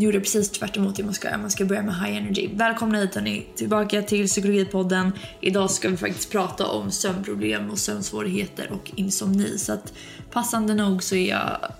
gjorde 0.00 0.20
precis 0.20 0.50
tvärt 0.50 0.76
emot 0.76 0.96
det 0.96 1.04
man 1.04 1.14
ska 1.14 1.28
göra. 1.28 1.38
Man 1.38 1.50
ska 1.50 1.64
börja 1.64 1.82
med 1.82 1.94
high 1.94 2.16
energy. 2.16 2.48
Välkomna 2.54 2.98
hit 2.98 3.14
hörni, 3.14 3.46
tillbaka 3.56 4.02
till 4.02 4.26
psykologipodden. 4.26 5.12
Idag 5.40 5.70
ska 5.70 5.88
vi 5.88 5.96
faktiskt 5.96 6.30
prata 6.30 6.66
om 6.66 6.90
sömnproblem 6.90 7.70
och 7.70 7.78
sömnsvårigheter 7.78 8.72
och 8.72 8.90
insomni. 8.94 9.58
Så 9.58 9.72
att 9.72 9.92
passande 10.32 10.74
nog 10.74 11.02
så 11.02 11.14
är 11.14 11.28
jag 11.28 11.72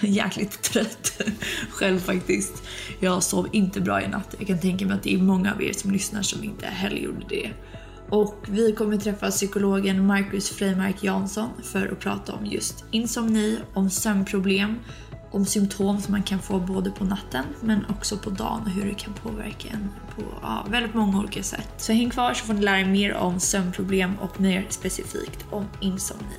jäkligt 0.00 0.62
trött 0.62 1.22
själv 1.70 1.98
faktiskt. 1.98 2.62
Jag 3.00 3.22
sov 3.22 3.48
inte 3.52 3.80
bra 3.80 4.02
i 4.02 4.08
natt. 4.08 4.34
Jag 4.38 4.46
kan 4.46 4.58
tänka 4.58 4.86
mig 4.86 4.94
att 4.94 5.02
det 5.02 5.14
är 5.14 5.18
många 5.18 5.54
av 5.54 5.62
er 5.62 5.72
som 5.72 5.90
lyssnar 5.90 6.22
som 6.22 6.44
inte 6.44 6.66
heller 6.66 6.96
gjorde 6.96 7.26
det. 7.28 7.50
Och 8.08 8.34
vi 8.48 8.72
kommer 8.72 8.96
träffa 8.96 9.30
psykologen 9.30 10.06
Marcus 10.06 10.50
Freimark 10.50 11.04
Jansson 11.04 11.48
för 11.62 11.92
att 11.92 12.00
prata 12.00 12.32
om 12.32 12.46
just 12.46 12.84
insomni, 12.90 13.58
om 13.74 13.90
sömnproblem, 13.90 14.78
om 15.34 15.46
symptom 15.46 16.00
som 16.00 16.12
man 16.12 16.22
kan 16.22 16.38
få 16.38 16.60
både 16.60 16.90
på 16.90 17.04
natten 17.04 17.44
men 17.60 17.84
också 17.84 18.18
på 18.18 18.30
dagen 18.30 18.62
och 18.62 18.70
hur 18.70 18.84
det 18.84 18.94
kan 18.94 19.14
påverka 19.14 19.68
en 19.68 19.88
på 20.16 20.22
ja, 20.42 20.66
väldigt 20.70 20.94
många 20.94 21.18
olika 21.18 21.42
sätt. 21.42 21.68
Så 21.76 21.92
häng 21.92 22.10
kvar 22.10 22.34
så 22.34 22.44
får 22.44 22.54
ni 22.54 22.60
lära 22.60 22.80
er 22.80 22.84
mer 22.84 23.14
om 23.14 23.40
sömnproblem 23.40 24.18
och 24.18 24.40
mer 24.40 24.66
specifikt 24.70 25.44
om 25.50 25.66
insomni. 25.80 26.36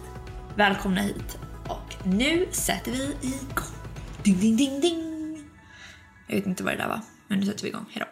Välkomna 0.55 1.01
hit 1.01 1.37
och 1.67 2.07
nu 2.07 2.47
sätter 2.51 2.91
vi 2.91 3.03
igång. 3.21 3.75
Ding, 4.23 4.39
ding, 4.39 4.57
ding, 4.57 4.81
ding. 4.81 5.01
Jag 6.27 6.35
vet 6.35 6.45
inte 6.45 6.63
vad 6.63 6.73
det 6.73 6.77
där 6.77 6.87
var, 6.87 7.01
men 7.27 7.39
nu 7.39 7.45
sätter 7.45 7.63
vi 7.63 7.69
igång. 7.69 7.85
Hejdå. 7.89 8.05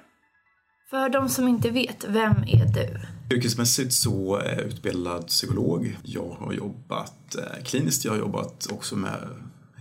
För 0.89 1.09
de 1.09 1.29
som 1.29 1.47
inte 1.47 1.69
vet, 1.69 2.05
vem 2.07 2.43
är 2.47 2.65
du? 2.65 2.99
Yrkesmässigt 3.35 3.93
så 3.93 4.35
är 4.35 4.51
jag 4.51 4.61
utbildad 4.61 5.27
psykolog. 5.27 5.97
Jag 6.03 6.37
har 6.39 6.53
jobbat 6.53 7.35
eh, 7.35 7.63
kliniskt, 7.63 8.05
jag 8.05 8.11
har 8.11 8.19
jobbat 8.19 8.67
också 8.71 8.95
med 8.95 9.19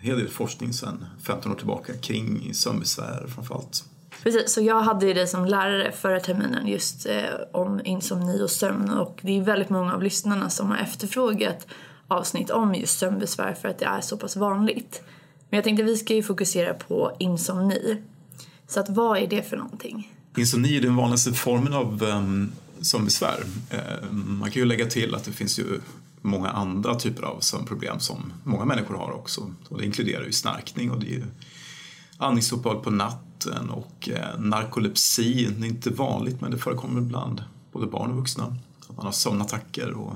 hel 0.03 0.19
del 0.19 0.29
forskning 0.29 0.73
sedan 0.73 1.05
15 1.23 1.53
år 1.53 1.57
tillbaka 1.57 1.93
kring 1.95 2.55
sömnbesvär 2.55 3.27
framförallt. 3.35 3.85
Precis, 4.23 4.53
så 4.53 4.61
jag 4.61 4.83
hade 4.83 5.07
ju 5.07 5.15
dig 5.15 5.27
som 5.27 5.45
lärare 5.45 5.93
förra 5.93 6.21
terminen 6.21 6.67
just 6.67 7.07
eh, 7.07 7.23
om 7.53 7.81
insomni 7.85 8.43
och 8.43 8.51
sömn 8.51 8.91
och 8.91 9.21
det 9.23 9.39
är 9.39 9.43
väldigt 9.43 9.71
många 9.71 9.95
av 9.95 10.03
lyssnarna 10.03 10.51
som 10.51 10.71
har 10.71 10.77
efterfrågat 10.77 11.67
avsnitt 12.09 12.51
om 12.51 12.75
just 12.75 12.99
sömnbesvär 12.99 13.55
för 13.55 13.69
att 13.69 13.79
det 13.79 13.85
är 13.85 14.01
så 14.01 14.17
pass 14.17 14.37
vanligt. 14.37 15.03
Men 15.51 15.57
jag 15.57 15.65
tänkte 15.65 15.83
vi 15.83 15.97
ska 15.97 16.15
ju 16.15 16.23
fokusera 16.23 16.75
på 16.75 17.17
insomni. 17.19 18.03
Så 18.69 18.81
att 18.81 18.89
vad 18.89 19.19
är 19.19 19.27
det 19.27 19.43
för 19.49 19.57
någonting? 19.57 20.13
Insomni 20.37 20.77
är 20.77 20.81
den 20.81 20.97
vanligaste 20.97 21.33
formen 21.33 21.73
av 21.73 22.03
um, 22.03 22.53
sömnbesvär. 22.81 23.41
Uh, 23.73 24.13
man 24.13 24.51
kan 24.51 24.63
ju 24.63 24.67
lägga 24.67 24.87
till 24.87 25.15
att 25.15 25.25
det 25.25 25.33
finns 25.33 25.59
ju 25.59 25.81
många 26.23 26.49
andra 26.49 26.95
typer 26.95 27.23
av 27.23 27.41
sömnproblem 27.41 28.01
som 28.01 28.33
många 28.45 28.65
människor 28.65 28.95
har 28.95 29.13
också. 29.13 29.53
Och 29.69 29.79
det 29.79 29.85
inkluderar 29.85 30.25
ju 30.25 30.33
snarkning 30.33 30.91
och 30.91 31.01
det 31.01 31.07
är 31.07 31.11
ju 31.11 31.25
andningsuppehåll 32.17 32.83
på 32.83 32.91
natten 32.91 33.71
och 33.71 34.09
eh, 34.09 34.39
narkolepsi. 34.41 35.49
Det 35.59 35.67
är 35.67 35.69
inte 35.69 35.91
vanligt 35.91 36.41
men 36.41 36.51
det 36.51 36.59
förekommer 36.59 37.01
ibland, 37.01 37.45
både 37.73 37.87
barn 37.87 38.11
och 38.11 38.17
vuxna. 38.17 38.57
Att 38.89 38.97
man 38.97 39.07
har 39.07 39.13
sömnattacker 39.13 39.91
och 39.91 40.13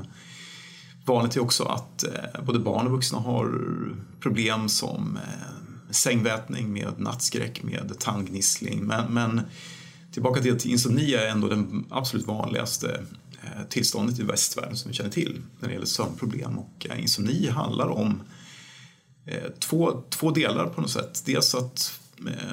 vanligt 1.05 1.37
är 1.37 1.41
också 1.41 1.65
att 1.65 2.05
eh, 2.05 2.45
både 2.45 2.59
barn 2.59 2.87
och 2.87 2.93
vuxna 2.93 3.19
har 3.19 3.61
problem 4.20 4.69
som 4.69 5.17
eh, 5.17 5.67
sängvätning 5.91 6.73
med 6.73 6.93
nattskräck, 6.98 7.63
med 7.63 7.98
tandgnissling. 7.98 8.85
Men, 8.85 9.15
men 9.15 9.41
tillbaka 10.13 10.43
till 10.43 10.55
att 10.55 10.65
insomni 10.65 11.15
är 11.15 11.27
ändå 11.27 11.48
den 11.48 11.85
absolut 11.91 12.27
vanligaste 12.27 13.01
Eh, 13.47 13.62
tillståndet 13.69 14.19
i 14.19 14.22
västvärlden 14.22 14.77
som 14.77 14.91
vi 14.91 14.97
känner 14.97 15.11
till 15.11 15.42
när 15.61 15.69
det 15.69 15.75
gäller 15.75 15.86
sömnproblem. 15.86 16.58
Och 16.58 16.86
eh, 16.91 17.00
insomni 17.00 17.48
handlar 17.48 17.89
om 17.89 18.22
eh, 19.27 19.50
två, 19.58 20.02
två 20.11 20.30
delar 20.30 20.66
på 20.66 20.80
något 20.80 20.91
sätt. 20.91 21.22
Dels 21.27 21.55
att 21.55 22.00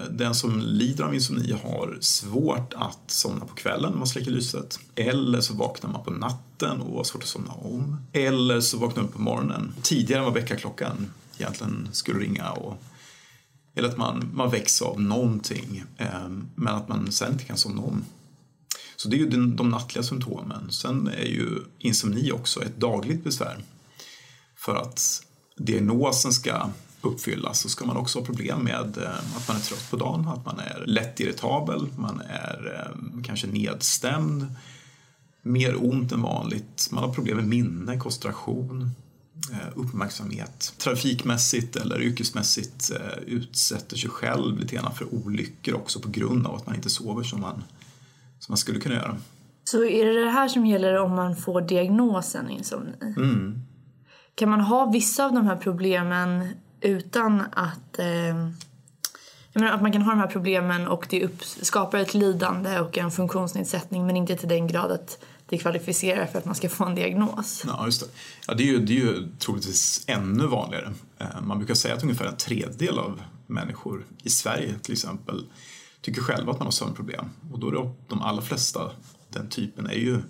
den 0.09 0.35
som 0.35 0.59
lider 0.59 1.03
av 1.03 1.13
insomni 1.13 1.51
har 1.63 1.97
svårt 2.01 2.73
att 2.73 2.99
somna 3.07 3.45
på 3.45 3.55
kvällen 3.55 3.91
när 3.91 3.97
man 3.97 4.07
släcker 4.07 4.31
lyset. 4.31 4.79
Eller 4.95 5.41
så 5.41 5.53
vaknar 5.53 5.89
man 5.89 6.03
på 6.03 6.11
natten 6.11 6.81
och 6.81 6.97
har 6.97 7.03
svårt 7.03 7.23
att 7.23 7.29
somna 7.29 7.53
om. 7.53 7.97
Eller 8.13 8.61
så 8.61 8.77
vaknar 8.77 9.03
man 9.03 9.11
på 9.11 9.21
morgonen 9.21 9.73
tidigare 9.81 10.19
än 10.19 10.25
vad 10.25 10.33
väckarklockan 10.33 11.11
egentligen 11.37 11.89
skulle 11.91 12.19
ringa. 12.19 12.51
Och, 12.51 12.83
eller 13.75 13.89
att 13.89 13.97
man, 13.97 14.29
man 14.33 14.49
väcks 14.49 14.81
av 14.81 15.01
någonting 15.01 15.83
men 16.55 16.75
att 16.75 16.87
man 16.87 17.11
sen 17.11 17.31
inte 17.31 17.43
kan 17.43 17.57
somna 17.57 17.81
om. 17.81 18.05
Så 19.03 19.09
det 19.09 19.15
är 19.15 19.19
ju 19.19 19.29
de, 19.29 19.55
de 19.55 19.69
nattliga 19.69 20.03
symptomen. 20.03 20.71
Sen 20.71 21.07
är 21.07 21.25
ju 21.25 21.59
insomni 21.79 22.31
också 22.31 22.63
ett 22.63 22.77
dagligt 22.77 23.23
besvär. 23.23 23.57
För 24.55 24.75
att 24.75 25.23
diagnosen 25.57 26.33
ska 26.33 26.69
uppfyllas 27.01 27.59
så 27.59 27.69
ska 27.69 27.85
man 27.85 27.97
också 27.97 28.19
ha 28.19 28.25
problem 28.25 28.63
med 28.63 28.97
eh, 28.97 29.37
att 29.37 29.47
man 29.47 29.57
är 29.57 29.61
trött 29.61 29.91
på 29.91 29.97
dagen, 29.97 30.27
att 30.27 30.45
man 30.45 30.59
är 30.59 30.83
lätt 30.85 31.19
irritabel, 31.19 31.87
man 31.97 32.21
är 32.29 32.79
eh, 32.79 33.23
kanske 33.23 33.47
nedstämd, 33.47 34.45
mer 35.41 35.83
ont 35.83 36.11
än 36.11 36.21
vanligt, 36.21 36.87
man 36.91 37.03
har 37.03 37.13
problem 37.13 37.37
med 37.37 37.47
minne, 37.47 37.97
koncentration, 37.97 38.91
eh, 39.51 39.67
uppmärksamhet. 39.75 40.73
Trafikmässigt 40.77 41.75
eller 41.75 42.01
yrkesmässigt 42.01 42.91
utsätter 43.25 43.97
sig 43.97 44.09
själv 44.09 44.59
lite 44.59 44.75
grann 44.75 44.95
för 44.95 45.13
olyckor 45.13 45.73
också 45.73 45.99
på 45.99 46.09
grund 46.09 46.47
av 46.47 46.55
att 46.55 46.65
man 46.65 46.75
inte 46.75 46.89
sover 46.89 47.23
som 47.23 47.41
man 47.41 47.63
som 48.43 48.51
man 48.51 48.57
skulle 48.57 48.79
kunna 48.79 48.95
göra. 48.95 49.17
Så 49.63 49.85
är 49.85 50.05
det 50.05 50.23
det 50.23 50.29
här 50.29 50.47
som 50.47 50.65
gäller 50.65 50.97
om 50.97 51.15
man 51.15 51.35
får 51.35 51.61
diagnosen 51.61 52.49
insomni? 52.49 52.91
Mm. 53.01 53.61
Kan 54.35 54.49
man 54.49 54.61
ha 54.61 54.85
vissa 54.85 55.25
av 55.25 55.33
de 55.33 55.47
här 55.47 55.55
problemen 55.55 56.47
utan 56.81 57.43
att... 57.51 57.99
Eh, 57.99 58.05
jag 59.55 59.61
menar 59.61 59.75
att 59.75 59.81
man 59.81 59.91
kan 59.91 60.01
ha 60.01 60.11
de 60.11 60.19
här 60.19 60.27
problemen 60.27 60.87
och 60.87 61.07
det 61.09 61.25
upp, 61.25 61.43
skapar 61.43 61.97
ett 61.97 62.13
lidande 62.13 62.79
och 62.79 62.97
en 62.97 63.11
funktionsnedsättning 63.11 64.05
men 64.05 64.17
inte 64.17 64.35
till 64.35 64.49
den 64.49 64.67
grad 64.67 64.91
att 64.91 65.17
det 65.49 65.57
kvalificerar 65.57 66.25
för 66.25 66.39
att 66.39 66.45
man 66.45 66.55
ska 66.55 66.69
få 66.69 66.85
en 66.85 66.95
diagnos. 66.95 67.63
Ja, 67.67 67.85
just 67.85 68.01
det. 68.01 68.07
Ja, 68.47 68.53
det, 68.53 68.63
är 68.63 68.67
ju, 68.67 68.79
det 68.79 68.93
är 68.93 68.97
ju 68.97 69.29
troligtvis 69.39 70.03
ännu 70.07 70.47
vanligare. 70.47 70.93
Eh, 71.17 71.41
man 71.41 71.57
brukar 71.57 71.73
säga 71.73 71.95
att 71.95 72.03
ungefär 72.03 72.25
en 72.25 72.37
tredjedel 72.37 72.99
av 72.99 73.21
människor 73.47 74.05
i 74.23 74.29
Sverige 74.29 74.73
till 74.81 74.93
exempel 74.93 75.45
tycker 76.03 76.21
själva 76.21 76.51
att 76.51 76.59
man 76.59 76.67
har 76.67 76.71
sömnproblem. 76.71 77.25
Och 77.51 77.59
då 77.59 77.67
är 77.67 77.71
det 77.71 77.91
de 78.07 78.21
allra 78.21 78.41
flesta 78.41 78.91
den 79.29 79.49
typen 79.49 79.85
är 79.85 79.97
ju 79.97 80.21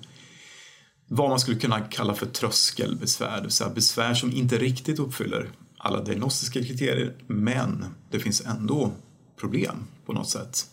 vad 1.07 1.29
man 1.29 1.39
skulle 1.39 1.59
kunna 1.59 1.79
kalla 1.79 2.13
för 2.13 2.25
tröskelbesvär, 2.25 3.35
det 3.35 3.41
vill 3.41 3.51
säga 3.51 3.69
besvär 3.69 4.13
som 4.13 4.31
inte 4.31 4.57
riktigt 4.57 4.99
uppfyller 4.99 5.49
alla 5.77 6.03
diagnostiska 6.03 6.63
kriterier 6.63 7.15
men 7.27 7.85
det 8.11 8.19
finns 8.19 8.41
ändå 8.41 8.91
problem 9.39 9.75
på 10.05 10.13
något 10.13 10.29
sätt. 10.29 10.65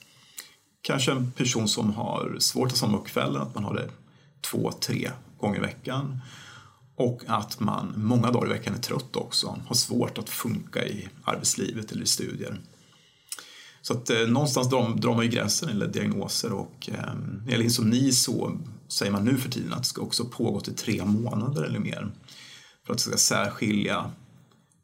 Kanske 0.82 1.12
en 1.12 1.32
person 1.32 1.68
som 1.68 1.92
har 1.92 2.36
svårt 2.38 2.72
att 2.72 2.76
somna 2.76 2.98
på 2.98 3.04
kvällen, 3.04 3.42
att 3.42 3.54
man 3.54 3.64
har 3.64 3.74
det 3.74 3.88
två, 4.40 4.72
tre 4.72 5.10
gånger 5.38 5.58
i 5.58 5.60
veckan 5.60 6.20
och 6.96 7.22
att 7.26 7.60
man 7.60 7.94
många 7.96 8.30
dagar 8.30 8.46
i 8.46 8.52
veckan 8.52 8.74
är 8.74 8.78
trött 8.78 9.16
också, 9.16 9.58
har 9.66 9.74
svårt 9.74 10.18
att 10.18 10.28
funka 10.28 10.84
i 10.86 11.08
arbetslivet 11.24 11.92
eller 11.92 12.02
i 12.02 12.06
studier. 12.06 12.60
Så 13.82 13.92
att 13.92 14.10
eh, 14.10 14.18
någonstans 14.18 14.70
drar, 14.70 14.96
drar 14.96 15.14
man 15.14 15.24
ju 15.24 15.30
gränsen 15.30 15.68
eller 15.68 15.86
diagnoser 15.86 16.52
och 16.52 16.88
eh, 16.92 16.94
när 16.96 17.44
det 17.44 17.50
gäller 17.50 17.64
insomni 17.64 18.12
så 18.12 18.58
säger 18.88 19.12
man 19.12 19.24
nu 19.24 19.36
för 19.36 19.50
tiden 19.50 19.72
att 19.72 19.82
det 19.82 19.88
ska 19.88 20.02
också 20.02 20.24
pågå 20.24 20.60
i 20.60 20.70
tre 20.70 21.04
månader 21.04 21.62
eller 21.62 21.78
mer 21.78 22.10
för 22.86 22.92
att 22.92 22.98
det 22.98 23.02
ska 23.02 23.16
särskilja 23.16 24.10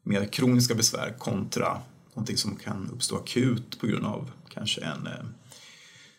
mer 0.03 0.25
kroniska 0.33 0.75
besvär 0.75 1.15
kontra 1.19 1.81
någonting 2.15 2.37
som 2.37 2.57
kan 2.57 2.91
uppstå 2.93 3.17
akut 3.17 3.81
på 3.81 3.87
grund 3.87 4.07
av 4.07 4.31
kanske 4.49 4.81
en 4.81 5.07
eh, 5.07 5.25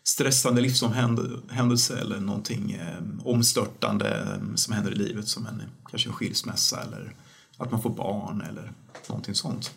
stressande 0.04 0.62
livshändelse 0.62 2.00
eller 2.00 2.20
någonting 2.20 2.72
eh, 2.72 3.04
omstörtande 3.24 4.22
eh, 4.22 4.56
som 4.56 4.74
händer 4.74 4.92
i 4.92 4.96
livet 4.96 5.28
som 5.28 5.48
en, 5.48 5.62
kanske 5.90 6.10
en 6.10 6.14
skilsmässa 6.14 6.82
eller 6.82 7.16
att 7.58 7.72
man 7.72 7.82
får 7.82 7.90
barn 7.90 8.42
eller 8.50 8.74
någonting 9.10 9.36
sånt. 9.36 9.74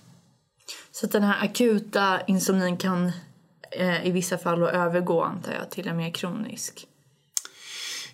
Så 0.93 1.07
att 1.07 1.13
den 1.13 1.23
här 1.23 1.45
akuta 1.45 2.21
insomnin 2.27 2.77
kan 2.77 3.13
eh, 3.71 4.07
i 4.07 4.11
vissa 4.11 4.39
fall 4.39 4.63
övergå 4.63 5.23
antar 5.23 5.53
jag 5.53 5.71
till 5.71 5.89
en 5.89 5.97
mer 5.97 6.11
kronisk? 6.11 6.87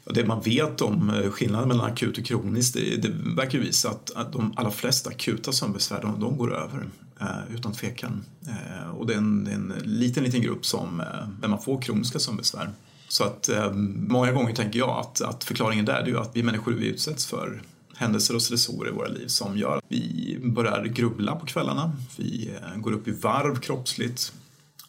Det 0.04 0.26
man 0.26 0.40
vet 0.40 0.80
om 0.80 1.10
eh, 1.10 1.30
skillnaden 1.30 1.68
mellan 1.68 1.86
akut 1.86 2.18
och 2.18 2.24
kroniskt 2.24 2.74
det, 2.74 2.96
det 2.96 3.08
verkar 3.36 3.58
visa 3.58 3.90
att, 3.90 4.10
att 4.16 4.32
de 4.32 4.54
allra 4.56 4.70
flesta 4.70 5.10
akuta 5.10 5.52
sömnbesvär 5.52 6.02
de, 6.02 6.20
de 6.20 6.38
går 6.38 6.54
över 6.54 6.88
eh, 7.20 7.54
utan 7.54 7.72
tvekan. 7.72 8.24
Eh, 8.46 8.90
och 8.90 9.06
det 9.06 9.12
är, 9.12 9.18
en, 9.18 9.46
en, 9.46 9.74
liten, 9.84 10.24
liten 10.24 10.40
grupp 10.40 10.66
som 10.66 11.00
eh, 11.00 11.28
där 11.40 11.48
man 11.48 11.62
får 11.62 11.82
kroniska 11.82 12.18
sömnbesvär. 12.18 12.70
Så 13.08 13.24
att 13.24 13.48
eh, 13.48 13.72
många 14.08 14.32
gånger 14.32 14.54
tänker 14.54 14.78
jag 14.78 14.98
att, 14.98 15.20
att 15.20 15.44
förklaringen 15.44 15.84
där 15.84 16.02
är 16.02 16.06
ju 16.06 16.18
att 16.18 16.30
vi 16.34 16.42
människor 16.42 16.72
vi 16.72 16.86
utsätts 16.86 17.26
för 17.26 17.62
händelser 17.96 18.34
och 18.34 18.42
stressorer 18.42 18.90
i 18.90 18.94
våra 18.94 19.08
liv 19.08 19.26
som 19.26 19.58
gör 19.58 19.76
att 19.76 19.84
vi 19.88 20.38
börjar 20.42 20.84
grubbla 20.84 21.36
på 21.36 21.46
kvällarna. 21.46 21.92
Vi 22.16 22.50
eh, 22.62 22.80
går 22.80 22.92
upp 22.92 23.08
i 23.08 23.10
varv 23.10 23.56
kroppsligt 23.60 24.32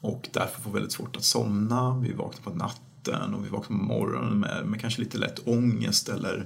och 0.02 0.30
därför 0.34 0.62
får 0.62 0.72
väldigt 0.72 0.92
svårt 0.92 1.16
att 1.16 1.24
somna. 1.24 2.00
Vi 2.00 2.14
vaknar 2.14 2.52
på 2.52 2.58
natten 2.58 3.34
och 3.34 3.46
vi 3.46 3.50
vaknar 3.50 3.78
på 3.78 3.84
morgonen 3.84 4.40
med, 4.40 4.66
med 4.66 4.82
kanske 4.82 5.02
lite 5.02 5.18
lätt 5.18 5.48
ångest 5.48 6.10
eller 6.10 6.46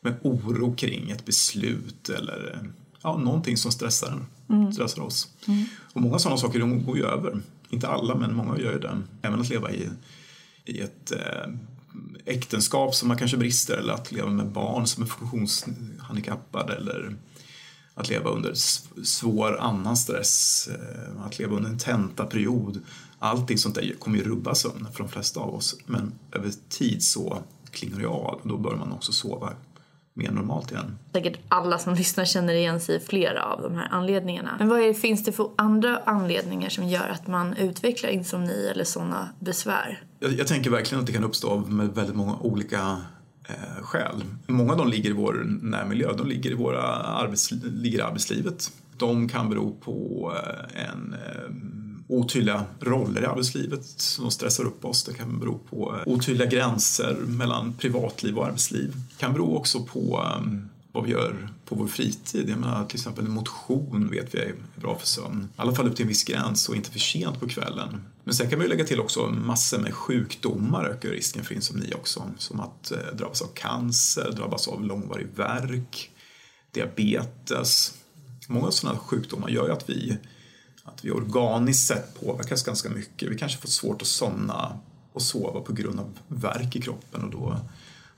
med 0.00 0.14
oro 0.22 0.74
kring 0.74 1.10
ett 1.10 1.24
beslut 1.24 2.08
eller 2.08 2.70
ja, 3.02 3.16
någonting 3.16 3.56
som 3.56 3.72
stressar 3.72 4.20
mm. 4.48 4.72
stressar 4.72 5.02
oss. 5.02 5.28
Mm. 5.48 5.64
Och 5.92 6.00
många 6.00 6.18
sådana 6.18 6.38
saker 6.38 6.58
de 6.58 6.84
går 6.84 6.96
ju 6.96 7.04
över. 7.04 7.40
Inte 7.68 7.88
alla, 7.88 8.14
men 8.14 8.34
många 8.34 8.58
gör 8.58 8.72
ju 8.72 8.78
det. 8.78 9.02
Även 9.22 9.40
att 9.40 9.48
leva 9.48 9.70
i, 9.72 9.88
i 10.64 10.80
ett 10.80 11.12
eh, 11.12 11.52
äktenskap 12.24 12.94
som 12.94 13.08
man 13.08 13.16
kanske 13.16 13.36
brister 13.36 13.76
eller 13.76 13.92
att 13.92 14.12
leva 14.12 14.30
med 14.30 14.46
barn 14.46 14.86
som 14.86 15.02
är 15.02 15.06
funktionshandikappade 15.06 16.76
eller 16.76 17.16
att 17.94 18.08
leva 18.08 18.30
under 18.30 18.54
svår 19.04 19.60
annan 19.60 19.96
stress, 19.96 20.68
eh, 20.68 21.24
att 21.24 21.38
leva 21.38 21.56
under 21.56 21.70
en 21.70 21.78
tentaperiod. 21.78 22.80
Allting 23.18 23.58
sånt 23.58 23.74
där 23.74 23.94
kommer 23.98 24.18
ju 24.18 24.24
rubba 24.24 24.54
sömnen 24.54 24.92
för 24.92 24.98
de 24.98 25.08
flesta 25.08 25.40
av 25.40 25.54
oss. 25.54 25.76
Men 25.86 26.12
över 26.32 26.52
tid 26.68 27.02
så 27.02 27.42
klingar 27.70 27.98
det 27.98 28.06
av 28.06 28.40
och 28.42 28.48
då 28.48 28.58
bör 28.58 28.76
man 28.76 28.92
också 28.92 29.12
sova 29.12 29.52
mer 30.14 30.30
normalt 30.30 30.70
igen. 30.70 30.98
Säkert 31.12 31.38
alla 31.48 31.78
som 31.78 31.94
lyssnar 31.98 32.24
känner 32.24 32.54
igen 32.54 32.80
sig 32.80 32.96
i 32.96 33.00
flera 33.00 33.44
av 33.44 33.62
de 33.62 33.74
här 33.74 33.88
anledningarna. 33.90 34.56
Men 34.58 34.68
vad 34.68 34.80
är, 34.80 34.92
finns 34.92 35.24
det 35.24 35.32
för 35.32 35.50
andra 35.56 35.98
anledningar 36.04 36.68
som 36.68 36.88
gör 36.88 37.08
att 37.08 37.26
man 37.26 37.54
utvecklar 37.54 38.10
insomni 38.10 38.68
eller 38.70 38.84
sådana 38.84 39.28
besvär? 39.38 40.02
Jag, 40.20 40.32
jag 40.32 40.46
tänker 40.46 40.70
verkligen 40.70 41.00
att 41.00 41.06
det 41.06 41.12
kan 41.12 41.24
uppstå 41.24 41.58
med 41.58 41.88
väldigt 41.88 42.16
många 42.16 42.36
olika 42.40 42.96
eh, 43.48 43.82
skäl. 43.82 44.24
Många 44.46 44.72
av 44.72 44.78
dem 44.78 44.88
ligger 44.88 45.10
i 45.10 45.12
vår 45.12 45.46
närmiljö, 45.62 46.12
de 46.12 46.26
ligger 46.26 46.50
i, 46.50 46.54
våra 46.54 46.82
arbets, 46.92 47.50
ligger 47.62 47.98
i 47.98 48.02
arbetslivet. 48.02 48.72
De 48.96 49.28
kan 49.28 49.50
bero 49.50 49.76
på 49.80 50.32
eh, 50.36 50.84
en 50.90 51.14
eh, 51.14 51.50
otydliga 52.08 52.64
roller 52.80 53.22
i 53.22 53.26
arbetslivet 53.26 53.84
som 53.84 54.30
stressar 54.30 54.64
upp 54.64 54.84
oss. 54.84 55.04
Det 55.04 55.14
kan 55.14 55.40
bero 55.40 55.58
på 55.70 55.96
eh, 55.96 56.12
otydliga 56.12 56.48
gränser 56.48 57.14
mellan 57.14 57.72
privatliv 57.72 58.38
och 58.38 58.46
arbetsliv. 58.46 58.92
Det 58.94 59.20
kan 59.20 59.32
bero 59.32 59.56
också 59.56 59.82
på 59.84 60.22
ehm, 60.36 60.68
vad 60.92 61.04
vi 61.04 61.10
gör 61.10 61.48
på 61.64 61.74
vår 61.74 61.86
fritid. 61.86 62.48
Jag 62.48 62.58
menar, 62.58 62.86
till 62.86 62.96
exempel 62.96 63.28
motion 63.28 64.10
vet 64.10 64.34
vi 64.34 64.38
är 64.38 64.54
bra 64.74 64.98
för 64.98 65.06
sömn. 65.06 65.48
I 65.56 65.60
alla 65.60 65.74
fall 65.74 65.88
upp 65.88 65.96
till 65.96 66.02
en 66.02 66.08
viss 66.08 66.24
gräns 66.24 66.68
och 66.68 66.76
inte 66.76 66.90
för 66.90 66.98
sent 66.98 67.40
på 67.40 67.48
kvällen. 67.48 68.04
Men 68.24 68.34
sen 68.34 68.50
kan 68.50 68.58
vi 68.58 68.68
lägga 68.68 68.84
till 68.84 69.00
också 69.00 69.26
massor 69.26 69.78
med 69.78 69.94
sjukdomar 69.94 70.84
ökar 70.84 71.08
risken 71.08 71.44
för 71.44 71.54
insomni 71.54 71.92
också. 71.94 72.30
Som 72.38 72.60
att 72.60 72.90
eh, 72.90 72.98
drabbas 73.14 73.42
av 73.42 73.48
cancer, 73.54 74.32
drabbas 74.36 74.68
av 74.68 74.84
långvarig 74.84 75.26
värk, 75.36 76.10
diabetes. 76.70 77.94
Många 78.48 78.70
sådana 78.70 78.98
sjukdomar 78.98 79.48
gör 79.48 79.66
ju 79.66 79.72
att 79.72 79.90
vi 79.90 80.18
vi 81.02 81.10
organiskt 81.10 81.86
sett 81.86 82.20
påverkas 82.20 82.62
ganska 82.62 82.90
mycket. 82.90 83.30
Vi 83.30 83.38
kanske 83.38 83.58
får 83.58 83.68
svårt 83.68 84.02
att 84.02 84.08
somna 84.08 84.78
och 85.12 85.22
sova 85.22 85.60
på 85.60 85.72
grund 85.72 86.00
av 86.00 86.18
värk 86.28 86.76
i 86.76 86.80
kroppen 86.80 87.22
och 87.24 87.30
då, 87.30 87.56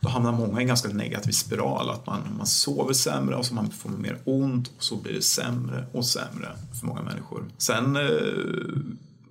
då 0.00 0.08
hamnar 0.08 0.32
många 0.32 0.60
i 0.60 0.62
en 0.62 0.68
ganska 0.68 0.88
negativ 0.88 1.32
spiral. 1.32 1.90
Att 1.90 2.06
man, 2.06 2.20
man 2.38 2.46
sover 2.46 2.92
sämre 2.92 3.36
och 3.36 3.46
så 3.46 3.54
man 3.54 3.70
får 3.70 3.90
mer 3.90 4.18
ont 4.24 4.68
och 4.76 4.84
så 4.84 4.96
blir 4.96 5.12
det 5.12 5.22
sämre 5.22 5.86
och 5.92 6.06
sämre 6.06 6.48
för 6.80 6.86
många 6.86 7.02
människor. 7.02 7.44
Sen 7.58 7.96
eh, 7.96 8.02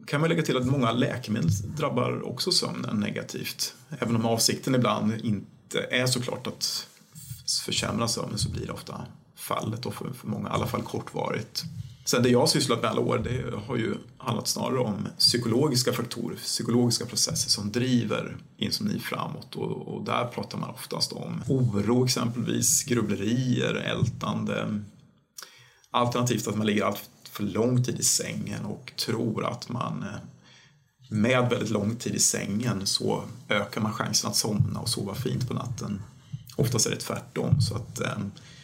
kan 0.07 0.21
man 0.21 0.29
lägga 0.29 0.43
till 0.43 0.57
att 0.57 0.65
många 0.65 0.91
läkemedel 0.91 1.49
drabbar 1.77 2.27
också 2.27 2.51
sömnen 2.51 2.99
negativt. 2.99 3.75
Även 3.99 4.15
om 4.15 4.25
avsikten 4.25 4.75
ibland 4.75 5.13
inte 5.13 5.79
är 5.91 6.07
såklart 6.07 6.47
att 6.47 6.87
försämra 7.65 8.07
sömnen 8.07 8.37
så 8.37 8.49
blir 8.49 8.65
det 8.65 8.71
ofta 8.71 9.05
fallet 9.35 9.85
och 9.85 9.93
för, 9.93 10.09
för 10.13 10.27
många, 10.27 10.49
i 10.49 10.51
alla 10.51 10.67
fall 10.67 10.81
kortvarigt. 10.81 11.63
Sen 12.05 12.23
det 12.23 12.29
jag 12.29 12.39
har 12.39 12.47
sysslat 12.47 12.81
med 12.81 12.91
alla 12.91 13.01
år 13.01 13.17
det 13.17 13.57
har 13.67 13.77
ju 13.77 13.95
handlat 14.17 14.47
snarare 14.47 14.79
om 14.79 15.07
psykologiska 15.17 15.93
faktorer, 15.93 16.35
psykologiska 16.35 17.05
processer 17.05 17.49
som 17.49 17.71
driver 17.71 18.37
insomni 18.57 18.99
framåt 18.99 19.55
och, 19.55 19.87
och 19.87 20.03
där 20.05 20.25
pratar 20.25 20.57
man 20.57 20.69
oftast 20.69 21.13
om 21.13 21.43
oro 21.47 22.05
exempelvis, 22.05 22.83
grubblerier, 22.83 23.73
ältande. 23.73 24.81
Alternativt 25.91 26.47
att 26.47 26.57
man 26.57 26.67
ligger 26.67 26.83
allt 26.83 27.09
för 27.29 27.43
lång 27.43 27.83
tid 27.83 27.99
i 27.99 28.03
sängen 28.03 28.65
och 28.65 28.93
tror 29.05 29.45
att 29.45 29.69
man 29.69 30.03
eh, 30.03 30.19
med 31.09 31.49
väldigt 31.49 31.69
lång 31.69 31.95
tid 31.95 32.15
i 32.15 32.19
sängen 32.19 32.85
så 32.85 33.23
ökar 33.49 33.81
man 33.81 33.93
chansen 33.93 34.29
att 34.29 34.35
somna 34.35 34.79
och 34.79 34.89
sova 34.89 35.15
fint 35.15 35.47
på 35.47 35.53
natten. 35.53 36.01
Oftast 36.55 36.85
är 36.85 36.89
det 36.89 36.97
tvärtom. 36.97 37.61
Så 37.61 37.75
att, 37.75 37.99
eh, 37.99 38.17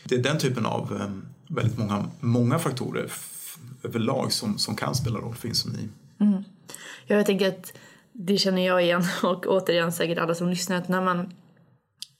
det 0.03 0.15
är 0.15 0.23
den 0.23 0.39
typen 0.39 0.65
av 0.65 0.95
eh, 1.01 1.09
väldigt 1.55 1.77
många, 1.77 2.05
många 2.19 2.59
faktorer 2.59 3.07
överlag 3.83 4.31
som, 4.31 4.57
som 4.57 4.75
kan 4.75 4.95
spela 4.95 5.19
roll 5.19 5.35
för 5.35 5.47
insomni. 5.47 5.89
Mm. 6.19 6.43
Jag 7.07 7.25
tänker 7.25 7.47
att 7.47 7.73
det 8.11 8.37
känner 8.37 8.65
jag 8.65 8.83
igen 8.83 9.03
och 9.23 9.45
återigen 9.47 9.91
säkert 9.91 10.17
alla 10.17 10.35
som 10.35 10.49
lyssnar 10.49 10.77
att 10.77 10.87
när 10.87 11.01
man 11.01 11.33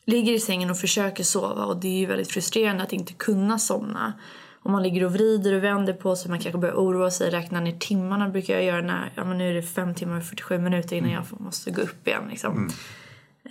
ligger 0.06 0.34
i 0.34 0.40
sängen 0.40 0.70
och 0.70 0.78
försöker 0.78 1.24
sova 1.24 1.66
och 1.66 1.80
det 1.80 1.88
är 1.88 2.00
ju 2.00 2.06
väldigt 2.06 2.32
frustrerande 2.32 2.84
att 2.84 2.94
inte 2.94 3.14
kunna 3.14 3.60
somna. 3.60 4.14
Och 4.62 4.72
man 4.72 4.84
ligger 4.84 5.06
och 5.06 5.14
vrider 5.14 5.54
och 5.54 5.64
vänder 5.64 5.94
på 5.94 6.16
sig, 6.16 6.30
man 6.30 6.40
kanske 6.40 6.60
börjar 6.60 6.76
oroa 6.76 7.12
sig, 7.12 7.30
räkna 7.30 7.60
ner 7.60 7.78
timmarna 7.80 8.30
brukar 8.30 8.54
jag 8.54 8.64
göra 8.64 8.82
när, 8.82 9.14
ja 9.16 9.26
men 9.26 9.38
nu 9.38 9.50
är 9.50 9.54
det 9.54 9.62
fem 9.62 9.96
timmar 9.96 10.18
och 10.18 10.24
47 10.24 10.58
minuter 10.58 10.96
innan 10.96 11.10
mm. 11.10 11.24
jag 11.30 11.42
måste 11.42 11.72
gå 11.72 11.82
upp 11.82 12.08
igen 12.08 12.24
liksom. 12.30 12.72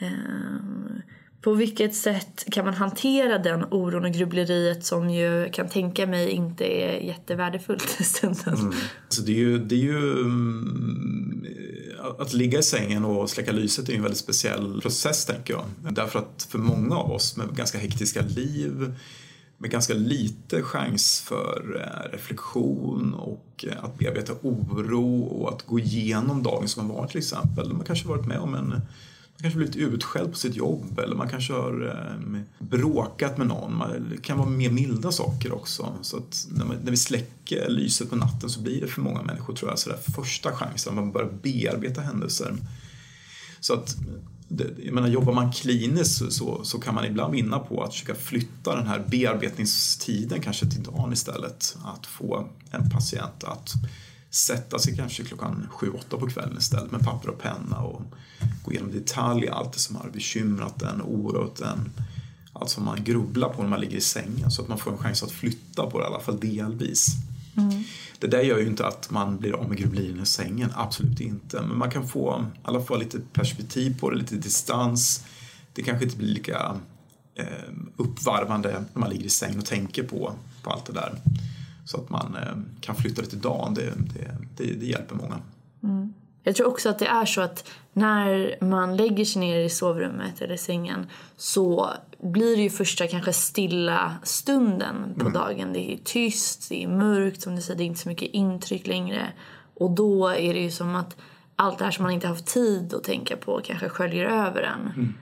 Mm. 0.00 0.14
Um, 0.14 1.02
på 1.40 1.55
vilket 1.55 1.94
sätt 1.94 2.44
kan 2.50 2.64
man 2.64 2.75
hantera 2.75 3.38
den 3.38 3.64
oron 3.70 4.05
och 4.05 4.12
grubbleriet 4.12 4.85
som 4.85 5.11
ju 5.11 5.50
kan 5.52 5.69
tänka 5.69 6.06
mig 6.06 6.31
inte 6.31 6.64
är 6.64 7.00
jättevärdefullt 7.00 8.00
i 8.00 8.05
stunden? 8.05 8.55
Mm. 8.55 8.75
Så 9.08 9.23
det 9.23 9.32
är 9.32 9.37
ju, 9.37 9.58
det 9.58 9.75
är 9.75 9.79
ju 9.79 10.12
um, 10.12 11.46
att 12.19 12.32
ligga 12.32 12.58
i 12.58 12.62
sängen 12.62 13.05
och 13.05 13.31
släcka 13.31 13.52
lyset 13.52 13.88
är 13.88 13.94
en 13.94 14.02
väldigt 14.02 14.19
speciell 14.19 14.81
process 14.81 15.26
tänker 15.26 15.55
jag. 15.55 15.64
Därför 15.94 16.19
att 16.19 16.46
för 16.50 16.58
många 16.58 16.96
av 16.96 17.12
oss 17.12 17.37
med 17.37 17.56
ganska 17.56 17.79
hektiska 17.79 18.23
liv 18.23 18.94
med 19.58 19.70
ganska 19.70 19.94
lite 19.94 20.62
chans 20.62 21.20
för 21.20 21.81
eh, 21.81 22.12
reflektion 22.12 23.14
och 23.14 23.64
eh, 23.69 23.84
att 23.84 23.99
bearbeta 23.99 24.32
oro 24.43 25.23
och 25.23 25.55
att 25.55 25.67
gå 25.67 25.79
igenom 25.79 26.43
dagen 26.43 26.69
som 26.69 26.91
har 26.91 26.96
varit 26.96 27.11
till 27.11 27.19
exempel. 27.19 27.73
Man 27.73 27.84
kanske 27.84 28.08
varit 28.08 28.26
med 28.26 28.38
om 28.38 28.55
en 28.55 28.81
man 29.38 29.43
kanske 29.43 29.58
blivit 29.58 29.76
utskälld 29.76 30.31
på 30.32 30.38
sitt 30.38 30.56
jobb 30.56 30.99
eller 30.99 31.17
man 31.17 31.29
kanske 31.29 31.52
har 31.52 31.87
eh, 31.87 32.40
bråkat 32.58 33.38
med 33.38 33.46
någon. 33.46 33.82
Det 34.11 34.23
kan 34.23 34.38
vara 34.38 34.49
mer 34.49 34.70
milda 34.70 35.12
saker 35.12 35.52
också. 35.52 35.94
Så 36.02 36.17
att 36.17 36.46
när, 36.50 36.64
man, 36.64 36.76
när 36.85 36.90
vi 36.90 36.96
släcker 36.96 37.69
lyset 37.69 38.11
på 38.11 38.17
natten 38.17 38.50
så 38.50 38.61
blir 38.61 38.81
det 38.81 38.87
för 38.87 39.00
många 39.00 39.23
människor 39.23 39.55
tror 39.55 39.70
jag 39.70 39.79
sådär 39.79 39.99
första 40.17 40.52
chansen 40.52 40.94
man 40.94 41.12
börjar 41.12 41.31
bearbeta 41.43 42.00
händelser. 42.00 42.56
Så 43.61 43.75
att 43.75 43.96
jag 44.85 44.94
menar, 44.94 45.08
jobbar 45.08 45.32
man 45.32 45.52
kliniskt 45.52 46.32
så, 46.32 46.64
så 46.64 46.81
kan 46.81 46.94
man 46.94 47.05
ibland 47.05 47.34
vinna 47.34 47.58
på 47.58 47.82
att 47.82 47.93
försöka 47.93 48.14
flytta 48.14 48.76
den 48.76 48.87
här 48.87 49.05
bearbetningstiden 49.08 50.41
kanske 50.41 50.67
till 50.67 50.82
dagen 50.82 51.12
istället. 51.12 51.76
Att 51.84 52.06
få 52.06 52.49
en 52.70 52.91
patient 52.91 53.44
att 53.44 53.73
sätta 54.30 54.78
sig 54.78 54.96
kanske 54.96 55.25
klockan 55.25 55.69
sju 55.70 55.90
åtta 55.90 56.17
på 56.17 56.26
kvällen 56.26 56.58
istället 56.58 56.93
med 56.93 57.00
papper 57.00 57.29
och 57.29 57.38
penna 57.38 57.79
och 57.79 58.03
gå 58.64 58.72
igenom 58.72 58.93
detalj 58.93 59.48
allt 59.48 59.72
det 59.72 59.79
som 59.79 59.96
har 59.96 60.10
bekymrat 60.10 60.82
en, 60.82 61.03
oroat 61.03 61.60
en. 61.60 61.91
Allt 62.53 62.70
som 62.70 62.84
man 62.84 63.05
grubblar 63.05 63.48
på 63.48 63.62
när 63.62 63.69
man 63.69 63.81
ligger 63.81 63.96
i 63.96 64.00
sängen 64.00 64.50
så 64.50 64.62
att 64.62 64.69
man 64.69 64.79
får 64.79 64.93
en 64.93 64.98
chans 64.98 65.22
att 65.22 65.31
flytta 65.31 65.86
på 65.86 65.98
det 65.98 66.05
i 66.05 66.06
alla 66.06 66.20
fall 66.20 66.41
delvis. 66.41 67.06
Mm. 67.56 67.84
Det 68.19 68.26
där 68.26 68.43
gör 68.43 68.58
ju 68.58 68.67
inte 68.67 68.86
att 68.86 69.10
man 69.10 69.38
blir 69.38 69.53
av 69.53 69.69
med 69.69 69.79
grubblerierna 69.79 70.22
i 70.22 70.26
sängen, 70.26 70.72
absolut 70.74 71.20
inte. 71.20 71.62
Men 71.62 71.79
man 71.79 71.91
kan 71.91 72.08
få 72.08 72.44
i 72.55 72.58
alla 72.62 72.81
fall 72.81 72.98
lite 72.98 73.20
perspektiv 73.32 74.00
på 74.00 74.10
det, 74.10 74.17
lite 74.17 74.36
distans. 74.36 75.24
Det 75.72 75.82
kanske 75.82 76.05
inte 76.05 76.17
blir 76.17 76.29
lika 76.29 76.76
eh, 77.34 77.46
uppvarvande 77.96 78.84
när 78.93 79.00
man 79.00 79.10
ligger 79.10 79.24
i 79.24 79.31
sängen 79.31 79.58
och 79.58 79.67
tänker 79.67 80.03
på, 80.03 80.32
på 80.62 80.70
allt 80.70 80.86
det 80.86 80.93
där. 80.93 81.19
Så 81.88 81.96
att 81.96 82.10
man 82.10 82.36
eh, 82.36 82.80
kan 82.80 82.96
flytta 82.96 83.22
det 83.22 83.28
till 83.28 83.40
dagen, 83.40 83.74
det, 83.74 83.82
det, 83.82 84.36
det, 84.56 84.72
det 84.72 84.86
hjälper 84.86 85.14
många. 85.14 85.40
Mm. 85.82 86.14
Jag 86.42 86.56
tror 86.56 86.66
också 86.66 86.88
att 86.88 86.98
det 86.98 87.06
är 87.06 87.24
så 87.24 87.40
att 87.40 87.70
när 87.92 88.56
man 88.64 88.96
lägger 88.96 89.24
sig 89.24 89.40
ner 89.40 89.60
i 89.60 89.70
sovrummet 89.70 90.40
eller 90.40 90.56
sängen 90.56 91.06
så 91.36 91.90
blir 92.22 92.56
det 92.56 92.62
ju 92.62 92.70
första 92.70 93.06
kanske 93.06 93.32
stilla 93.32 94.14
stunden 94.22 95.14
på 95.14 95.20
mm. 95.20 95.32
dagen. 95.32 95.72
Det 95.72 95.92
är 95.92 95.96
tyst, 96.04 96.68
det 96.68 96.84
är 96.84 96.88
mörkt, 96.88 97.42
som 97.42 97.56
du 97.56 97.62
säger, 97.62 97.78
det 97.78 97.84
är 97.84 97.86
inte 97.86 98.00
så 98.00 98.08
mycket 98.08 98.30
intryck 98.30 98.86
längre. 98.86 99.32
Och 99.74 99.90
då 99.90 100.28
är 100.28 100.54
det 100.54 100.60
ju 100.60 100.70
som 100.70 100.94
att 100.94 101.16
allt 101.56 101.78
det 101.78 101.84
här 101.84 101.92
som 101.92 102.02
man 102.02 102.12
inte 102.12 102.26
haft 102.26 102.46
tid 102.46 102.94
att 102.94 103.04
tänka 103.04 103.36
på 103.36 103.60
kanske 103.64 103.88
sköljer 103.88 104.24
över 104.24 104.62
en. 104.62 104.92
Mm. 104.96 105.14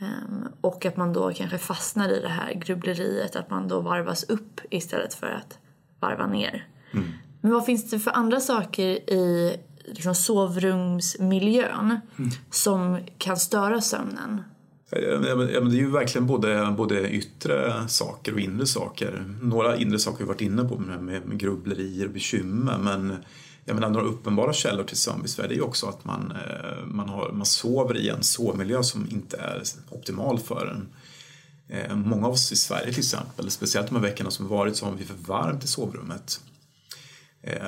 Um, 0.00 0.48
och 0.60 0.86
att 0.86 0.96
man 0.96 1.12
då 1.12 1.32
kanske 1.32 1.58
fastnar 1.58 2.08
i 2.08 2.20
det 2.20 2.28
här 2.28 2.54
grubbleriet, 2.54 3.36
att 3.36 3.50
man 3.50 3.68
då 3.68 3.80
varvas 3.80 4.24
upp 4.24 4.60
istället 4.70 5.14
för 5.14 5.26
att 5.26 5.58
varva 6.02 6.26
ner. 6.26 6.66
Mm. 6.92 7.12
Men 7.40 7.52
vad 7.52 7.66
finns 7.66 7.90
det 7.90 7.98
för 7.98 8.10
andra 8.10 8.40
saker 8.40 9.10
i 9.10 9.56
liksom 9.86 10.14
sovrumsmiljön 10.14 12.00
mm. 12.18 12.30
som 12.50 12.98
kan 13.18 13.36
störa 13.36 13.80
sömnen? 13.80 14.42
Ja, 14.90 15.34
men 15.36 15.70
det 15.70 15.76
är 15.76 15.80
ju 15.80 15.90
verkligen 15.90 16.26
både, 16.26 16.74
både 16.76 17.10
yttre 17.10 17.88
saker 17.88 18.34
och 18.34 18.40
inre 18.40 18.66
saker. 18.66 19.24
Några 19.42 19.76
inre 19.76 19.98
saker 19.98 20.18
har 20.18 20.24
vi 20.24 20.28
varit 20.28 20.40
inne 20.40 20.64
på 20.64 20.78
med, 20.78 21.02
med 21.02 21.38
grubblerier 21.38 22.06
och 22.06 22.12
bekymmer 22.12 22.78
men 22.78 23.16
jag 23.64 23.74
menar, 23.74 23.90
några 23.90 24.06
uppenbara 24.06 24.52
källor 24.52 24.84
till 24.84 24.96
sömnbesvär 24.96 25.44
är 25.44 25.52
ju 25.52 25.60
också 25.60 25.86
att 25.86 26.04
man, 26.04 26.32
eh, 26.32 26.86
man, 26.86 27.08
har, 27.08 27.32
man 27.32 27.46
sover 27.46 27.96
i 27.96 28.08
en 28.08 28.22
sovmiljö 28.22 28.82
som 28.82 29.06
inte 29.10 29.36
är 29.36 29.62
optimal 29.90 30.38
för 30.38 30.66
en. 30.66 30.88
Eh, 31.68 31.96
många 31.96 32.26
av 32.26 32.32
oss 32.32 32.52
i 32.52 32.56
Sverige 32.56 32.90
till 32.90 32.98
exempel, 32.98 33.50
speciellt 33.50 33.88
de 33.88 33.94
här 33.94 34.02
veckorna 34.02 34.30
som 34.30 34.48
varit, 34.48 34.76
så 34.76 34.86
har 34.86 34.92
vi 34.92 35.04
för 35.04 35.14
varmt 35.14 35.64
i 35.64 35.66
sovrummet. 35.66 36.40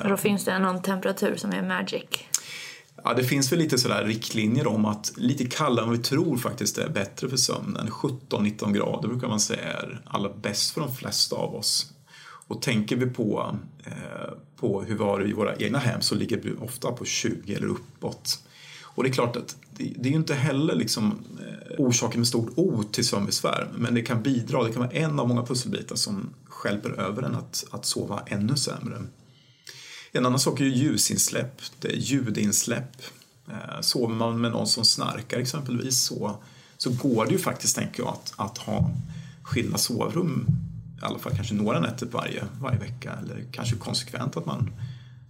Och 0.03 0.09
då 0.09 0.17
finns 0.17 0.45
det 0.45 0.59
någon 0.59 0.81
temperatur 0.81 1.35
som 1.35 1.51
är 1.51 1.61
magic? 1.61 2.05
Ja, 3.03 3.13
det 3.13 3.23
finns 3.23 3.51
väl 3.51 3.59
lite 3.59 3.77
sådär 3.77 4.03
riktlinjer 4.03 4.67
om 4.67 4.85
att 4.85 5.13
lite 5.17 5.45
kallare 5.45 5.85
än 5.85 5.91
vi 5.91 5.97
tror 5.97 6.37
faktiskt 6.37 6.77
är 6.77 6.89
bättre 6.89 7.29
för 7.29 7.37
sömnen. 7.37 7.89
17-19 7.89 8.73
grader 8.73 9.07
brukar 9.07 9.27
man 9.27 9.39
säga 9.39 9.61
är 9.61 10.01
allra 10.05 10.29
bäst 10.33 10.71
för 10.71 10.81
de 10.81 10.95
flesta 10.95 11.35
av 11.35 11.55
oss. 11.55 11.91
Och 12.47 12.61
tänker 12.61 12.95
vi 12.95 13.05
på, 13.05 13.57
eh, 13.85 14.33
på 14.55 14.81
hur 14.81 14.97
vi 14.97 15.03
har 15.03 15.19
det 15.19 15.29
i 15.29 15.33
våra 15.33 15.55
egna 15.55 15.79
hem 15.79 16.01
så 16.01 16.15
ligger 16.15 16.37
vi 16.37 16.53
ofta 16.53 16.91
på 16.91 17.05
20 17.05 17.55
eller 17.55 17.67
uppåt. 17.67 18.39
Och 18.83 19.03
det 19.03 19.09
är 19.09 19.13
klart 19.13 19.35
att 19.35 19.57
det, 19.71 19.93
det 19.97 20.09
är 20.09 20.11
ju 20.11 20.17
inte 20.17 20.35
heller 20.35 20.75
liksom, 20.75 21.25
eh, 21.39 21.44
orsaken 21.77 22.19
med 22.19 22.27
stort 22.27 22.49
O 22.55 22.83
till 22.83 23.07
sömnbesvär 23.07 23.71
men 23.77 23.93
det 23.93 24.01
kan 24.01 24.23
bidra, 24.23 24.63
det 24.63 24.71
kan 24.71 24.81
vara 24.81 24.91
en 24.91 25.19
av 25.19 25.27
många 25.27 25.43
pusselbitar 25.43 25.95
som 25.95 26.29
skälper 26.45 26.89
över 26.89 27.23
en 27.23 27.35
att, 27.35 27.65
att 27.71 27.85
sova 27.85 28.23
ännu 28.27 28.55
sämre. 28.55 29.01
En 30.11 30.25
annan 30.25 30.39
sak 30.39 30.59
är 30.59 30.65
ju 30.65 30.75
ljusinsläpp, 30.75 31.61
det 31.79 31.87
är 31.87 31.97
ljudinsläpp. 31.97 33.01
Eh, 33.47 33.81
sover 33.81 34.15
man 34.15 34.41
med 34.41 34.51
någon 34.51 34.67
som 34.67 34.85
snarkar 34.85 35.39
exempelvis 35.39 36.01
så, 36.01 36.35
så 36.77 36.89
går 36.89 37.25
det 37.25 37.31
ju 37.31 37.37
faktiskt, 37.37 37.75
tänker 37.75 38.03
jag, 38.03 38.09
att, 38.09 38.33
att 38.35 38.57
ha 38.57 38.91
skilda 39.43 39.77
sovrum 39.77 40.45
i 41.01 41.05
alla 41.05 41.19
fall 41.19 41.35
kanske 41.35 41.55
några 41.55 41.79
nätter 41.79 42.05
varje, 42.05 42.43
varje 42.61 42.79
vecka 42.79 43.13
eller 43.23 43.45
kanske 43.51 43.75
konsekvent 43.75 44.37
att 44.37 44.45
man, 44.45 44.73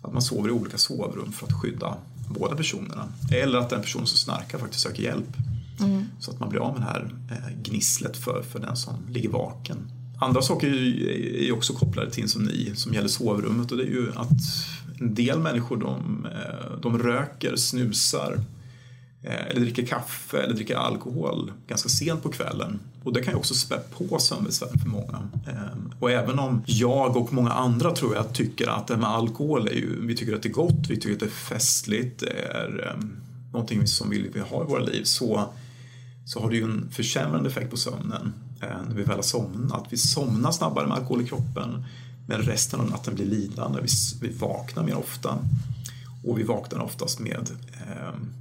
att 0.02 0.14
man 0.14 0.22
sover 0.22 0.50
i 0.50 0.52
olika 0.52 0.78
sovrum 0.78 1.32
för 1.32 1.48
att 1.48 1.62
skydda 1.62 1.98
båda 2.30 2.56
personerna. 2.56 3.08
Eller 3.32 3.60
att 3.60 3.70
den 3.70 3.82
person 3.82 4.08
som 4.08 4.18
snarkar 4.18 4.58
faktiskt 4.58 4.84
söker 4.84 5.04
hjälp. 5.04 5.38
Mm. 5.80 6.06
Så 6.20 6.32
att 6.32 6.40
man 6.40 6.50
blir 6.50 6.60
av 6.60 6.74
med 6.74 6.82
det 6.82 6.86
här 6.86 7.14
eh, 7.32 7.62
gnisslet 7.62 8.18
för, 8.18 8.42
för 8.42 8.60
den 8.60 8.76
som 8.76 8.94
ligger 9.10 9.30
vaken. 9.30 9.78
Andra 10.20 10.42
saker 10.42 10.68
är 10.68 11.52
också 11.52 11.74
kopplade 11.74 12.12
till 12.12 12.24
insomni 12.24 12.72
som 12.76 12.94
gäller 12.94 13.08
sovrummet 13.08 13.72
och 13.72 13.78
det 13.78 13.84
är 13.84 13.88
ju 13.88 14.12
att 14.16 14.30
en 15.00 15.16
del 15.16 15.40
människor 15.40 15.78
de, 15.78 16.26
eh, 16.26 16.80
de 16.82 17.00
röker, 17.00 17.56
snusar 17.56 18.40
eh, 19.24 19.48
eller 19.48 19.62
dricker 19.62 19.86
kaffe 19.86 20.38
eller 20.38 20.54
dricker 20.54 20.76
alkohol 20.76 21.52
ganska 21.68 21.90
sent 21.90 22.24
på 22.24 22.30
kvällen. 22.30 22.80
Och 23.04 23.14
det 23.14 23.24
kan 23.24 23.34
ju 23.34 23.38
också 23.38 23.54
spä 23.54 23.78
på 23.98 24.20
sömnbesvär 24.20 24.68
för 24.68 24.90
många. 24.90 25.30
Och 26.00 26.12
även 26.12 26.40
om 26.40 26.64
jag 26.66 27.18
och 27.18 27.34
många 27.34 27.52
andra 27.52 27.92
tror 27.92 28.16
jag 28.16 28.34
tycker 28.34 28.68
att 28.68 28.88
det 28.88 28.98
med 28.98 29.10
alkohol 29.10 29.68
är 29.68 29.74
ju, 29.74 30.08
vi 30.08 30.16
tycker 30.16 30.36
att 30.36 30.44
det 30.44 30.50
är 30.50 30.54
gott, 30.54 30.90
vi 30.90 30.96
tycker 30.96 31.14
att 31.14 31.20
det 31.20 31.26
är 31.26 31.30
festligt, 31.30 32.20
det 32.20 32.30
är 32.30 32.96
någonting 33.52 33.88
som 33.88 34.10
vi 34.10 34.30
vill 34.30 34.42
ha 34.42 34.64
i 34.64 34.68
våra 34.68 34.84
liv 34.84 35.04
så, 35.04 35.50
så 36.26 36.42
har 36.42 36.50
det 36.50 36.56
ju 36.56 36.64
en 36.64 36.90
försämrande 36.92 37.50
effekt 37.50 37.72
på 37.72 37.78
sömnen 37.78 38.34
eh, 38.62 38.82
när 38.88 38.96
vi 38.96 39.04
väl 39.04 39.16
har 39.16 39.24
somnat. 39.24 39.86
Vi 39.90 39.98
somnar 39.98 40.52
snabbare 40.52 40.88
med 40.88 40.98
alkohol 40.98 41.22
i 41.22 41.28
kroppen 41.28 41.86
men 42.28 42.42
resten 42.42 42.80
av 42.80 42.90
natten 42.90 43.16
blir 43.16 43.26
lidande. 43.26 43.82
Vi, 43.82 43.88
vi 44.22 44.38
vaknar 44.38 44.84
mer 44.84 44.98
ofta 44.98 45.38
och 46.24 46.40
vi 46.40 46.44
vaknar 46.44 46.80
oftast 46.80 47.20
med 47.20 47.50
ehm, 47.88 48.34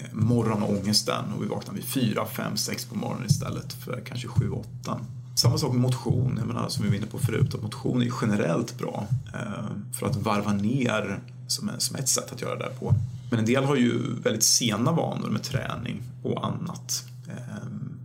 eh, 0.00 0.12
morgonångesten 0.12 1.32
och 1.36 1.42
vi 1.42 1.46
vaknar 1.46 1.74
vid 1.74 1.84
4, 1.84 2.26
5, 2.26 2.56
6 2.56 2.84
på 2.84 2.94
morgonen 2.94 3.26
istället 3.26 3.72
för 3.72 4.02
kanske 4.06 4.28
7, 4.28 4.50
8. 4.50 5.00
Samma 5.34 5.58
sak 5.58 5.72
med 5.72 5.80
motion, 5.80 6.36
jag 6.38 6.46
menar, 6.46 6.68
som 6.68 6.84
vi 6.84 6.90
var 6.90 6.96
inne 6.96 7.06
på 7.06 7.18
förut, 7.18 7.54
att 7.54 7.62
motion 7.62 8.02
är 8.02 8.12
generellt 8.22 8.78
bra 8.78 9.06
eh, 9.34 9.64
för 9.98 10.06
att 10.06 10.16
varva 10.16 10.52
ner 10.52 11.20
som, 11.46 11.70
som 11.78 11.96
ett 11.96 12.08
sätt 12.08 12.32
att 12.32 12.40
göra 12.40 12.58
det 12.58 12.70
på. 12.78 12.94
Men 13.30 13.38
en 13.38 13.46
del 13.46 13.64
har 13.64 13.76
ju 13.76 14.14
väldigt 14.22 14.44
sena 14.44 14.92
vanor 14.92 15.28
med 15.28 15.42
träning 15.42 16.02
och 16.22 16.46
annat. 16.46 17.04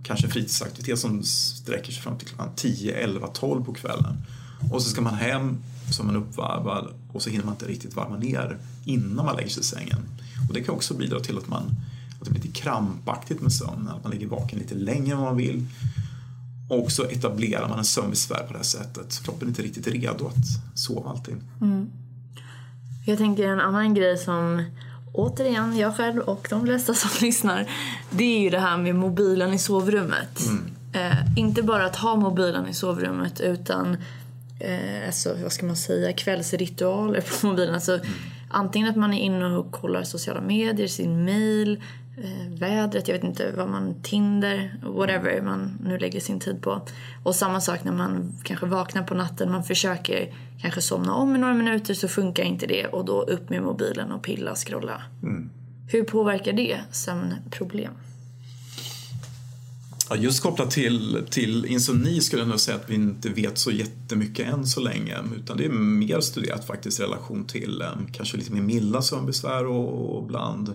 Kanske 0.03 0.27
fritidsaktivitet 0.27 0.99
som 0.99 1.23
sträcker 1.23 1.91
sig 1.91 2.01
fram 2.01 2.17
till 2.17 2.27
klockan 2.27 2.49
10, 2.55 2.93
11, 2.93 3.27
12 3.27 3.65
på 3.65 3.73
kvällen. 3.73 4.17
Och 4.71 4.81
så 4.81 4.89
ska 4.89 5.01
man 5.01 5.13
hem 5.13 5.57
som 5.91 6.07
man 6.07 6.15
uppvarvad 6.15 6.87
och 7.13 7.21
så 7.21 7.29
hinner 7.29 7.45
man 7.45 7.53
inte 7.53 7.65
riktigt 7.65 7.95
varva 7.95 8.17
ner 8.17 8.57
innan 8.85 9.25
man 9.25 9.35
lägger 9.35 9.49
sig 9.49 9.61
i 9.61 9.65
sängen. 9.65 9.99
Och 10.47 10.53
det 10.53 10.61
kan 10.61 10.75
också 10.75 10.93
bidra 10.93 11.19
till 11.19 11.37
att, 11.37 11.47
man, 11.47 11.63
att 12.19 12.25
det 12.25 12.31
blir 12.31 12.41
lite 12.41 12.59
krampaktigt 12.59 13.41
med 13.41 13.53
sömnen, 13.53 13.87
att 13.87 14.03
man 14.03 14.11
ligger 14.11 14.27
vaken 14.27 14.59
lite 14.59 14.75
längre 14.75 15.11
än 15.11 15.17
vad 15.17 15.27
man 15.27 15.37
vill. 15.37 15.65
Och 16.69 16.91
så 16.91 17.03
etablerar 17.03 17.69
man 17.69 17.77
en 17.77 17.85
sömnbesvär 17.85 18.43
på 18.47 18.53
det 18.53 18.59
här 18.59 18.63
sättet. 18.63 19.21
Kroppen 19.23 19.47
är 19.47 19.49
inte 19.49 19.61
riktigt 19.61 19.87
redo 19.87 20.27
att 20.27 20.77
sova 20.79 21.09
alltid. 21.09 21.35
Mm. 21.61 21.89
Jag 23.05 23.17
tänker 23.17 23.47
en 23.47 23.59
annan 23.59 23.93
grej 23.93 24.17
som 24.17 24.63
återigen, 25.13 25.77
jag 25.77 25.97
själv 25.97 26.19
och 26.19 26.47
de 26.49 26.65
flesta 26.65 26.93
som 26.93 27.09
lyssnar, 27.21 27.69
det 28.09 28.23
är 28.23 28.39
ju 28.39 28.49
det 28.49 28.59
här 28.59 28.77
med 28.77 28.95
mobilen 28.95 29.53
i 29.53 29.59
sovrummet. 29.59 30.39
Mm. 30.45 30.71
Eh, 30.93 31.37
inte 31.37 31.63
bara 31.63 31.85
att 31.85 31.95
ha 31.95 32.15
mobilen 32.15 32.67
i 32.67 32.73
sovrummet 32.73 33.41
utan 33.41 33.97
eh, 34.59 35.05
alltså, 35.05 35.35
vad 35.43 35.51
ska 35.51 35.65
man 35.65 35.75
säga, 35.75 36.13
kvällsritualer 36.13 37.21
på 37.21 37.47
mobilen. 37.47 37.75
Alltså, 37.75 37.93
mm. 37.93 38.07
Antingen 38.49 38.89
att 38.89 38.95
man 38.95 39.13
är 39.13 39.19
inne 39.19 39.45
och 39.45 39.71
kollar 39.71 40.03
sociala 40.03 40.41
medier, 40.41 40.87
sin 40.87 41.25
mail, 41.25 41.83
eh, 42.17 42.59
vädret, 42.59 43.07
jag 43.07 43.15
vet 43.15 43.23
inte 43.23 43.51
vad 43.57 43.69
man, 43.69 44.01
Tinder, 44.01 44.75
whatever 44.83 45.41
man 45.41 45.77
nu 45.83 45.97
lägger 45.97 46.19
sin 46.19 46.39
tid 46.39 46.61
på. 46.61 46.81
Och 47.23 47.35
samma 47.35 47.61
sak 47.61 47.83
när 47.83 47.91
man 47.91 48.33
kanske 48.43 48.65
vaknar 48.65 49.03
på 49.03 49.15
natten, 49.15 49.51
man 49.51 49.63
försöker 49.63 50.33
kanske 50.61 50.81
somna 50.81 51.13
om 51.13 51.35
i 51.35 51.39
några 51.39 51.53
minuter 51.53 51.93
så 51.93 52.07
funkar 52.07 52.43
inte 52.43 52.67
det 52.67 52.87
och 52.87 53.05
då 53.05 53.21
upp 53.21 53.49
med 53.49 53.63
mobilen 53.63 54.11
och 54.11 54.23
pilla, 54.23 54.55
scrolla. 54.55 55.01
Mm. 55.23 55.49
Hur 55.87 56.03
påverkar 56.03 56.53
det 56.53 56.79
sömnproblem? 56.91 57.93
Ja, 60.09 60.15
just 60.15 60.43
kopplat 60.43 60.71
till, 60.71 61.23
till 61.29 61.65
insomni 61.65 62.21
skulle 62.21 62.41
jag 62.41 62.49
nog 62.49 62.59
säga 62.59 62.77
att 62.77 62.89
vi 62.89 62.95
inte 62.95 63.29
vet 63.29 63.57
så 63.57 63.71
jättemycket 63.71 64.53
än 64.53 64.65
så 64.65 64.79
länge. 64.79 65.17
Utan 65.35 65.57
det 65.57 65.65
är 65.65 65.69
mer 65.69 66.19
studerat 66.19 66.67
faktiskt 66.67 66.99
i 66.99 67.03
relation 67.03 67.45
till 67.45 67.81
um, 67.81 68.07
kanske 68.11 68.37
lite 68.37 68.51
mer 68.51 68.61
milda 68.61 69.01
sömnbesvär 69.01 69.65
och, 69.65 70.15
och 70.15 70.23
bland 70.23 70.73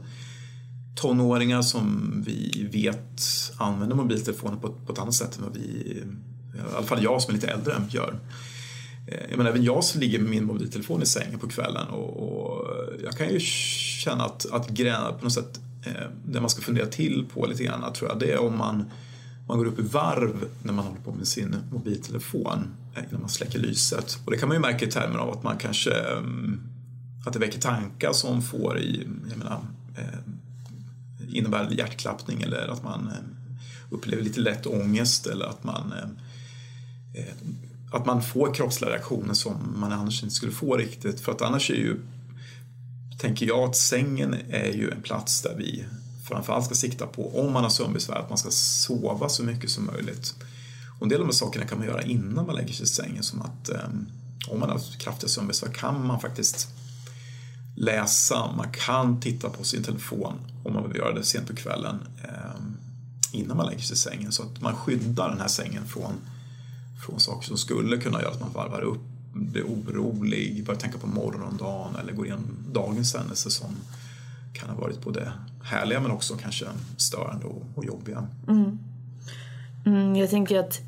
tonåringar 1.00 1.62
som 1.62 2.14
vi 2.26 2.68
vet 2.72 3.22
använder 3.56 3.96
mobiltelefoner 3.96 4.56
på, 4.56 4.72
på 4.86 4.92
ett 4.92 4.98
annat 4.98 5.14
sätt 5.14 5.38
än 5.38 5.44
vad 5.44 5.54
vi, 5.54 6.02
i 6.54 6.76
alla 6.76 6.86
fall 6.86 7.02
jag 7.02 7.22
som 7.22 7.30
är 7.30 7.34
lite 7.34 7.48
äldre, 7.48 7.74
gör. 7.90 8.18
Eh, 9.06 9.30
jag 9.30 9.36
menar, 9.38 9.50
även 9.50 9.64
jag 9.64 9.84
som 9.84 10.00
ligger 10.00 10.18
med 10.18 10.30
min 10.30 10.44
mobiltelefon 10.44 11.02
i 11.02 11.06
sängen 11.06 11.38
på 11.38 11.48
kvällen 11.48 11.88
och, 11.88 12.22
och 12.22 12.66
jag 13.04 13.16
kan 13.16 13.28
ju 13.28 13.40
känna 13.40 14.24
att, 14.24 14.46
att 14.52 14.68
gräna 14.68 15.12
på 15.12 15.24
något 15.24 15.32
sätt 15.32 15.60
eh, 15.86 15.92
det 16.26 16.40
man 16.40 16.50
ska 16.50 16.62
fundera 16.62 16.86
till 16.86 17.26
på 17.34 17.46
lite 17.46 17.64
grann 17.64 17.92
tror 17.92 18.10
jag, 18.10 18.18
det 18.18 18.32
är 18.32 18.38
om 18.38 18.58
man 18.58 18.84
man 19.48 19.58
går 19.58 19.66
upp 19.66 19.78
i 19.78 19.82
varv 19.82 20.48
när 20.62 20.72
man 20.72 20.84
håller 20.84 21.00
på 21.00 21.12
med 21.12 21.26
sin 21.26 21.56
mobiltelefon 21.72 22.74
eh, 22.96 23.02
innan 23.08 23.20
man 23.20 23.30
släcker 23.30 23.58
lyset. 23.58 24.18
Och 24.24 24.30
det 24.30 24.38
kan 24.38 24.48
man 24.48 24.56
ju 24.56 24.60
märka 24.60 24.86
i 24.86 24.90
termer 24.90 25.18
av 25.18 25.30
att 25.30 25.42
man 25.42 25.58
kanske 25.58 25.90
eh, 25.90 26.22
att 27.26 27.32
det 27.32 27.38
väcker 27.38 27.60
tankar 27.60 28.12
som 28.12 28.42
får 28.42 28.78
i, 28.78 29.08
jag 29.28 29.38
menar, 29.38 29.60
eh, 29.96 30.18
innebär 31.32 31.70
hjärtklappning 31.70 32.42
eller 32.42 32.68
att 32.68 32.82
man 32.82 33.08
eh, 33.08 33.54
upplever 33.90 34.22
lite 34.22 34.40
lätt 34.40 34.66
ångest 34.66 35.26
eller 35.26 35.46
att 35.46 35.64
man 35.64 35.92
eh, 35.92 37.22
eh, 37.22 37.34
att 37.92 38.06
man 38.06 38.22
får 38.22 38.54
kroppsliga 38.54 38.90
reaktioner 38.90 39.34
som 39.34 39.74
man 39.76 39.92
annars 39.92 40.22
inte 40.22 40.34
skulle 40.34 40.52
få 40.52 40.76
riktigt. 40.76 41.20
För 41.20 41.32
att 41.32 41.42
annars 41.42 41.70
är 41.70 41.74
ju, 41.74 42.00
tänker 43.18 43.46
jag 43.46 43.68
att 43.68 43.76
sängen 43.76 44.36
är 44.50 44.72
ju 44.72 44.90
en 44.90 45.02
plats 45.02 45.42
där 45.42 45.54
vi 45.58 45.84
framförallt 46.28 46.64
ska 46.64 46.74
sikta 46.74 47.06
på 47.06 47.40
om 47.40 47.52
man 47.52 47.62
har 47.62 47.70
sömnbesvär, 47.70 48.16
att 48.16 48.28
man 48.28 48.38
ska 48.38 48.50
sova 48.50 49.28
så 49.28 49.42
mycket 49.42 49.70
som 49.70 49.86
möjligt. 49.86 50.34
Och 50.98 51.02
en 51.02 51.08
del 51.08 51.20
av 51.20 51.26
de 51.26 51.32
här 51.32 51.32
sakerna 51.32 51.66
kan 51.66 51.78
man 51.78 51.86
göra 51.86 52.02
innan 52.02 52.46
man 52.46 52.56
lägger 52.56 52.72
sig 52.72 52.84
i 52.84 52.86
sängen 52.86 53.22
som 53.22 53.42
att 53.42 53.70
om 54.48 54.60
man 54.60 54.70
har 54.70 54.80
kraftiga 54.98 55.28
sömnbesvär 55.28 55.72
kan 55.72 56.06
man 56.06 56.20
faktiskt 56.20 56.68
läsa, 57.80 58.52
man 58.56 58.70
kan 58.72 59.20
titta 59.20 59.48
på 59.50 59.64
sin 59.64 59.82
telefon 59.82 60.34
om 60.64 60.74
man 60.74 60.88
vill 60.88 60.96
göra 60.96 61.14
det 61.14 61.24
sent 61.24 61.48
på 61.48 61.56
kvällen 61.56 61.98
ehm, 62.22 62.76
innan 63.32 63.56
man 63.56 63.66
lägger 63.66 63.82
sig 63.82 63.94
i 63.94 63.96
sängen 63.96 64.32
så 64.32 64.42
att 64.42 64.60
man 64.60 64.74
skyddar 64.74 65.28
den 65.28 65.40
här 65.40 65.48
sängen 65.48 65.86
från, 65.86 66.12
från 67.06 67.20
saker 67.20 67.48
som 67.48 67.56
skulle 67.56 67.96
kunna 67.96 68.22
göra 68.22 68.30
att 68.30 68.40
man 68.40 68.52
varvar 68.52 68.80
upp, 68.80 69.00
blir 69.32 69.62
orolig, 69.62 70.64
börjar 70.66 70.80
tänka 70.80 70.98
på 70.98 71.06
morgondagen 71.06 71.96
eller 72.02 72.12
går 72.12 72.26
igenom 72.26 72.58
dagens 72.72 73.14
händelser 73.14 73.50
som 73.50 73.76
kan 74.52 74.68
ha 74.68 74.76
varit 74.76 75.04
både 75.04 75.32
härliga 75.62 76.00
men 76.00 76.10
också 76.10 76.36
kanske 76.36 76.66
störande 76.96 77.46
och, 77.46 77.62
och 77.74 77.84
jobbiga. 77.84 78.26
Mm. 78.48 78.78
Mm, 79.86 80.16
jag 80.16 80.30
tänker 80.30 80.58
att 80.58 80.80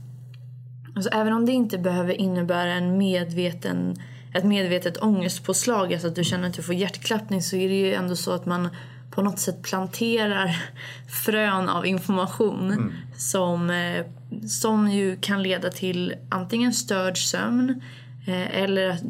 alltså, 0.97 1.11
även 1.11 1.33
om 1.33 1.47
det 1.47 1.53
inte 1.53 1.79
behöver 1.79 2.13
innebära 2.13 2.73
en 2.73 2.99
medveten, 2.99 3.97
ett 4.35 4.45
medvetet 4.45 5.03
ångestpåslag, 5.03 5.93
alltså 5.93 6.09
att 6.09 6.15
du 6.15 6.25
känner 6.25 6.49
att 6.49 6.55
du 6.55 6.63
får 6.63 6.75
hjärtklappning 6.75 7.43
så 7.43 7.57
är 7.57 7.69
det 7.69 7.75
ju 7.75 7.95
ändå 7.95 8.17
så 8.17 8.33
att 8.33 8.47
man 8.47 8.69
på 9.11 9.23
något 9.23 9.39
sätt 9.39 9.63
planterar 9.63 10.57
frön 11.25 11.69
av 11.69 11.87
information 11.87 12.73
mm. 12.73 12.93
som, 13.17 13.71
eh, 13.71 14.07
som 14.49 14.91
ju 14.91 15.17
kan 15.17 15.43
leda 15.43 15.71
till 15.71 16.15
antingen 16.29 16.73
störd 16.73 17.19
sömn 17.19 17.83
eh, 18.27 18.63
eller 18.63 18.89
att, 18.89 19.03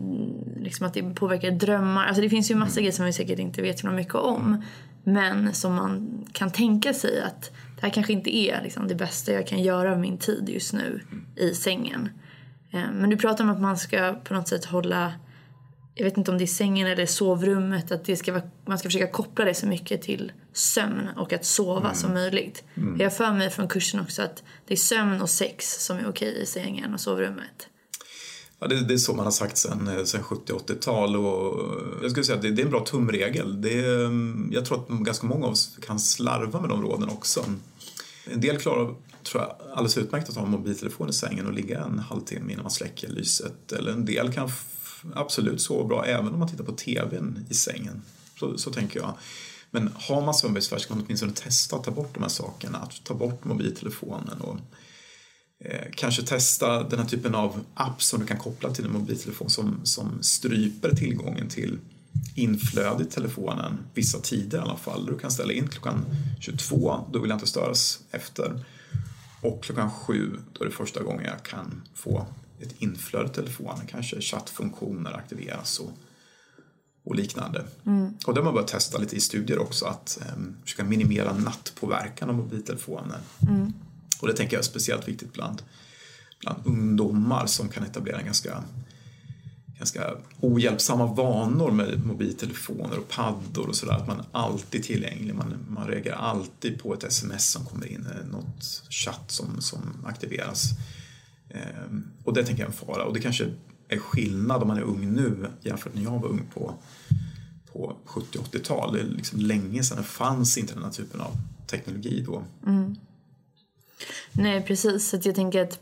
liksom 0.61 0.87
att 0.87 0.95
det 0.95 1.15
påverkar 1.15 1.51
drömmar. 1.51 2.07
Alltså 2.07 2.23
det 2.23 2.31
finns 2.31 2.51
ju 2.51 2.55
massa 2.55 2.73
mm. 2.73 2.83
grejer 2.83 2.93
som 2.93 3.05
vi 3.05 3.13
säkert 3.13 3.39
inte 3.39 3.63
vet 3.63 3.79
så 3.79 3.87
mycket 3.87 4.15
om. 4.15 4.65
Men 5.05 5.55
som 5.55 5.75
man 5.75 6.25
kan 6.33 6.51
tänka 6.51 6.95
sig 6.95 7.23
att 7.23 7.51
det 7.77 7.83
här 7.83 7.91
kanske 7.91 8.13
inte 8.13 8.37
är 8.37 8.61
liksom, 8.63 8.89
det 8.89 8.95
bästa 8.95 9.33
jag 9.33 9.47
kan 9.47 9.63
göra 9.63 9.93
av 9.93 9.99
min 9.99 10.19
tid 10.19 10.49
just 10.49 10.73
nu 10.73 11.01
i 11.37 11.55
sängen. 11.55 12.09
Eh, 12.73 12.93
men 12.93 13.11
du 13.11 13.17
pratar 13.17 13.45
om 13.45 13.51
att 13.51 13.61
man 13.61 13.79
ska 13.79 14.15
på 14.25 14.35
något 14.35 14.49
sätt 14.49 14.65
hålla 14.65 15.13
jag 15.95 16.05
vet 16.05 16.17
inte 16.17 16.31
om 16.31 16.39
det 16.39 16.45
är 16.45 16.47
sängen 16.47 16.87
eller 16.87 17.07
sovrummet, 17.07 17.93
att 17.93 18.05
det 18.05 18.17
ska 18.17 18.33
vara, 18.33 18.43
man 18.67 18.79
ska 18.79 18.89
försöka 18.89 19.11
koppla 19.11 19.45
det 19.45 19.55
så 19.55 19.67
mycket 19.67 20.03
till 20.03 20.33
sömn 20.53 21.09
och 21.17 21.33
att 21.33 21.45
sova 21.45 21.81
mm. 21.81 21.95
som 21.95 22.15
möjligt. 22.15 22.65
Mm. 22.75 23.01
Jag 23.01 23.17
för 23.17 23.33
mig 23.33 23.51
från 23.51 23.69
kursen 23.69 24.01
också 24.01 24.23
att 24.23 24.43
det 24.67 24.75
är 24.75 24.79
sömn 24.79 25.21
och 25.23 25.31
sex 25.31 25.85
som 25.85 25.97
är 25.97 26.09
okej 26.09 26.43
i 26.43 26.47
sängen 26.47 26.95
och 26.95 27.01
sovrummet. 27.01 27.69
Ja, 28.59 28.67
det, 28.67 28.81
det, 28.81 28.95
är 28.95 28.99
så 28.99 29.15
man 29.15 29.25
har 29.25 29.33
sagt 29.33 29.57
sen, 29.57 29.89
eh, 29.89 30.05
sen 30.05 30.23
70-80-tal 30.23 31.17
och 31.17 31.61
jag 32.03 32.11
skulle 32.11 32.25
säga 32.25 32.37
att 32.37 32.43
det, 32.43 32.51
det, 32.51 32.63
är 32.63 32.65
en 32.65 32.71
bra 32.71 32.85
tumregel. 32.85 33.61
Det 33.61 33.81
är, 33.81 34.11
jag 34.55 34.65
tror 34.65 34.81
att 34.81 34.89
ganska 34.89 35.27
många 35.27 35.47
av 35.47 35.53
oss 35.53 35.79
kan 35.87 36.01
slarva 36.01 36.61
med 36.61 36.71
de 36.71 36.83
råden 36.83 37.09
också. 37.09 37.45
En 38.25 38.41
del 38.41 38.57
klarar 38.57 38.95
tror 39.25 39.43
jag, 39.43 39.57
alldeles 39.71 39.99
utmärkt 39.99 40.29
att 40.29 40.37
ha 40.37 40.45
en 40.45 40.51
mobiltelefon 40.51 41.09
i 41.09 41.13
sängen 41.13 41.47
och 41.47 41.53
ligga 41.53 41.81
en 41.81 41.99
halvtimme 41.99 42.53
innan 42.53 42.63
man 42.63 42.71
släcker 42.71 43.09
lyset. 43.09 43.73
Eller 43.73 43.93
en 43.93 44.05
del 44.05 44.33
kan 44.33 44.51
absolut 45.15 45.61
sova 45.61 45.89
bra 45.89 46.05
även 46.05 46.33
om 46.33 46.39
man 46.39 46.49
tittar 46.49 46.65
på 46.65 46.73
TVn 46.73 47.47
i 47.51 47.55
sängen. 47.55 48.03
Så, 48.39 48.59
så 48.59 48.71
tänker 48.71 49.01
jag. 49.01 49.15
Men 49.71 49.91
har 49.95 50.23
man 50.23 50.35
sömnbrist 50.35 50.81
ska 50.81 50.95
man 50.95 51.05
åtminstone 51.07 51.33
testa 51.33 51.77
att 51.77 51.85
ta 51.85 51.91
bort 51.91 52.15
de 52.15 52.23
här 52.23 52.31
sakerna. 52.31 52.79
Att 52.79 53.05
ta 53.05 53.15
bort 53.15 53.45
mobiltelefonen 53.45 54.41
och 54.41 54.57
eh, 55.65 55.87
kanske 55.97 56.23
testa 56.23 56.83
den 56.83 56.99
här 56.99 57.07
typen 57.07 57.35
av 57.35 57.61
app 57.75 58.03
som 58.03 58.21
du 58.21 58.27
kan 58.27 58.39
koppla 58.39 58.71
till 58.71 58.85
din 58.85 58.93
mobiltelefon 58.93 59.51
som, 59.51 59.81
som 59.85 60.23
stryper 60.23 60.95
tillgången 60.95 61.49
till 61.49 61.79
inflöde 62.35 63.03
i 63.03 63.07
telefonen 63.07 63.79
vissa 63.95 64.19
tider 64.19 64.59
i 64.59 64.61
alla 64.61 64.77
fall. 64.77 65.07
Du 65.07 65.19
kan 65.19 65.31
ställa 65.31 65.53
in 65.53 65.69
klockan 65.69 66.05
22, 66.41 67.05
då 67.13 67.19
vill 67.19 67.31
jag 67.31 67.37
inte 67.37 67.47
störas 67.47 68.01
efter. 68.11 68.65
Och 69.41 69.65
klockan 69.65 69.91
7, 69.91 70.39
då 70.53 70.65
är 70.65 70.69
det 70.69 70.75
första 70.75 71.03
gången 71.03 71.25
jag 71.25 71.43
kan 71.43 71.83
få 71.95 72.27
ett 72.61 72.75
inflöde 72.79 73.29
i 73.29 73.33
telefonen. 73.33 73.87
Kanske 73.87 74.21
chattfunktioner 74.21 75.13
aktiveras 75.13 75.79
och, 75.79 75.91
och 77.05 77.15
liknande. 77.15 77.65
Mm. 77.87 78.15
Och 78.27 78.35
det 78.35 78.41
har 78.41 78.45
man 78.45 78.55
börjat 78.55 78.69
testa 78.69 78.99
lite 78.99 79.17
i 79.17 79.21
studier 79.21 79.59
också, 79.59 79.87
att 79.87 80.19
um, 80.37 80.57
försöka 80.65 80.85
minimera 80.85 81.33
nattpåverkan 81.33 82.29
av 82.29 82.35
mobiltelefonen. 82.35 83.21
Mm. 83.49 83.73
Och 84.21 84.29
det 84.29 84.35
tänker 84.35 84.57
jag 84.57 84.61
är 84.61 84.65
speciellt 84.65 85.09
viktigt 85.09 85.33
bland, 85.33 85.63
bland 86.41 86.67
ungdomar 86.67 87.47
som 87.47 87.69
kan 87.69 87.85
etablera 87.85 88.19
en 88.19 88.25
ganska 88.25 88.65
ganska 89.81 90.17
ohjälpsamma 90.41 91.07
vanor 91.07 91.71
med 91.71 92.07
mobiltelefoner 92.07 92.99
och 92.99 93.09
paddor 93.09 93.69
och 93.69 93.77
sådär. 93.77 93.93
Att 93.93 94.07
man 94.07 94.23
alltid 94.33 94.81
är 94.81 94.85
tillgänglig, 94.85 95.35
man, 95.35 95.55
man 95.69 95.87
reagerar 95.87 96.17
alltid 96.17 96.83
på 96.83 96.95
ett 96.95 97.05
sms 97.05 97.51
som 97.51 97.65
kommer 97.65 97.87
in, 97.87 98.09
något 98.31 98.83
chatt 98.91 99.31
som, 99.31 99.61
som 99.61 99.81
aktiveras. 100.07 100.65
Ehm, 101.51 102.11
och 102.25 102.35
det 102.35 102.45
tänker 102.45 102.63
jag 102.63 102.69
är 102.69 102.73
en 102.73 102.87
fara. 102.87 103.05
Och 103.05 103.15
det 103.15 103.21
kanske 103.21 103.49
är 103.89 103.99
skillnad 103.99 104.63
om 104.63 104.69
man 104.69 104.77
är 104.77 104.83
ung 104.83 105.13
nu 105.13 105.47
jämfört 105.61 105.95
med 105.95 106.03
när 106.03 106.11
jag 106.13 106.21
var 106.21 106.29
ung 106.29 106.43
på, 106.55 106.75
på 107.73 107.97
70-80-tal. 108.07 108.93
Det 108.95 109.01
är 109.01 109.05
liksom 109.05 109.41
länge 109.41 109.83
sedan 109.83 109.99
det 109.99 110.05
fanns 110.05 110.59
inte 110.59 110.75
den 110.75 110.85
här 110.85 110.91
typen 110.91 111.21
av 111.21 111.33
teknologi 111.67 112.25
då. 112.27 112.45
Mm. 112.67 112.97
Nej 114.33 114.63
precis, 114.63 115.09
så 115.09 115.19
jag 115.23 115.35
tänker 115.35 115.63
att 115.63 115.79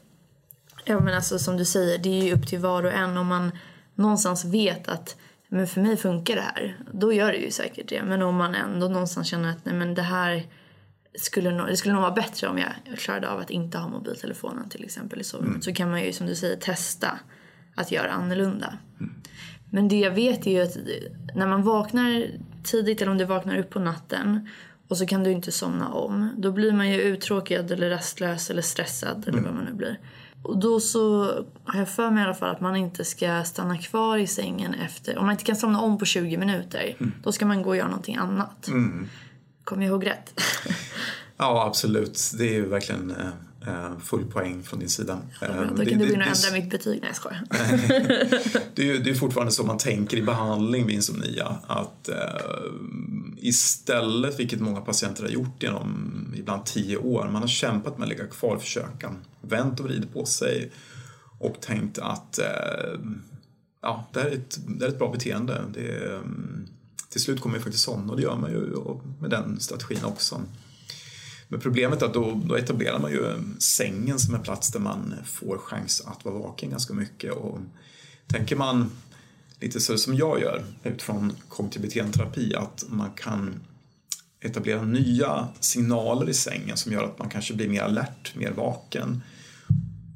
Ja 0.88 1.00
men 1.00 1.14
alltså 1.14 1.38
som 1.38 1.56
du 1.56 1.64
säger, 1.64 1.98
det 1.98 2.08
är 2.08 2.24
ju 2.24 2.34
upp 2.34 2.46
till 2.46 2.58
var 2.58 2.82
och 2.82 2.92
en 2.92 3.16
om 3.16 3.26
man 3.26 3.52
någonstans 3.98 4.44
vet 4.44 4.88
att 4.88 5.16
men 5.48 5.66
för 5.66 5.80
mig 5.80 5.96
funkar 5.96 6.34
det 6.36 6.40
här, 6.40 6.76
då 6.92 7.12
gör 7.12 7.32
det 7.32 7.38
ju 7.38 7.50
säkert 7.50 7.88
det. 7.88 8.02
Men 8.02 8.22
om 8.22 8.36
man 8.36 8.54
ändå 8.54 8.88
någonstans 8.88 9.28
känner 9.28 9.50
att 9.50 9.64
nej 9.64 9.74
men 9.74 9.94
det 9.94 10.02
här 10.02 10.46
skulle 11.14 11.50
nog, 11.50 11.66
det 11.66 11.76
skulle 11.76 11.94
nog 11.94 12.02
vara 12.02 12.12
bättre 12.12 12.48
om 12.48 12.58
jag 12.58 12.98
klarade 12.98 13.28
av 13.28 13.40
att 13.40 13.50
inte 13.50 13.78
ha 13.78 13.88
mobiltelefonen 13.88 14.68
till 14.68 14.84
exempel 14.84 15.20
i 15.20 15.24
sovrummet. 15.24 15.54
Mm. 15.54 15.62
Så 15.62 15.72
kan 15.72 15.90
man 15.90 16.02
ju 16.02 16.12
som 16.12 16.26
du 16.26 16.34
säger 16.34 16.56
testa 16.56 17.18
att 17.74 17.92
göra 17.92 18.10
annorlunda. 18.10 18.78
Mm. 19.00 19.14
Men 19.70 19.88
det 19.88 19.98
jag 19.98 20.10
vet 20.10 20.46
är 20.46 20.50
ju 20.50 20.60
att 20.62 20.76
när 21.34 21.46
man 21.46 21.62
vaknar 21.62 22.26
tidigt 22.64 23.02
eller 23.02 23.12
om 23.12 23.18
du 23.18 23.24
vaknar 23.24 23.58
upp 23.58 23.70
på 23.70 23.78
natten 23.78 24.48
och 24.88 24.98
så 24.98 25.06
kan 25.06 25.24
du 25.24 25.30
inte 25.30 25.52
somna 25.52 25.88
om. 25.88 26.30
Då 26.36 26.52
blir 26.52 26.72
man 26.72 26.90
ju 26.90 27.00
uttråkad 27.00 27.70
eller 27.70 27.90
rastlös 27.90 28.50
eller 28.50 28.62
stressad 28.62 29.28
eller 29.28 29.38
mm. 29.38 29.44
vad 29.44 29.54
man 29.54 29.64
nu 29.64 29.72
blir. 29.72 29.98
Och 30.42 30.58
då 30.58 30.80
så 30.80 31.24
har 31.64 31.78
jag 31.78 31.88
för 31.88 32.10
mig 32.10 32.22
i 32.22 32.24
alla 32.24 32.34
fall 32.34 32.50
att 32.50 32.60
man 32.60 32.76
inte 32.76 33.04
ska 33.04 33.44
stanna 33.44 33.78
kvar 33.78 34.18
i 34.18 34.26
sängen 34.26 34.74
efter... 34.74 35.18
Om 35.18 35.24
man 35.24 35.32
inte 35.32 35.44
kan 35.44 35.56
somna 35.56 35.80
om 35.80 35.98
på 35.98 36.04
20 36.04 36.36
minuter, 36.36 36.96
mm. 37.00 37.12
då 37.22 37.32
ska 37.32 37.46
man 37.46 37.62
gå 37.62 37.68
och 37.68 37.76
göra 37.76 37.88
någonting 37.88 38.16
annat. 38.16 38.68
Mm. 38.68 39.08
Kommer 39.64 39.82
jag 39.82 39.90
ihåg 39.90 40.06
rätt? 40.06 40.40
ja, 41.36 41.66
absolut. 41.66 42.20
Det 42.38 42.44
är 42.44 42.52
ju 42.52 42.68
verkligen 42.68 43.10
eh, 43.10 43.28
full 44.04 44.24
poäng 44.24 44.62
från 44.62 44.80
din 44.80 44.88
sida. 44.88 45.18
Ja, 45.40 45.46
då 45.46 45.54
kan 45.54 45.74
det, 45.76 45.84
du 45.84 45.98
gå 45.98 46.04
in 46.04 46.20
och 46.20 46.26
ändra 46.26 46.52
mitt 46.52 46.70
betyg. 46.70 47.00
Nej, 47.00 47.10
jag 47.10 47.16
skojar. 47.16 47.44
det, 48.74 48.90
är, 48.90 48.98
det 48.98 49.10
är 49.10 49.14
fortfarande 49.14 49.52
så 49.52 49.64
man 49.64 49.78
tänker 49.78 50.16
i 50.16 50.22
behandling 50.22 50.86
vid 50.86 50.94
insomnia. 50.94 51.56
Att 51.66 52.08
eh, 52.08 52.16
istället, 53.36 54.40
vilket 54.40 54.60
många 54.60 54.80
patienter 54.80 55.22
har 55.22 55.30
gjort 55.30 55.62
genom 55.62 56.34
ibland 56.36 56.66
tio 56.66 56.96
år, 56.96 57.28
man 57.32 57.42
har 57.42 57.48
kämpat 57.48 57.98
med 57.98 58.04
att 58.04 58.08
ligga 58.08 58.26
kvar 58.26 58.56
i 58.56 58.60
försöken, 58.60 59.18
vänt 59.40 59.80
och 59.80 59.86
vridit 59.86 60.12
på 60.12 60.26
sig 60.26 60.72
och 61.38 61.60
tänkt 61.60 61.98
att 61.98 62.38
eh, 62.38 63.00
ja, 63.82 64.08
det, 64.12 64.20
här 64.20 64.26
är 64.26 64.34
ett, 64.34 64.58
det 64.66 64.84
är 64.84 64.88
ett 64.88 64.98
bra 64.98 65.12
beteende. 65.12 65.64
Det, 65.74 66.14
mm, 66.14 66.66
till 67.08 67.20
slut 67.20 67.40
kommer 67.40 67.56
jag 67.56 67.62
faktiskt 67.62 67.84
somna 67.84 68.12
och 68.12 68.16
det 68.16 68.22
gör 68.22 68.36
man 68.36 68.50
ju 68.50 68.74
med 69.20 69.30
den 69.30 69.60
strategin 69.60 70.04
också. 70.04 70.42
Men 71.48 71.60
problemet 71.60 72.02
är 72.02 72.06
att 72.06 72.14
då, 72.14 72.40
då 72.44 72.54
etablerar 72.54 72.98
man 72.98 73.10
ju 73.10 73.34
sängen 73.58 74.18
som 74.18 74.34
en 74.34 74.42
plats 74.42 74.72
där 74.72 74.80
man 74.80 75.14
får 75.24 75.58
chans 75.58 76.02
att 76.06 76.24
vara 76.24 76.38
vaken 76.38 76.70
ganska 76.70 76.94
mycket. 76.94 77.32
Och 77.32 77.58
tänker 78.26 78.56
man 78.56 78.90
lite 79.60 79.80
så 79.80 79.98
som 79.98 80.14
jag 80.14 80.40
gör 80.40 80.64
utifrån 80.84 81.32
kognitiv 81.48 81.82
beteendeterapi 81.82 82.54
att 82.54 82.84
man 82.88 83.10
kan 83.10 83.60
etablera 84.40 84.82
nya 84.82 85.48
signaler 85.60 86.28
i 86.28 86.34
sängen 86.34 86.76
som 86.76 86.92
gör 86.92 87.04
att 87.04 87.18
man 87.18 87.28
kanske 87.28 87.54
blir 87.54 87.68
mer 87.68 87.82
alert, 87.82 88.34
mer 88.36 88.50
vaken. 88.50 89.22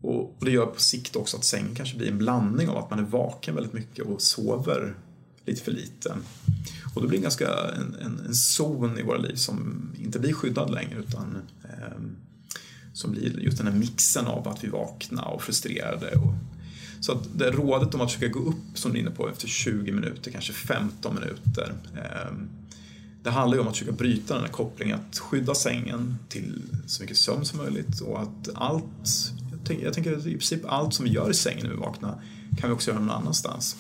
Och, 0.02 0.36
det 0.40 0.50
gör 0.50 0.66
på 0.66 0.80
sikt 0.80 1.16
också 1.16 1.36
att 1.36 1.44
sängen 1.44 1.74
kanske 1.74 1.96
blir 1.96 2.10
en 2.10 2.18
blandning 2.18 2.68
av 2.68 2.78
att 2.78 2.90
man 2.90 2.98
är 2.98 3.02
vaken 3.02 3.54
väldigt 3.54 3.72
mycket 3.72 4.04
och 4.04 4.22
sover 4.22 4.94
lite 5.46 5.62
för 5.62 5.72
lite. 5.72 6.16
Och 6.94 7.02
då 7.02 7.08
blir 7.08 7.18
det 7.18 7.22
ganska 7.22 7.48
en, 7.76 7.94
en, 7.94 8.20
en 8.26 8.34
zon 8.34 8.98
i 8.98 9.02
våra 9.02 9.18
liv 9.18 9.34
som 9.34 9.88
inte 9.98 10.18
blir 10.18 10.32
skyddad 10.32 10.70
längre 10.70 10.98
utan 10.98 11.36
eh, 11.64 12.02
som 12.92 13.10
blir 13.10 13.40
just 13.40 13.58
den 13.58 13.66
här 13.66 13.74
mixen 13.74 14.26
av 14.26 14.48
att 14.48 14.64
vi 14.64 14.68
vaknar 14.68 15.24
och 15.24 15.42
frustrerade. 15.42 16.10
Och, 16.10 16.34
så 17.00 17.12
att 17.12 17.38
det 17.38 17.50
rådet 17.50 17.94
om 17.94 18.00
att 18.00 18.12
försöka 18.12 18.38
gå 18.38 18.40
upp 18.40 18.78
som 18.78 18.92
du 18.92 18.98
är 18.98 19.02
inne 19.02 19.10
på 19.10 19.28
efter 19.28 19.48
20 19.48 19.92
minuter, 19.92 20.30
kanske 20.30 20.52
15 20.52 21.14
minuter. 21.14 21.72
Eh, 21.96 22.32
det 23.22 23.30
handlar 23.30 23.56
ju 23.56 23.60
om 23.60 23.68
att 23.68 23.76
försöka 23.76 23.92
bryta 23.92 24.34
den 24.34 24.42
här 24.44 24.50
kopplingen, 24.52 24.98
att 24.98 25.18
skydda 25.18 25.54
sängen 25.54 26.18
till 26.28 26.62
så 26.86 27.02
mycket 27.02 27.16
sömn 27.16 27.44
som 27.44 27.58
möjligt 27.58 28.00
och 28.00 28.22
att 28.22 28.48
allt, 28.54 29.32
jag 29.50 29.64
tänker, 29.64 29.84
jag 29.84 29.94
tänker 29.94 30.18
i 30.18 30.22
princip 30.22 30.64
allt 30.66 30.94
som 30.94 31.04
vi 31.04 31.10
gör 31.10 31.30
i 31.30 31.34
sängen 31.34 31.66
när 31.66 31.70
vi 31.70 31.80
vaknar 31.80 32.22
kan 32.58 32.70
vi 32.70 32.76
också 32.76 32.90
göra 32.90 33.00
någon 33.00 33.10
annanstans. 33.10 33.76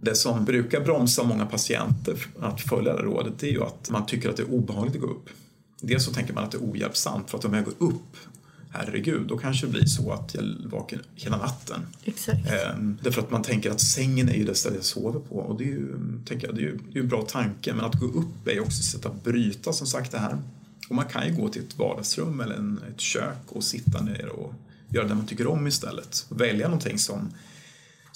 Det 0.00 0.14
som 0.14 0.44
brukar 0.44 0.80
bromsa 0.80 1.22
många 1.22 1.46
patienter 1.46 2.26
att 2.40 2.60
följa 2.60 2.96
det 2.96 3.02
rådet 3.02 3.42
är 3.42 3.46
ju 3.46 3.62
att 3.62 3.90
man 3.90 4.06
tycker 4.06 4.28
att 4.28 4.36
det 4.36 4.42
är 4.42 4.50
obehagligt 4.50 4.94
att 4.94 5.00
gå 5.00 5.06
upp. 5.06 5.28
Dels 5.80 6.04
så 6.04 6.12
tänker 6.12 6.34
man 6.34 6.44
att 6.44 6.50
det 6.50 6.58
är 6.58 6.70
ohjälpsamt 6.70 7.30
för 7.30 7.38
att 7.38 7.44
om 7.44 7.54
jag 7.54 7.64
går 7.64 7.74
upp 7.78 8.16
herregud, 8.70 9.26
då 9.26 9.38
kanske 9.38 9.66
det 9.66 9.72
blir 9.72 9.86
så 9.86 10.12
att 10.12 10.34
jag 10.34 10.44
vaken 10.64 11.00
hela 11.14 11.36
natten. 11.36 11.86
Exakt. 12.04 12.38
Ehm, 12.50 12.98
därför 13.02 13.22
att 13.22 13.30
man 13.30 13.42
tänker 13.42 13.70
att 13.70 13.80
sängen 13.80 14.28
är 14.28 14.34
ju 14.34 14.44
det 14.44 14.54
ställe 14.54 14.76
jag 14.76 14.84
sover 14.84 15.20
på 15.20 15.34
och 15.34 15.58
det 15.58 15.64
är 15.64 15.68
ju, 15.68 15.96
tänker 16.26 16.46
jag, 16.46 16.56
det 16.56 16.60
är 16.60 16.64
ju, 16.64 16.78
det 16.92 16.98
är 16.98 17.02
en 17.02 17.08
bra 17.08 17.22
tanke 17.22 17.74
men 17.74 17.84
att 17.84 17.94
gå 17.94 18.06
upp 18.06 18.48
är 18.48 18.52
ju 18.52 18.60
också 18.60 18.78
ett 18.78 18.84
sätt 18.84 19.06
att 19.06 19.24
bryta 19.24 19.72
som 19.72 19.86
sagt 19.86 20.12
det 20.12 20.18
här. 20.18 20.38
Och 20.88 20.94
man 20.94 21.04
kan 21.04 21.26
ju 21.28 21.34
gå 21.34 21.48
till 21.48 21.62
ett 21.62 21.78
vardagsrum 21.78 22.40
eller 22.40 22.54
en, 22.54 22.80
ett 22.94 23.00
kök 23.00 23.38
och 23.48 23.64
sitta 23.64 24.02
ner 24.02 24.28
och 24.28 24.54
göra 24.88 25.08
det 25.08 25.14
man 25.14 25.26
tycker 25.26 25.46
om 25.46 25.66
istället. 25.66 26.26
Välja 26.28 26.68
någonting 26.68 26.98
som, 26.98 27.32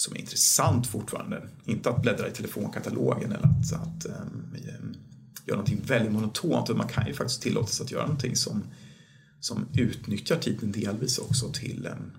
som 0.03 0.15
är 0.15 0.21
intressant 0.21 0.87
fortfarande. 0.87 1.49
Inte 1.65 1.91
att 1.91 2.03
bläddra 2.03 2.29
i 2.29 2.31
telefonkatalogen 2.31 3.33
eller 3.33 3.47
att, 3.47 3.73
att 3.73 4.07
um, 4.07 4.57
göra 5.47 5.57
någonting 5.57 5.83
väldigt 5.87 6.13
monotont. 6.13 6.77
Man 6.77 6.89
kan 6.89 7.07
ju 7.07 7.15
faktiskt 7.15 7.43
tillåta 7.43 7.67
sig 7.67 7.85
att 7.85 7.91
göra 7.91 8.07
någonting 8.07 8.37
som 8.37 8.63
som 9.43 9.69
utnyttjar 9.75 10.37
tiden 10.37 10.73
delvis 10.73 11.19
också 11.19 11.49
till 11.49 11.87
en, 11.87 12.13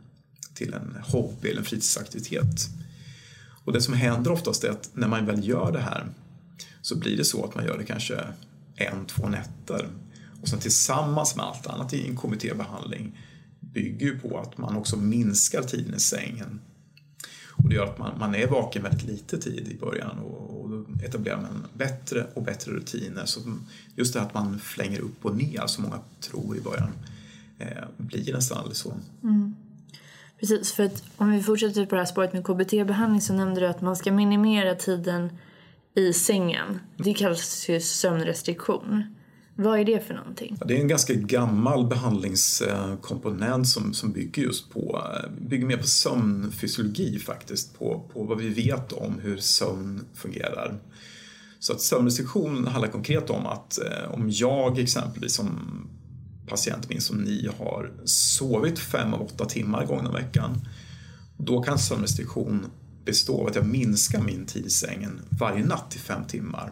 till 0.54 0.74
en 0.74 0.98
hobby 1.04 1.50
eller 1.50 1.60
en 1.60 1.65
fritidsaktivitet. 1.65 2.69
Och 3.65 3.74
det 3.74 3.82
som 3.82 3.93
händer 3.93 4.32
oftast 4.32 4.63
är 4.63 4.69
att 4.69 4.89
när 4.93 5.08
man 5.08 5.26
väl 5.26 5.48
gör 5.48 5.72
det 5.72 5.80
här 5.80 6.08
så 6.82 6.98
blir 6.98 7.17
det 7.17 7.26
så 7.26 7.46
att 7.46 7.56
man 7.56 7.65
gör 7.65 7.78
det 7.78 7.86
kanske 7.86 8.19
en, 8.76 9.06
två 9.06 9.30
nätter 9.30 9.89
och 10.41 10.48
sen 10.48 10.60
tillsammans 10.60 11.36
med 11.36 11.46
allt 11.46 11.67
annat 11.67 11.93
i 11.93 12.08
en 12.08 12.15
kommittébehandling 12.15 13.19
bygger 13.60 14.06
ju 14.06 14.19
på 14.19 14.39
att 14.39 14.58
man 14.58 14.76
också 14.76 14.98
minskar 14.98 15.62
tiden 15.62 15.96
i 15.96 16.00
sängen. 16.00 16.62
Och 17.63 17.69
det 17.69 17.76
gör 17.76 17.86
att 17.86 17.97
man, 17.97 18.19
man 18.19 18.36
är 18.36 18.47
vaken 18.47 18.84
väldigt 18.84 19.04
lite 19.04 19.38
tid 19.38 19.67
i 19.67 19.78
början 19.80 20.19
och, 20.19 20.62
och 20.62 20.69
då 20.69 20.86
etablerar 21.06 21.41
man 21.41 21.65
bättre 21.73 22.28
och 22.34 22.43
bättre 22.43 22.71
rutiner. 22.71 23.26
Så 23.26 23.39
just 23.95 24.13
det 24.13 24.21
att 24.21 24.34
man 24.34 24.60
flänger 24.60 24.99
upp 24.99 25.26
och 25.26 25.36
ner 25.36 25.67
som 25.67 25.84
många 25.84 25.99
tror 26.19 26.58
i 26.58 26.62
början 26.62 26.89
eh, 27.60 27.84
blir 27.97 28.34
nästan 28.34 28.58
aldrig 28.58 28.78
så. 28.78 28.93
Mm. 29.23 29.56
Precis, 30.39 30.73
för 30.73 30.84
att 30.84 31.04
om 31.17 31.32
vi 31.32 31.43
fortsätter 31.43 31.86
på 31.86 31.95
det 31.95 32.02
här 32.02 32.06
spåret 32.06 32.34
med 32.34 32.43
KBT-behandling 32.43 33.21
så 33.21 33.34
nämnde 33.34 33.60
du 33.62 33.67
att 33.67 33.82
man 33.82 33.95
ska 33.95 34.12
minimera 34.12 34.76
tiden 34.76 35.30
i 35.95 36.13
sängen. 36.13 36.80
Det 36.97 37.13
kallas 37.13 37.69
ju 37.69 37.80
sömnrestriktion. 37.82 39.15
Vad 39.56 39.80
är 39.80 39.86
det 39.86 40.08
för 40.08 40.13
någonting? 40.13 40.58
Det 40.66 40.78
är 40.78 40.82
en 40.82 40.88
ganska 40.88 41.13
gammal 41.13 41.88
behandlingskomponent 41.88 43.68
som, 43.68 43.94
som 43.94 44.12
bygger 44.12 44.42
just 44.42 44.70
på, 44.70 45.04
eh, 45.16 45.48
bygger 45.48 45.66
mer 45.66 45.78
på 45.78 45.88
sömnfysiologi 45.88 47.20
faktiskt, 47.20 47.80
på, 47.80 48.10
på 48.13 48.24
vad 48.24 48.42
vi 48.42 48.50
vet 48.50 48.92
om 48.92 49.20
hur 49.20 49.38
sömn 49.38 50.06
fungerar. 50.13 50.80
Så 51.60 51.74
att 51.74 51.82
sömnrestriktion 51.82 52.68
handlar 52.68 52.92
konkret 52.92 53.30
om 53.30 53.46
att 53.46 53.80
eh, 53.80 54.12
om 54.13 54.30
jag 54.30 54.80
exempelvis 54.80 55.34
som 55.34 55.60
patient 56.48 56.89
minst 56.89 57.08
som 57.08 57.18
ni 57.18 57.50
har 57.58 57.92
sovit 58.06 58.80
fem 58.80 59.13
av 59.13 59.22
åtta 59.22 59.46
timmar 59.46 59.86
gångna 59.86 60.12
veckan, 60.12 60.62
då 61.38 61.63
kan 61.63 61.80
sömnrestriktion 61.80 62.66
bestå 63.06 63.42
av 63.42 63.48
att 63.48 63.56
jag 63.56 63.66
minskar 63.66 64.22
min 64.22 64.46
tid 64.46 64.66
i 64.66 64.70
sängen 64.70 65.22
varje 65.39 65.66
natt 65.66 65.92
till 65.92 66.00
fem 66.00 66.26
timmar. 66.26 66.72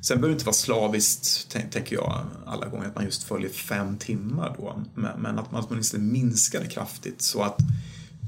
Sen 0.00 0.16
behöver 0.16 0.28
det 0.28 0.32
inte 0.32 0.44
vara 0.44 0.54
slaviskt, 0.54 1.50
tänker 1.50 1.94
jag, 1.96 2.26
alla 2.46 2.66
gånger 2.66 2.86
att 2.86 2.94
man 2.94 3.04
just 3.04 3.22
följer 3.22 3.50
fem 3.50 3.98
timmar 3.98 4.54
då. 4.58 4.82
Men 4.94 5.38
att 5.38 5.52
man 5.52 5.66
åtminstone 5.68 6.04
minskar 6.04 6.60
det 6.60 6.68
kraftigt 6.68 7.22
så 7.22 7.42
att 7.42 7.58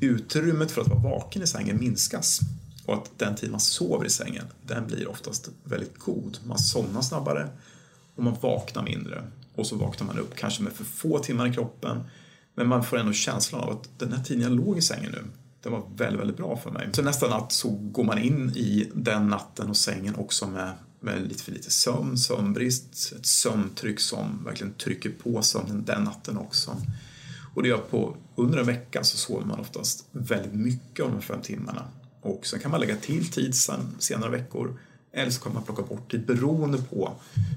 utrymmet 0.01 0.71
för 0.71 0.81
att 0.81 0.89
vara 0.89 1.01
vaken 1.01 1.43
i 1.43 1.47
sängen 1.47 1.79
minskas. 1.81 2.41
Och 2.87 2.95
att 2.95 3.19
den 3.19 3.37
tid 3.37 3.51
man 3.51 3.61
sover 3.61 4.07
i 4.07 4.11
sängen, 4.11 4.45
den 4.67 4.87
blir 4.87 5.09
oftast 5.09 5.49
väldigt 5.65 5.99
god. 5.99 6.39
Man 6.45 6.59
somnar 6.59 7.03
snabbare 7.03 7.49
och 8.17 8.23
man 8.23 8.37
vaknar 8.41 8.83
mindre. 8.83 9.25
Och 9.55 9.67
så 9.67 9.77
vaknar 9.77 10.07
man 10.07 10.19
upp 10.19 10.37
kanske 10.37 10.63
med 10.63 10.73
för 10.73 10.85
få 10.85 11.19
timmar 11.19 11.47
i 11.47 11.53
kroppen. 11.53 12.05
Men 12.55 12.69
man 12.69 12.85
får 12.85 12.99
ändå 12.99 13.13
känslan 13.13 13.61
av 13.61 13.71
att 13.71 13.89
den 13.99 14.13
här 14.13 14.25
tiden 14.25 14.43
jag 14.43 14.53
låg 14.53 14.79
i 14.79 14.83
sängen 14.83 15.13
nu, 15.13 15.25
den 15.63 15.73
var 15.73 15.83
väldigt, 15.97 16.21
väldigt 16.21 16.37
bra 16.37 16.57
för 16.57 16.71
mig. 16.71 16.89
Så 16.93 17.03
nästa 17.03 17.29
natt 17.29 17.53
så 17.53 17.69
går 17.69 18.05
man 18.05 18.19
in 18.19 18.51
i 18.57 18.91
den 18.95 19.29
natten 19.29 19.71
och 19.71 19.77
sängen 19.77 20.15
också 20.15 20.47
med, 20.47 20.73
med 21.01 21.29
lite 21.29 21.43
för 21.43 21.53
lite 21.53 21.71
sömn, 21.71 22.19
sömnbrist, 22.19 23.13
ett 23.19 23.27
sömntryck 23.27 24.01
som 24.01 24.45
verkligen 24.45 24.75
trycker 24.75 25.11
på 25.11 25.43
sömnen 25.43 25.85
den 25.85 26.05
natten 26.05 26.39
också. 26.39 26.77
Och 27.55 27.63
det 27.63 27.69
gör 27.69 27.77
att 27.77 27.91
på, 27.91 28.17
under 28.37 28.59
en 28.59 28.67
vecka 28.67 29.05
så 29.05 29.17
sover 29.17 29.45
man 29.45 29.61
oftast 29.61 30.09
väldigt 30.13 30.55
mycket 30.55 31.05
av 31.05 31.13
de 31.13 31.23
fem 31.23 31.43
timmarna. 31.43 31.85
Och 32.21 32.47
sen 32.47 32.61
kan 32.61 32.71
man 32.71 32.81
lägga 32.81 32.97
till 32.97 33.31
tid 33.31 33.55
sen, 33.55 33.97
senare 33.99 34.31
veckor 34.31 34.79
eller 35.13 35.31
så 35.31 35.41
kan 35.41 35.55
man 35.55 35.63
plocka 35.63 35.83
bort 35.83 36.11
tid 36.11 36.27
beroende 36.27 36.79
på 36.79 37.13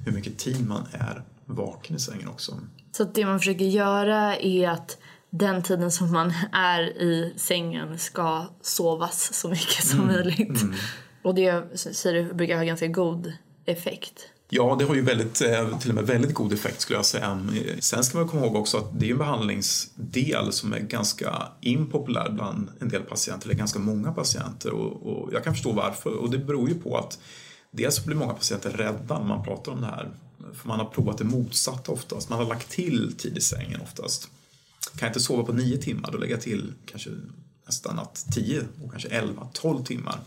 hur 0.06 0.12
mycket 0.12 0.38
tid 0.38 0.68
man 0.68 0.88
är 0.92 1.24
vaken 1.46 1.96
i 1.96 2.00
sängen 2.00 2.28
också. 2.28 2.60
Så 2.92 3.04
det 3.04 3.26
man 3.26 3.40
försöker 3.40 3.66
göra 3.66 4.38
är 4.38 4.70
att 4.70 4.98
den 5.30 5.64
tiden 5.64 5.92
som 5.92 6.12
man 6.12 6.34
är 6.52 7.02
i 7.02 7.34
sängen 7.38 8.00
ska 8.00 8.48
sovas 8.62 9.34
så 9.34 9.50
mycket 9.50 9.86
som 9.86 10.00
mm. 10.00 10.16
möjligt. 10.16 10.62
Mm. 10.62 10.76
Och 11.24 11.36
det 11.36 11.64
säger 11.76 12.24
du 12.24 12.34
brukar 12.34 12.58
ha 12.58 12.64
ganska 12.64 12.88
god 12.88 13.34
effekt. 13.66 14.30
Ja, 14.50 14.76
det 14.80 14.86
har 14.86 14.96
ju 14.96 15.02
väldigt, 15.02 15.42
eh, 15.42 15.80
till 15.80 15.90
och 15.90 15.96
med 15.96 16.08
väldigt 16.08 16.34
god 16.34 16.54
effekt 16.54 16.82
skulle 16.82 17.00
jag 17.00 17.06
säga. 17.06 17.48
Eh, 17.56 17.80
sen 17.80 18.04
ska 18.04 18.18
man 18.18 18.28
komma 18.28 18.46
ihåg 18.46 18.56
också 18.56 18.78
att 18.78 19.00
det 19.00 19.08
är 19.08 19.12
en 19.12 19.18
behandlingsdel 19.18 20.52
som 20.52 20.74
är 20.74 20.80
ganska 20.80 21.48
impopulär 21.62 22.30
bland 22.30 22.70
en 22.80 22.90
del 22.90 23.02
patienter, 23.02 23.48
eller 23.48 23.58
ganska 23.58 23.80
många 23.80 24.12
patienter. 24.12 24.72
Och, 24.72 25.08
och 25.08 25.34
jag 25.34 25.44
kan 25.44 25.54
förstå 25.54 25.72
varför 25.72 26.14
och 26.14 26.32
det 26.32 26.38
beror 26.38 26.70
ju 26.70 26.76
på 26.76 26.98
att 26.98 27.20
dels 27.72 28.06
blir 28.06 28.16
många 28.16 28.34
patienter 28.34 28.70
rädda 28.70 29.20
när 29.20 29.26
man 29.26 29.44
pratar 29.44 29.72
om 29.72 29.82
det 29.82 29.88
här. 29.88 30.10
För 30.54 30.68
man 30.68 30.80
har 30.80 30.86
provat 30.86 31.18
det 31.18 31.24
motsatta 31.24 31.92
oftast, 31.92 32.30
man 32.30 32.40
har 32.40 32.46
lagt 32.46 32.70
till 32.70 33.16
tid 33.18 33.38
i 33.38 33.42
sängen 33.42 33.82
oftast. 33.82 34.30
Kan 34.92 35.00
jag 35.08 35.10
inte 35.10 35.20
sova 35.20 35.44
på 35.44 35.54
nio 35.54 35.78
timmar, 35.78 36.12
då 36.12 36.18
lägger 36.18 36.34
jag 36.34 36.42
till 36.42 36.74
kanske 36.86 37.10
nästan 37.66 38.00
att 38.00 38.26
10 38.34 38.64
och 38.84 38.92
kanske 38.92 39.10
11, 39.10 39.48
12 39.54 39.84
timmar. 39.84 40.20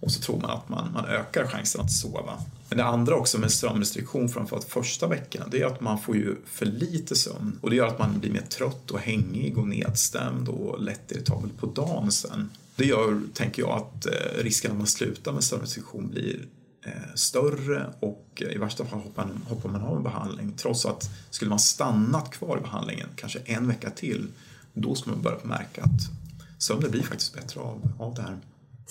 Och 0.00 0.12
så 0.12 0.20
tror 0.20 0.40
man 0.40 0.50
att 0.50 0.68
man, 0.68 0.92
man 0.92 1.04
ökar 1.04 1.46
chansen 1.46 1.80
att 1.80 1.92
sova. 1.92 2.42
Men 2.68 2.78
det 2.78 2.84
andra 2.84 3.14
också 3.14 3.38
med 3.38 3.52
sömnrestriktion, 3.52 4.28
framförallt 4.28 4.64
första 4.64 5.06
veckorna, 5.06 5.46
det 5.50 5.60
är 5.60 5.66
att 5.66 5.80
man 5.80 6.00
får 6.00 6.16
ju 6.16 6.36
för 6.46 6.66
lite 6.66 7.16
sömn. 7.16 7.58
Och 7.60 7.70
det 7.70 7.76
gör 7.76 7.86
att 7.86 7.98
man 7.98 8.20
blir 8.20 8.30
mer 8.30 8.46
trött 8.48 8.90
och 8.90 8.98
hängig 8.98 9.58
och 9.58 9.68
nedstämd 9.68 10.48
och 10.48 10.82
lättirritabel 10.82 11.50
på 11.58 11.66
dagen 11.66 12.12
sen. 12.12 12.50
Det 12.76 12.84
gör, 12.84 13.20
tänker 13.34 13.62
jag, 13.62 13.70
att 13.70 14.06
eh, 14.06 14.42
risken 14.42 14.70
att 14.70 14.76
man 14.76 14.86
slutar 14.86 15.32
med 15.32 15.44
sömnrestriktion 15.44 16.08
blir 16.08 16.46
eh, 16.86 16.92
större 17.14 17.94
och 18.00 18.42
eh, 18.46 18.52
i 18.52 18.58
värsta 18.58 18.84
fall 18.84 19.00
hoppar, 19.00 19.28
hoppar 19.48 19.68
man 19.68 19.82
av 19.82 19.96
en 19.96 20.02
behandling. 20.02 20.52
Trots 20.56 20.86
att 20.86 21.10
skulle 21.30 21.48
man 21.48 21.58
stannat 21.58 22.30
kvar 22.30 22.58
i 22.58 22.60
behandlingen, 22.60 23.08
kanske 23.16 23.38
en 23.44 23.68
vecka 23.68 23.90
till, 23.90 24.26
då 24.74 24.94
skulle 24.94 25.16
man 25.16 25.22
börja 25.22 25.38
märka 25.44 25.82
att 25.82 26.10
sömnen 26.58 26.90
blir 26.90 27.02
faktiskt 27.02 27.34
bättre 27.34 27.60
av, 27.60 27.92
av 27.98 28.14
det 28.14 28.22
här. 28.22 28.38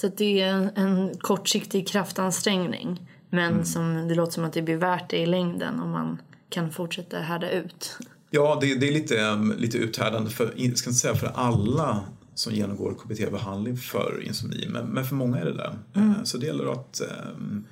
Så 0.02 0.08
det 0.08 0.42
är 0.42 0.72
en 0.76 1.18
kortsiktig 1.18 1.88
kraftansträngning 1.88 3.10
men 3.30 3.54
mm. 3.54 3.66
som 3.66 4.08
det 4.08 4.16
låter 4.16 4.34
som 4.34 4.44
att 4.44 4.54
det 4.54 4.62
blir 4.62 4.78
värt 4.78 5.10
det 5.10 5.18
i 5.18 5.26
längden 5.26 5.80
om 5.80 5.92
man 5.92 6.22
kan 6.50 6.72
fortsätta 6.72 7.20
härda 7.20 7.50
ut. 7.50 7.98
Ja, 8.30 8.58
det, 8.62 8.76
det 8.76 8.88
är 8.88 8.92
lite, 8.92 9.22
um, 9.22 9.54
lite 9.58 9.78
uthärdande 9.78 10.30
för, 10.30 10.48
ska 10.48 10.64
inte 10.64 10.94
säga 10.94 11.16
för 11.16 11.32
alla 11.36 12.04
som 12.36 12.54
genomgår 12.54 12.94
KBT-behandling 12.94 13.78
för 13.78 14.24
insomni, 14.26 14.68
men, 14.70 14.86
men, 14.86 15.06
för 15.06 15.16
många 15.16 15.38
är 15.38 15.46
det 15.46 15.54
det. 15.54 15.76
Mm. 15.94 16.10
Uh, 16.10 16.24
så 16.24 16.38
det 16.38 16.46
gäller 16.46 16.72
att, 16.72 17.02
um, 17.36 17.66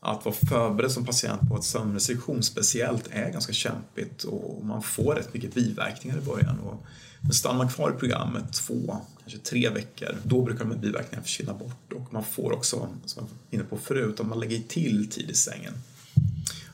att 0.00 0.24
vara 0.24 0.34
förberedd 0.34 0.90
som 0.90 1.04
patient 1.04 1.48
på 1.48 1.54
att 1.54 1.64
sömnrestriktion 1.64 2.42
speciellt 2.42 3.08
är 3.10 3.30
ganska 3.30 3.52
kämpigt 3.52 4.24
och 4.24 4.64
man 4.64 4.82
får 4.82 5.14
rätt 5.14 5.34
mycket 5.34 5.54
biverkningar 5.54 6.18
i 6.18 6.20
början. 6.20 6.58
Och, 6.58 6.86
men 7.20 7.32
stannar 7.32 7.58
man 7.58 7.68
kvar 7.68 7.90
i 7.90 7.98
programmet 7.98 8.52
två, 8.52 8.96
kanske 9.20 9.38
tre 9.38 9.68
veckor, 9.68 10.16
då 10.22 10.42
brukar 10.42 10.64
de 10.64 10.70
här 10.70 10.78
biverkningarna 10.78 11.22
försvinna 11.22 11.54
bort 11.54 11.92
och 11.92 12.12
man 12.12 12.24
får 12.24 12.52
också, 12.52 12.88
som 13.04 13.22
jag 13.22 13.22
var 13.22 13.30
inne 13.50 13.64
på 13.64 13.76
förut, 13.76 14.20
om 14.20 14.28
man 14.28 14.40
lägger 14.40 14.60
till 14.60 15.10
tid 15.10 15.30
i 15.30 15.34
sängen. 15.34 15.72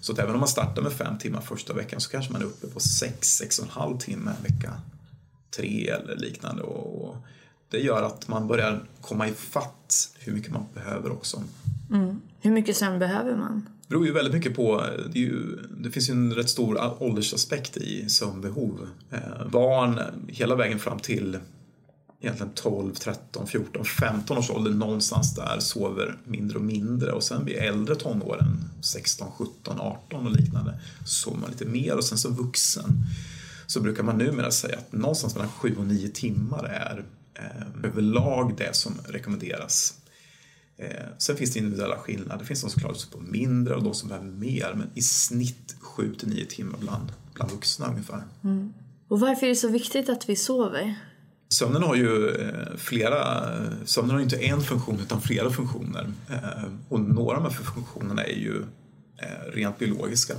Så 0.00 0.12
att 0.12 0.18
även 0.18 0.35
om 0.35 0.40
man 0.40 0.48
startar 0.48 0.82
med 0.82 0.92
fem 0.92 1.18
timmar 1.18 1.40
första 1.40 1.72
veckan 1.72 2.00
så 2.00 2.11
kanske 2.11 2.32
man 2.32 2.42
är 2.42 2.46
uppe 2.46 2.66
på 2.66 2.80
sex, 2.80 3.28
sex 3.28 3.59
och 3.59 3.64
en 3.64 3.70
halv 3.70 3.98
timme 3.98 4.32
vecka 4.42 4.80
tre 5.56 5.88
eller 5.88 6.16
liknande. 6.16 6.62
Och 6.62 7.16
det 7.70 7.78
gör 7.78 8.02
att 8.02 8.28
man 8.28 8.48
börjar 8.48 8.85
komma 9.00 9.28
ifatt 9.28 10.14
hur 10.18 10.32
mycket 10.32 10.52
man 10.52 10.66
behöver 10.74 11.12
också. 11.12 11.42
Mm. 11.90 12.20
Hur 12.40 12.50
mycket 12.50 12.76
sömn 12.76 12.98
behöver 12.98 13.37
man? 13.37 13.68
Det 13.88 13.90
beror 13.90 14.07
ju 14.07 14.12
väldigt 14.12 14.35
mycket 14.35 14.57
på, 14.57 14.85
eh, 14.85 15.11
det, 15.12 15.18
ju, 15.18 15.59
det 15.79 15.90
finns 15.90 16.11
ju 16.11 16.12
en 16.12 16.35
rätt 16.35 16.51
stor 16.51 17.03
åldersaspekt 17.03 17.77
i 17.77 18.09
sömnbehov. 18.09 18.88
Eh, 19.11 19.49
barn 19.51 19.99
eh, 19.99 20.05
hela 20.29 20.55
vägen 20.55 20.79
fram 20.79 20.99
till 20.99 21.38
egentligen 22.20 22.53
12, 22.55 22.94
13, 22.94 23.46
14, 23.46 23.85
15 23.85 24.38
års 24.38 24.51
ålder 24.51 24.70
någonstans 24.70 25.35
där 25.35 25.57
sover 25.61 26.18
mindre 26.25 26.59
och 26.59 26.64
mindre. 26.64 27.12
Och 27.12 27.22
sen 27.22 27.44
vid 27.44 27.57
äldre 27.57 27.94
tonåren, 27.94 28.64
16, 28.81 29.29
17, 29.38 29.81
18 29.81 30.27
och 30.27 30.33
liknande, 30.33 30.81
sover 31.05 31.38
man 31.38 31.51
lite 31.51 31.64
mer. 31.64 31.96
Och 31.96 32.05
sen 32.05 32.18
som 32.18 32.35
vuxen 32.35 33.05
så 33.66 33.81
brukar 33.81 34.03
man 34.03 34.18
numera 34.18 34.51
säga 34.51 34.79
att 34.79 34.92
någonstans 34.92 35.35
mellan 35.35 35.51
7 35.51 35.75
och 35.79 35.87
9 35.87 36.09
timmar 36.09 36.64
är 36.64 37.05
eh, 37.35 37.88
överlag 37.90 38.55
det 38.59 38.77
som 38.77 38.94
rekommenderas 39.09 39.94
sen 41.18 41.36
finns 41.36 41.52
det 41.52 41.58
individuella 41.58 41.98
skillnader. 41.98 42.38
Det 42.38 42.44
finns 42.44 42.62
de 42.62 42.70
som 42.70 42.80
klarar 42.80 42.94
sig 42.94 43.10
på 43.10 43.18
mindre 43.18 43.74
och 43.74 43.82
de 43.82 43.94
som 43.94 44.08
behöver 44.08 44.26
mer. 44.26 44.74
Men 44.76 44.90
i 44.94 45.02
snitt 45.02 45.76
7 45.80 46.14
till 46.14 46.28
9 46.28 46.46
timmar 46.46 46.78
bland, 46.78 47.12
bland 47.34 47.50
vuxna 47.50 47.86
ungefär. 47.88 48.22
Mm. 48.44 48.72
Och 49.08 49.20
varför 49.20 49.46
är 49.46 49.50
det 49.50 49.56
så 49.56 49.68
viktigt 49.68 50.08
att 50.08 50.28
vi 50.28 50.36
sover? 50.36 50.94
Sömnen 51.48 51.82
har 51.82 51.94
ju 51.94 52.30
eh, 52.30 52.76
flera, 52.76 53.46
sömnen 53.84 54.14
har 54.14 54.22
inte 54.22 54.36
en 54.36 54.60
funktion 54.60 55.00
utan 55.00 55.20
flera 55.20 55.50
funktioner. 55.50 56.12
Eh, 56.30 56.70
och 56.88 57.00
några 57.00 57.36
av 57.36 57.42
de 57.42 57.54
här 57.54 57.62
funktionerna 57.64 58.24
är 58.24 58.36
ju 58.36 58.64
rent 59.52 59.78
biologiska. 59.78 60.34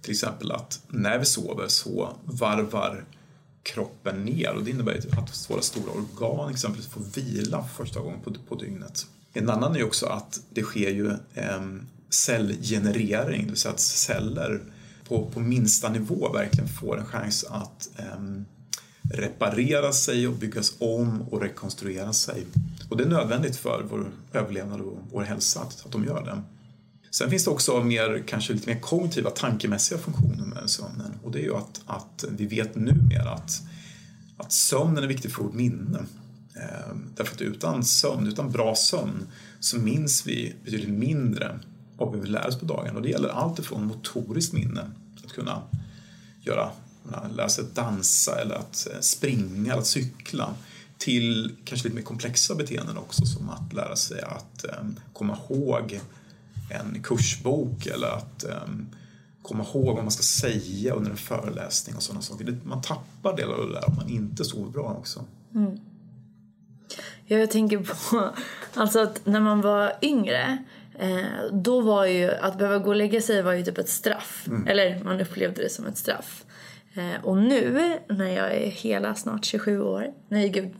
Till 0.00 0.10
exempel 0.10 0.52
att 0.52 0.80
när 0.88 1.18
vi 1.18 1.24
sover 1.24 1.68
så 1.68 2.16
varvar 2.24 3.04
kroppen 3.62 4.24
ner 4.24 4.54
och 4.54 4.64
det 4.64 4.70
innebär 4.70 4.98
att 5.18 5.50
våra 5.50 5.60
stora 5.60 5.92
organ 5.92 6.50
exempelvis 6.50 6.88
får 6.88 7.00
vila 7.00 7.62
för 7.62 7.84
första 7.84 8.00
gången 8.00 8.20
på, 8.20 8.34
på 8.48 8.54
dygnet. 8.54 9.06
En 9.38 9.50
annan 9.50 9.76
är 9.76 9.84
också 9.84 10.06
att 10.06 10.40
det 10.50 10.62
sker 10.62 10.90
ju 10.90 11.12
ehm, 11.34 11.86
cellgenerering, 12.10 13.42
det 13.42 13.48
vill 13.48 13.56
säga 13.56 13.74
att 13.74 13.80
celler 13.80 14.60
på, 15.08 15.30
på 15.30 15.40
minsta 15.40 15.88
nivå 15.88 16.32
verkligen 16.32 16.68
får 16.68 16.98
en 16.98 17.06
chans 17.06 17.44
att 17.44 17.88
ehm, 17.96 18.44
reparera 19.12 19.92
sig 19.92 20.28
och 20.28 20.34
byggas 20.34 20.72
om 20.78 21.22
och 21.22 21.42
rekonstruera 21.42 22.12
sig. 22.12 22.46
Och 22.88 22.96
det 22.96 23.04
är 23.04 23.08
nödvändigt 23.08 23.56
för 23.56 23.86
vår 23.90 24.10
överlevnad 24.32 24.80
och 24.80 24.98
vår 25.12 25.22
hälsa 25.22 25.60
att, 25.60 25.86
att 25.86 25.92
de 25.92 26.04
gör 26.04 26.24
det. 26.24 26.42
Sen 27.10 27.30
finns 27.30 27.44
det 27.44 27.50
också 27.50 27.82
mer, 27.84 28.24
kanske 28.26 28.52
lite 28.52 28.74
mer 28.74 28.80
kognitiva, 28.80 29.30
tankemässiga 29.30 29.98
funktioner 29.98 30.44
med 30.46 30.70
sömnen 30.70 31.12
och 31.22 31.32
det 31.32 31.38
är 31.38 31.44
ju 31.44 31.56
att, 31.56 31.80
att 31.86 32.24
vi 32.30 32.46
vet 32.46 32.74
numera 32.74 33.30
att, 33.30 33.62
att 34.36 34.52
sömnen 34.52 35.04
är 35.04 35.08
viktig 35.08 35.32
för 35.32 35.42
vårt 35.42 35.54
minne. 35.54 35.98
Ehm, 36.56 37.12
därför 37.16 37.34
att 37.34 37.40
utan 37.40 37.84
sömn, 37.84 38.26
utan 38.26 38.52
bra 38.52 38.74
sömn, 38.74 39.26
så 39.60 39.78
minns 39.78 40.26
vi 40.26 40.54
betydligt 40.64 40.98
mindre 40.98 41.58
av 41.98 42.12
vad 42.12 42.20
vi 42.20 42.28
lär 42.28 42.48
oss 42.48 42.58
på 42.58 42.66
dagen. 42.66 42.96
Och 42.96 43.02
det 43.02 43.08
gäller 43.08 43.28
allt 43.28 43.58
ifrån 43.58 43.86
motoriskt 43.86 44.52
minne, 44.52 44.90
att 45.24 45.32
kunna 45.32 45.62
göra 46.40 46.70
lära 47.36 47.48
sig 47.48 47.64
att 47.64 47.74
dansa 47.74 48.40
eller 48.40 48.54
att 48.54 48.88
eh, 48.92 49.00
springa 49.00 49.72
eller 49.72 49.80
att 49.80 49.86
cykla 49.86 50.54
till 50.98 51.56
kanske 51.64 51.88
lite 51.88 51.96
mer 51.96 52.02
komplexa 52.02 52.54
beteenden 52.54 52.96
också 52.96 53.26
som 53.26 53.50
att 53.50 53.72
lära 53.72 53.96
sig 53.96 54.20
att 54.20 54.64
ehm, 54.64 54.96
komma 55.12 55.38
ihåg 55.48 56.00
en 56.70 57.02
kursbok 57.02 57.86
eller 57.86 58.08
att 58.08 58.44
ehm, 58.44 58.86
komma 59.42 59.64
ihåg 59.64 59.94
vad 59.94 60.04
man 60.04 60.10
ska 60.10 60.22
säga 60.22 60.94
under 60.94 61.10
en 61.10 61.16
föreläsning 61.16 61.96
och 61.96 62.02
sådana 62.02 62.22
saker. 62.22 62.60
Man 62.64 62.82
tappar 62.82 63.36
delar 63.36 63.54
av 63.54 63.68
det 63.68 63.74
där 63.74 63.88
om 63.88 63.96
man 63.96 64.08
inte 64.08 64.44
sover 64.44 64.70
bra 64.70 64.96
också. 64.98 65.24
Mm. 65.54 65.80
Jag 67.26 67.50
tänker 67.50 67.78
på 67.78 68.30
alltså 68.74 69.00
att 69.00 69.26
när 69.26 69.40
man 69.40 69.60
var 69.60 69.92
yngre 70.02 70.58
eh, 70.98 71.52
då 71.52 71.80
var 71.80 72.06
ju 72.06 72.30
att 72.30 72.58
behöva 72.58 72.78
gå 72.78 72.90
och 72.90 72.96
lägga 72.96 73.20
sig 73.20 73.42
var 73.42 73.52
ju 73.52 73.64
typ 73.64 73.78
ett 73.78 73.88
straff. 73.88 74.44
Mm. 74.46 74.66
Eller 74.66 75.04
man 75.04 75.20
upplevde 75.20 75.62
det 75.62 75.68
som 75.68 75.86
ett 75.86 75.98
straff. 75.98 76.44
Eh, 76.94 77.24
och 77.24 77.36
nu 77.36 77.92
när 78.08 78.36
jag 78.36 78.54
är 78.54 78.70
hela 78.70 79.14
snart 79.14 79.44
27 79.44 79.80
år, 79.80 80.06
nej 80.28 80.48
gud 80.48 80.74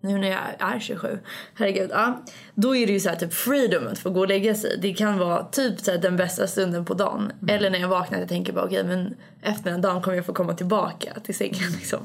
nu 0.00 0.18
när 0.18 0.28
jag 0.28 0.40
är 0.58 0.80
27, 0.80 1.18
herregud, 1.54 1.90
ja, 1.92 2.22
då 2.54 2.76
är 2.76 2.86
det 2.86 2.92
ju 2.92 3.00
så 3.00 3.08
här 3.08 3.16
typ 3.16 3.34
freedom 3.34 3.86
att 3.86 3.98
få 3.98 4.10
gå 4.10 4.20
och 4.20 4.28
lägga 4.28 4.54
sig. 4.54 4.78
Det 4.82 4.94
kan 4.94 5.18
vara 5.18 5.44
typ 5.44 5.80
så 5.80 5.96
den 5.96 6.16
bästa 6.16 6.46
stunden 6.46 6.84
på 6.84 6.94
dagen. 6.94 7.32
Mm. 7.42 7.54
Eller 7.54 7.70
när 7.70 7.78
jag 7.78 7.88
vaknar 7.88 8.22
och 8.22 8.28
tänker 8.28 8.52
bara 8.52 8.64
okej 8.64 8.80
okay, 8.80 8.96
men 8.96 9.14
efter 9.42 9.70
den 9.70 9.80
dagen 9.80 10.02
kommer 10.02 10.16
jag 10.16 10.26
få 10.26 10.32
komma 10.32 10.54
tillbaka 10.54 11.20
till 11.24 11.34
sängen 11.34 11.70
liksom. 11.78 11.98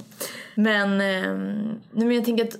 Men, 0.56 0.92
eh, 1.02 1.34
men 1.92 2.12
jag 2.12 2.26
tänker 2.26 2.44
att, 2.44 2.56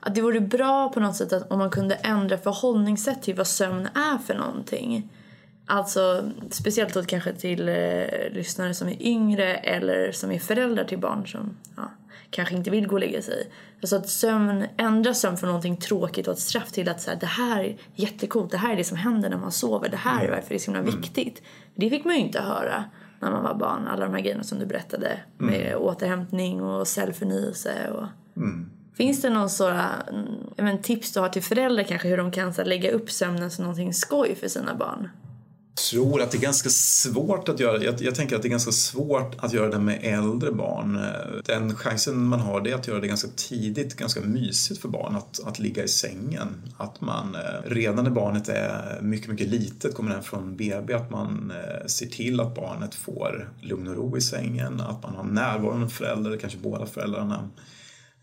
att 0.00 0.14
det 0.14 0.20
vore 0.20 0.40
bra 0.40 0.88
på 0.88 1.00
något 1.00 1.16
sätt 1.16 1.32
att 1.32 1.50
om 1.50 1.58
man 1.58 1.70
kunde 1.70 1.94
ändra 1.94 2.38
förhållningssätt 2.38 3.22
till 3.22 3.34
vad 3.34 3.46
sömn 3.46 3.86
är 3.86 4.18
för 4.18 4.34
någonting. 4.34 5.12
Alltså 5.66 6.30
speciellt 6.50 6.94
då 6.94 7.02
kanske 7.02 7.32
till 7.32 7.68
eh, 7.68 7.74
lyssnare 8.32 8.74
som 8.74 8.88
är 8.88 9.02
yngre 9.02 9.54
eller 9.54 10.12
som 10.12 10.30
är 10.30 10.38
föräldrar 10.38 10.84
till 10.84 10.98
barn 10.98 11.26
som 11.26 11.56
ja, 11.76 11.90
kanske 12.30 12.54
inte 12.54 12.70
vill 12.70 12.86
gå 12.86 12.94
och 12.94 13.00
lägga 13.00 13.22
sig. 13.22 13.50
Alltså 13.80 13.96
att 13.96 14.08
sömn, 14.08 14.64
ändra 14.76 15.14
sömn 15.14 15.36
från 15.36 15.48
någonting 15.48 15.76
tråkigt 15.76 16.26
och 16.26 16.32
ett 16.32 16.40
straff 16.40 16.72
till 16.72 16.88
att 16.88 17.00
så 17.00 17.10
här, 17.10 17.18
det 17.20 17.26
här 17.26 17.64
är 17.64 17.76
jättecoolt, 17.94 18.50
det 18.50 18.58
här 18.58 18.72
är 18.72 18.76
det 18.76 18.84
som 18.84 18.96
händer 18.96 19.30
när 19.30 19.36
man 19.36 19.52
sover, 19.52 19.88
det 19.88 19.96
här 19.96 20.24
är 20.24 20.30
varför 20.30 20.48
det 20.48 20.54
är 20.54 20.58
så 20.58 20.72
himla 20.72 20.88
mm. 20.88 21.00
viktigt. 21.00 21.42
Det 21.74 21.90
fick 21.90 22.04
man 22.04 22.14
ju 22.14 22.20
inte 22.20 22.40
höra 22.40 22.84
när 23.20 23.30
man 23.30 23.42
var 23.42 23.54
barn, 23.54 23.88
alla 23.88 24.04
de 24.04 24.14
här 24.14 24.20
grejerna 24.20 24.42
som 24.42 24.58
du 24.58 24.66
berättade 24.66 25.20
med 25.38 25.66
mm. 25.66 25.82
återhämtning 25.82 26.62
och 26.62 26.88
cellförnyelse 26.88 27.90
och 27.90 28.06
mm. 28.36 28.70
Finns 28.96 29.22
det 29.22 29.30
någon 29.30 29.50
sådana 29.50 30.02
mm, 30.08 30.26
men, 30.56 30.82
tips 30.82 31.12
du 31.12 31.20
har 31.20 31.28
till 31.28 31.42
föräldrar 31.42 31.84
kanske 31.84 32.08
hur 32.08 32.16
de 32.16 32.30
kan 32.30 32.54
så, 32.54 32.64
lägga 32.64 32.90
upp 32.90 33.10
sömnen 33.10 33.50
som 33.50 33.62
någonting 33.62 33.94
skoj 33.94 34.36
för 34.40 34.48
sina 34.48 34.74
barn? 34.74 35.08
Jag 35.74 35.82
tror 35.82 36.22
att 36.22 36.30
det 36.30 36.38
är 36.38 36.42
ganska 36.42 36.68
svårt 36.68 37.48
att 37.48 37.60
göra 37.60 37.82
jag, 37.82 38.02
jag, 38.02 38.14
tänker 38.14 38.36
att 38.36 38.42
det 38.42 38.48
är 38.48 38.50
ganska 38.50 38.72
svårt 38.72 39.34
att 39.38 39.52
göra 39.52 39.70
det 39.70 39.78
med 39.78 39.98
äldre 40.02 40.52
barn. 40.52 41.00
Den 41.44 41.74
chansen 41.74 42.26
man 42.26 42.40
har 42.40 42.60
det 42.60 42.70
är 42.70 42.74
att 42.74 42.88
göra 42.88 43.00
det 43.00 43.06
ganska 43.06 43.28
tidigt, 43.36 43.94
ganska 43.96 44.20
mysigt 44.20 44.80
för 44.80 44.88
barn 44.88 45.16
att, 45.16 45.40
att 45.46 45.58
ligga 45.58 45.84
i 45.84 45.88
sängen. 45.88 46.48
Att 46.76 47.00
man 47.00 47.34
eh, 47.34 47.70
redan 47.70 48.04
när 48.04 48.10
barnet 48.10 48.48
är 48.48 48.98
mycket, 49.02 49.28
mycket 49.28 49.48
litet, 49.48 49.94
kommer 49.94 50.10
hem 50.10 50.22
från 50.22 50.56
BB, 50.56 50.94
att 50.94 51.10
man 51.10 51.52
eh, 51.56 51.86
ser 51.86 52.06
till 52.06 52.40
att 52.40 52.54
barnet 52.54 52.94
får 52.94 53.50
lugn 53.60 53.88
och 53.88 53.96
ro 53.96 54.16
i 54.16 54.20
sängen, 54.20 54.80
att 54.80 55.02
man 55.02 55.14
har 55.14 55.24
närvarande 55.24 55.88
föräldrar, 55.88 56.36
kanske 56.36 56.58
båda 56.58 56.86
föräldrarna. 56.86 57.50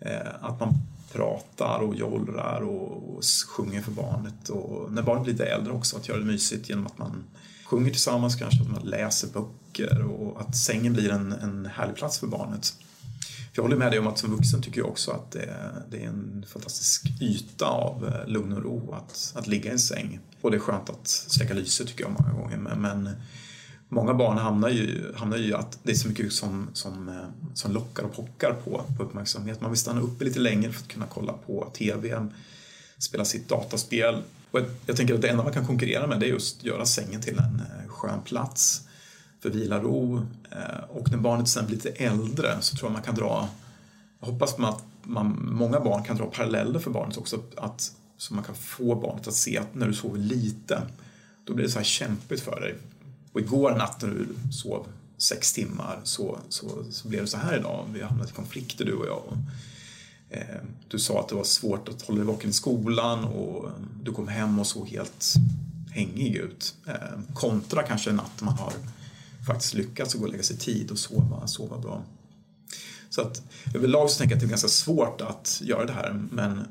Eh, 0.05 0.27
att 0.41 0.59
man 0.59 0.73
pratar 1.11 1.79
och 1.79 1.95
jollrar 1.95 2.61
och, 2.61 3.15
och 3.15 3.23
sjunger 3.47 3.81
för 3.81 3.91
barnet. 3.91 4.49
Och 4.49 4.91
när 4.91 5.01
barnet 5.01 5.23
blir 5.23 5.33
lite 5.33 5.45
äldre 5.45 5.73
också, 5.73 5.97
att 5.97 6.07
göra 6.07 6.19
det 6.19 6.25
mysigt 6.25 6.69
genom 6.69 6.87
att 6.87 6.97
man 6.97 7.23
sjunger 7.65 7.91
tillsammans 7.91 8.35
kanske, 8.35 8.61
att 8.61 8.71
man 8.71 8.81
läser 8.83 9.27
böcker 9.27 10.01
och 10.03 10.41
att 10.41 10.57
sängen 10.57 10.93
blir 10.93 11.11
en, 11.11 11.31
en 11.31 11.65
härlig 11.65 11.95
plats 11.95 12.19
för 12.19 12.27
barnet. 12.27 12.73
För 13.53 13.59
jag 13.59 13.63
håller 13.63 13.75
med 13.75 13.91
dig 13.91 13.99
om 13.99 14.07
att 14.07 14.17
som 14.17 14.31
vuxen 14.31 14.61
tycker 14.61 14.81
jag 14.81 14.89
också 14.89 15.11
att 15.11 15.31
det, 15.31 15.55
det 15.91 16.03
är 16.03 16.07
en 16.07 16.45
fantastisk 16.47 17.21
yta 17.21 17.65
av 17.65 18.07
eh, 18.07 18.27
lugn 18.27 18.53
och 18.53 18.63
ro 18.63 18.93
att, 18.93 19.33
att 19.35 19.47
ligga 19.47 19.69
i 19.69 19.73
en 19.73 19.79
säng. 19.79 20.19
Och 20.41 20.51
det 20.51 20.57
är 20.57 20.59
skönt 20.59 20.89
att 20.89 21.07
släcka 21.07 21.53
lyset 21.53 21.87
tycker 21.87 22.03
jag 22.03 22.11
många 22.11 22.33
gånger. 22.33 22.57
Men, 22.57 22.81
men 22.81 23.09
många 23.93 24.13
barn 24.13 24.38
hamnar 24.38 24.69
ju, 24.69 25.13
hamnar 25.15 25.38
ju 25.38 25.53
att 25.53 25.79
det 25.84 25.91
är 25.91 25.95
så 25.95 26.08
mycket 26.08 26.34
som, 26.34 26.69
som, 26.73 27.10
eh, 27.10 27.53
som 27.53 27.71
lockar 27.71 28.03
och 28.03 28.15
pockar 28.15 28.53
på, 28.53 28.84
på 28.97 29.03
uppmärksamhet. 29.03 29.62
Man 29.62 29.71
vill 29.71 29.79
stanna 29.79 30.01
uppe 30.01 30.25
lite 30.25 30.39
längre 30.39 30.71
för 30.71 30.82
att 30.82 30.88
kunna 30.88 31.06
kolla 31.06 31.34
på 31.34 31.71
TV, 31.73 32.27
spela 32.97 33.25
sitt 33.25 33.49
dataspel. 33.49 34.21
Och 34.51 34.60
jag 34.86 34.97
tänker 34.97 35.13
att 35.13 35.21
det 35.21 35.29
enda 35.29 35.43
man 35.43 35.53
kan 35.53 35.67
konkurrera 35.67 36.08
med 36.08 36.19
det 36.19 36.25
är 36.25 36.29
just 36.29 36.60
att 36.60 36.65
göra 36.65 36.86
sängen 36.86 37.21
till 37.21 37.38
en 37.38 37.56
eh, 37.56 37.89
skön 37.89 38.21
plats 38.25 38.82
för 39.41 39.49
vila 39.49 39.77
och 39.77 39.84
ro. 39.84 40.27
Eh, 40.51 40.84
och 40.89 41.12
när 41.12 41.17
barnet 41.17 41.47
sen 41.47 41.65
blir 41.65 41.75
lite 41.75 41.89
äldre 41.89 42.58
så 42.62 42.75
tror 42.75 42.89
jag 42.89 42.93
man 42.93 43.03
kan 43.03 43.15
dra, 43.15 43.49
jag 44.19 44.27
hoppas 44.27 44.58
man 44.58 44.69
att 44.69 44.84
man, 45.03 45.49
många 45.51 45.79
barn 45.79 46.03
kan 46.03 46.17
dra 46.17 46.25
paralleller 46.25 46.79
för 46.79 46.91
barnet 46.91 47.17
också, 47.17 47.39
att, 47.58 47.91
så 48.17 48.34
man 48.34 48.43
kan 48.43 48.56
få 48.56 48.95
barnet 48.95 49.27
att 49.27 49.34
se 49.34 49.58
att 49.58 49.75
när 49.75 49.88
du 49.88 49.93
sover 49.93 50.19
lite, 50.19 50.82
då 51.45 51.53
blir 51.53 51.65
det 51.65 51.71
så 51.71 51.79
här 51.79 51.86
kämpigt 51.86 52.41
för 52.41 52.62
dig. 52.62 52.75
Och 53.34 53.39
igår 53.39 53.76
natt 53.76 54.02
när 54.02 54.10
du 54.10 54.28
sov 54.52 54.88
sex 55.17 55.54
timmar 55.54 56.00
så, 56.04 56.39
så, 56.50 56.86
så 56.91 57.08
blev 57.08 57.22
det 57.22 57.28
så 57.28 57.38
här 57.38 57.58
idag. 57.58 57.86
Vi 57.93 58.02
har 58.02 58.10
hamnat 58.10 58.30
i 58.30 58.34
konflikter 58.34 58.86
du 58.86 58.93
och 58.93 59.06
jag. 59.08 59.24
Och, 59.28 59.38
eh, 60.30 60.62
du 60.88 61.00
sa 61.00 61.19
att 61.19 61.30
det 61.30 61.36
var 61.36 61.43
svårt 61.43 61.89
att 61.89 62.02
hålla 62.02 62.17
dig 62.17 62.28
vaken 62.28 62.50
i 62.50 62.54
skolan 62.54 63.24
och 63.24 63.72
du 64.04 64.12
kom 64.12 64.28
hem 64.28 64.60
och 64.60 64.67
såg 64.67 64.88
helt 64.88 65.34
hängig 65.91 66.36
ut. 66.36 66.76
Eh, 66.88 67.34
kontra 67.34 67.84
kanske 67.84 68.10
en 68.10 68.15
natt 68.15 68.41
man 68.41 68.54
har 68.54 68.74
faktiskt 69.48 69.74
lyckats 69.74 70.13
att 70.13 70.19
gå 70.19 70.26
och 70.26 70.32
lägga 70.32 70.43
sig 70.43 70.58
tid 70.58 70.91
och 70.91 71.00
sova, 71.00 71.48
sova 71.48 71.78
bra. 71.78 72.02
Så 73.10 73.22
att 73.22 73.41
överlag 73.76 74.10
så 74.10 74.17
tänker 74.17 74.36
jag 74.36 74.38
att 74.38 74.41
det 74.41 74.48
är 74.48 74.50
ganska 74.50 74.67
svårt 74.67 75.22
att 75.22 75.62
göra 75.63 75.86
det 75.86 75.93
här 75.93 76.26
men 76.32 76.62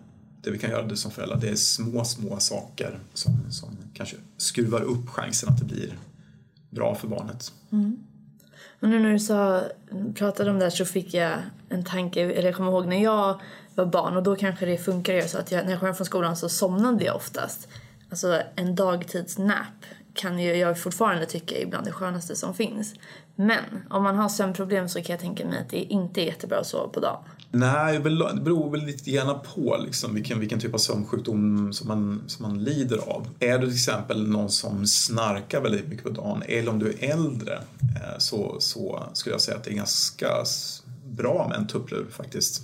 det 0.42 0.50
vi 0.50 0.58
kan 0.58 0.70
göra 0.70 0.86
det 0.86 0.96
som 0.96 1.10
föräldrar 1.10 1.40
det 1.40 1.48
är 1.48 1.56
små, 1.56 2.04
små 2.04 2.40
saker 2.40 2.98
som, 3.14 3.52
som 3.52 3.76
kanske 3.94 4.16
skruvar 4.36 4.80
upp 4.80 5.08
chansen 5.08 5.48
att 5.48 5.58
det 5.58 5.64
blir 5.64 5.98
bra 6.72 6.94
för 6.94 7.08
barnet. 7.08 7.52
Mm. 7.72 7.98
Och 8.80 8.88
nu 8.88 9.00
när 9.00 9.12
du 9.12 9.18
sa, 9.18 9.62
pratade 10.14 10.50
om 10.50 10.58
det 10.58 10.64
här 10.64 10.70
så 10.70 10.84
fick 10.84 11.14
jag 11.14 11.32
en 11.68 11.84
tanke, 11.84 12.20
eller 12.20 12.42
jag 12.42 12.56
kommer 12.56 12.70
ihåg 12.70 12.86
när 12.86 13.02
jag 13.02 13.40
var 13.74 13.86
barn 13.86 14.16
och 14.16 14.22
då 14.22 14.36
kanske 14.36 14.66
det 14.66 14.78
funkar 14.78 15.20
så 15.20 15.38
att 15.38 15.52
jag, 15.52 15.64
när 15.64 15.70
jag 15.70 15.80
kom 15.80 15.86
hem 15.86 15.94
från 15.94 16.06
skolan 16.06 16.36
så 16.36 16.48
somnade 16.48 17.04
jag 17.04 17.16
oftast. 17.16 17.68
Alltså 18.10 18.42
en 18.56 18.74
dagtidsnap 18.74 19.84
kan 20.14 20.38
ju 20.38 20.56
jag 20.56 20.80
fortfarande 20.80 21.26
tycka 21.26 21.58
är 21.58 21.66
bland 21.66 21.86
det 21.86 21.92
skönaste 21.92 22.36
som 22.36 22.54
finns. 22.54 22.94
Men 23.34 23.64
om 23.90 24.02
man 24.02 24.16
har 24.16 24.28
sömnproblem 24.28 24.88
så 24.88 25.02
kan 25.02 25.14
jag 25.14 25.20
tänka 25.20 25.46
mig 25.46 25.58
att 25.58 25.70
det 25.70 25.82
inte 25.82 26.20
är 26.20 26.24
jättebra 26.24 26.58
att 26.58 26.66
sova 26.66 26.88
på 26.88 27.00
dagen. 27.00 27.24
Nej, 27.54 27.94
det 27.94 28.00
beror 28.40 28.70
väl 28.70 28.84
lite 28.84 29.10
grann 29.10 29.38
på 29.54 29.76
liksom, 29.84 30.14
vilken, 30.14 30.40
vilken 30.40 30.60
typ 30.60 30.74
av 30.74 30.78
sömnsjukdom 30.78 31.72
som 31.72 31.88
man, 31.88 32.22
som 32.26 32.42
man 32.42 32.64
lider 32.64 32.98
av. 32.98 33.26
Är 33.40 33.58
du 33.58 33.66
till 33.66 33.74
exempel 33.74 34.28
någon 34.28 34.50
som 34.50 34.86
snarkar 34.86 35.60
väldigt 35.60 35.88
mycket 35.88 36.04
på 36.04 36.10
dagen 36.10 36.42
eller 36.46 36.70
om 36.70 36.78
du 36.78 36.88
är 36.90 37.10
äldre 37.10 37.54
eh, 37.80 38.18
så, 38.18 38.56
så 38.58 39.02
skulle 39.12 39.34
jag 39.34 39.40
säga 39.40 39.56
att 39.56 39.64
det 39.64 39.70
är 39.70 39.74
ganska 39.74 40.28
bra 41.06 41.46
med 41.48 41.58
en 41.58 41.66
tupplur 41.66 42.06
faktiskt. 42.10 42.62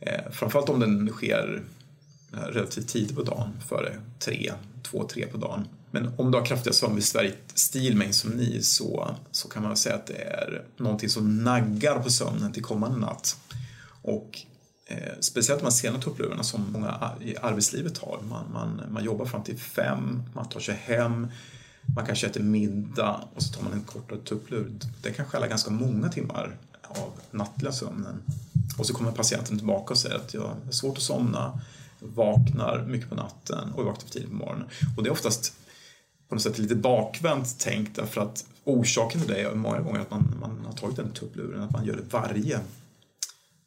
Eh, 0.00 0.30
framförallt 0.32 0.68
om 0.68 0.80
den 0.80 1.08
sker 1.08 1.62
eh, 2.32 2.38
relativt 2.38 2.88
tidigt 2.88 3.16
på 3.16 3.22
dagen, 3.22 3.48
före 3.68 4.00
tre, 4.18 4.52
två, 4.82 5.08
tre 5.08 5.26
på 5.26 5.36
dagen. 5.36 5.68
Men 5.90 6.12
om 6.16 6.30
du 6.30 6.38
har 6.38 6.46
kraftiga 6.46 6.72
sömnbesvär 6.72 7.34
i 7.74 7.94
med 7.94 8.06
insomni 8.06 8.62
så, 8.62 9.14
så 9.30 9.48
kan 9.48 9.62
man 9.62 9.76
säga 9.76 9.94
att 9.94 10.06
det 10.06 10.22
är 10.22 10.62
någonting 10.76 11.08
som 11.08 11.44
naggar 11.44 11.98
på 11.98 12.10
sömnen 12.10 12.52
till 12.52 12.62
kommande 12.62 12.98
natt. 12.98 13.36
Och 14.04 14.40
eh, 14.86 15.12
speciellt 15.20 15.60
de 15.60 15.64
här 15.64 15.70
sena 15.70 16.00
tupplurarna 16.00 16.42
som 16.42 16.72
många 16.72 17.10
i 17.20 17.36
arbetslivet 17.36 17.98
har. 17.98 18.20
Man, 18.28 18.44
man, 18.52 18.82
man 18.90 19.04
jobbar 19.04 19.24
fram 19.24 19.42
till 19.42 19.58
fem, 19.58 20.22
man 20.34 20.48
tar 20.48 20.60
sig 20.60 20.74
hem, 20.74 21.26
man 21.96 22.06
kanske 22.06 22.26
äter 22.26 22.42
middag 22.42 23.20
och 23.34 23.42
så 23.42 23.54
tar 23.54 23.62
man 23.62 23.72
en 23.72 23.82
kortare 23.82 24.18
tupplur. 24.18 24.72
Det 25.02 25.10
kan 25.10 25.26
stjäla 25.26 25.46
ganska 25.46 25.70
många 25.70 26.08
timmar 26.08 26.56
av 26.82 27.12
nattliga 27.30 27.72
sömnen. 27.72 28.22
Och 28.78 28.86
så 28.86 28.94
kommer 28.94 29.12
patienten 29.12 29.58
tillbaka 29.58 29.92
och 29.92 29.98
säger 29.98 30.16
att 30.16 30.34
jag 30.34 30.42
har 30.64 30.70
svårt 30.70 30.96
att 30.96 31.02
somna, 31.02 31.60
vaknar 31.98 32.84
mycket 32.88 33.08
på 33.08 33.14
natten 33.14 33.72
och 33.74 33.84
vaknar 33.84 34.00
för 34.00 34.10
tidigt 34.10 34.30
på 34.30 34.36
morgonen. 34.36 34.66
Och 34.96 35.02
det 35.02 35.08
är 35.08 35.12
oftast 35.12 35.54
på 36.28 36.34
något 36.34 36.42
sätt 36.42 36.58
lite 36.58 36.74
bakvänt 36.74 37.58
tänkt 37.58 37.96
därför 37.96 38.20
att 38.20 38.44
orsaken 38.64 39.20
till 39.20 39.30
det 39.30 39.40
är 39.40 39.54
många 39.54 39.80
gånger 39.80 40.00
att 40.00 40.10
man, 40.10 40.36
man 40.40 40.64
har 40.66 40.72
tagit 40.72 40.96
den 40.96 41.12
tuppluren, 41.12 41.62
att 41.62 41.70
man 41.70 41.84
gör 41.84 41.96
det 41.96 42.02
varje, 42.10 42.60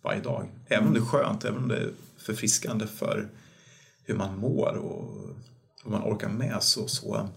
varje 0.08 0.22
dag. 0.22 0.46
Även 0.68 0.88
om 0.88 0.94
det 0.94 1.00
är 1.00 1.06
skönt, 1.06 1.46
även 1.46 1.58
om 1.58 1.68
det 1.68 1.78
är 1.78 1.92
förfriskande 2.18 2.88
för 2.88 3.28
hur 4.04 4.16
man 4.16 4.38
mår 4.40 4.74
och 4.76 5.14
hur 5.84 5.92
man 5.92 6.02
orkar 6.02 6.30
med 6.30 6.58
så, 6.64 6.88
så, 6.88 7.28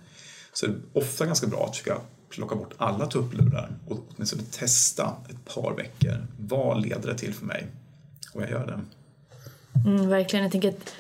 så 0.53 0.67
är 0.67 0.71
det 0.71 1.01
ofta 1.01 1.27
ganska 1.27 1.47
bra 1.47 1.67
att 1.67 1.77
försöka 1.77 2.01
plocka 2.29 2.55
bort 2.55 2.75
alla 2.77 3.07
tupplurar 3.07 3.77
och 3.89 3.99
åtminstone 4.09 4.43
testa 4.43 5.17
ett 5.31 5.55
par 5.55 5.75
veckor. 5.77 6.27
Vad 6.39 6.83
leder 6.83 7.09
det 7.09 7.19
till 7.19 7.35
för 7.35 7.47
mig? 7.47 7.67
Och 8.35 8.43
jag 8.43 8.51
gör 8.51 8.67
det. 8.67 8.81
Mm, 9.89 10.09
verkligen. 10.09 10.43
Jag 10.43 10.53
tänker 10.53 10.69
att 10.69 10.95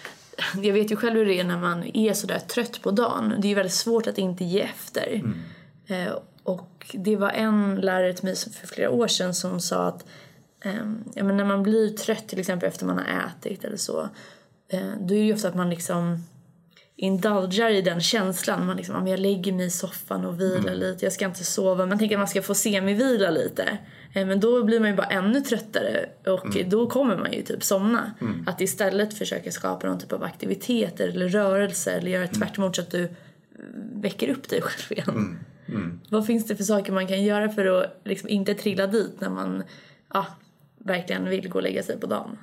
jag 0.62 0.72
vet 0.72 0.90
ju 0.90 0.96
själv 0.96 1.16
hur 1.16 1.26
det 1.26 1.40
är 1.40 1.44
när 1.44 1.59
man 1.59 1.96
är 1.96 2.12
sådär 2.12 2.38
trött 2.38 2.83
på 2.83 2.90
dagen. 2.90 3.35
Det 3.38 3.46
är 3.46 3.48
ju 3.48 3.54
väldigt 3.54 3.74
svårt 3.74 4.06
att 4.06 4.18
inte 4.18 4.44
ge 4.44 4.61
efter. 4.61 5.09
Mm. 5.14 5.38
Eh, 5.87 6.12
Och 6.42 6.96
det 6.98 7.16
var 7.16 7.30
en 7.30 7.76
lärare 7.76 8.14
till 8.14 8.24
mig 8.24 8.37
för 8.37 8.66
flera 8.66 8.90
år 8.90 9.09
sedan 9.09 9.35
som 9.35 9.61
sa 9.61 9.87
att 9.87 10.04
ja, 11.14 11.25
men 11.25 11.37
när 11.37 11.44
man 11.44 11.62
blir 11.62 11.88
trött 11.88 12.29
till 12.29 12.40
exempel 12.40 12.68
efter 12.68 12.87
man 12.87 12.99
har 12.99 13.05
ätit 13.05 13.64
eller 13.64 13.77
så. 13.77 14.01
Uh, 14.75 14.94
då 15.01 15.14
är 15.14 15.18
det 15.18 15.25
ju 15.25 15.35
ofta 15.35 15.49
att 15.49 15.55
man 15.55 15.70
liksom 15.70 16.25
indulgar 16.96 17.70
i 17.70 17.83
den 17.83 18.01
känslan. 18.01 18.66
Man 18.66 18.77
liksom, 18.77 19.07
jag 19.07 19.20
lägger 19.20 19.53
mig 19.53 19.66
i 19.66 19.70
soffan 19.70 20.25
och 20.25 20.40
vilar 20.40 20.59
mm. 20.59 20.81
lite, 20.81 21.07
jag 21.07 21.12
ska 21.12 21.25
inte 21.25 21.44
sova. 21.44 21.87
Man 21.87 21.99
tänker 21.99 22.16
att 22.16 22.20
man 22.20 22.29
ska 22.29 22.42
få 22.42 22.55
semivila 22.55 23.31
lite. 23.31 23.79
Eh, 24.14 24.27
men 24.27 24.40
då 24.40 24.64
blir 24.64 24.81
man 24.81 24.90
ju 24.90 24.96
bara 24.96 25.07
ännu 25.07 25.40
tröttare 25.40 26.09
och 26.27 26.57
mm. 26.57 26.70
då 26.70 26.90
kommer 26.90 27.16
man 27.16 27.33
ju 27.33 27.42
typ 27.42 27.64
somna. 27.64 28.12
Mm. 28.20 28.44
Att 28.46 28.61
istället 28.61 29.14
försöka 29.14 29.51
skapa 29.51 29.87
någon 29.87 29.99
typ 29.99 30.12
av 30.12 30.23
aktiviteter 30.23 31.09
eller 31.09 31.29
rörelse 31.29 31.92
eller 31.92 32.11
göra 32.11 32.27
tvärt 32.27 32.59
emot 32.59 32.77
så 32.77 32.83
att 32.83 32.90
du 32.90 33.09
väcker 33.94 34.29
upp 34.29 34.49
dig 34.49 34.62
själv 34.62 34.92
igen. 34.92 35.09
Mm. 35.09 35.38
Mm. 35.68 36.01
Vad 36.09 36.27
finns 36.27 36.46
det 36.46 36.57
för 36.57 36.64
saker 36.64 36.92
man 36.92 37.07
kan 37.07 37.23
göra 37.23 37.49
för 37.49 37.66
att 37.66 38.01
liksom 38.05 38.29
inte 38.29 38.55
trilla 38.55 38.87
dit 38.87 39.20
när 39.20 39.31
man 39.31 39.62
ja, 40.14 40.27
verkligen 40.85 41.25
vill 41.25 41.49
gå 41.49 41.59
och 41.59 41.62
lägga 41.62 41.83
sig 41.83 42.01
på 42.01 42.07
dagen? 42.07 42.37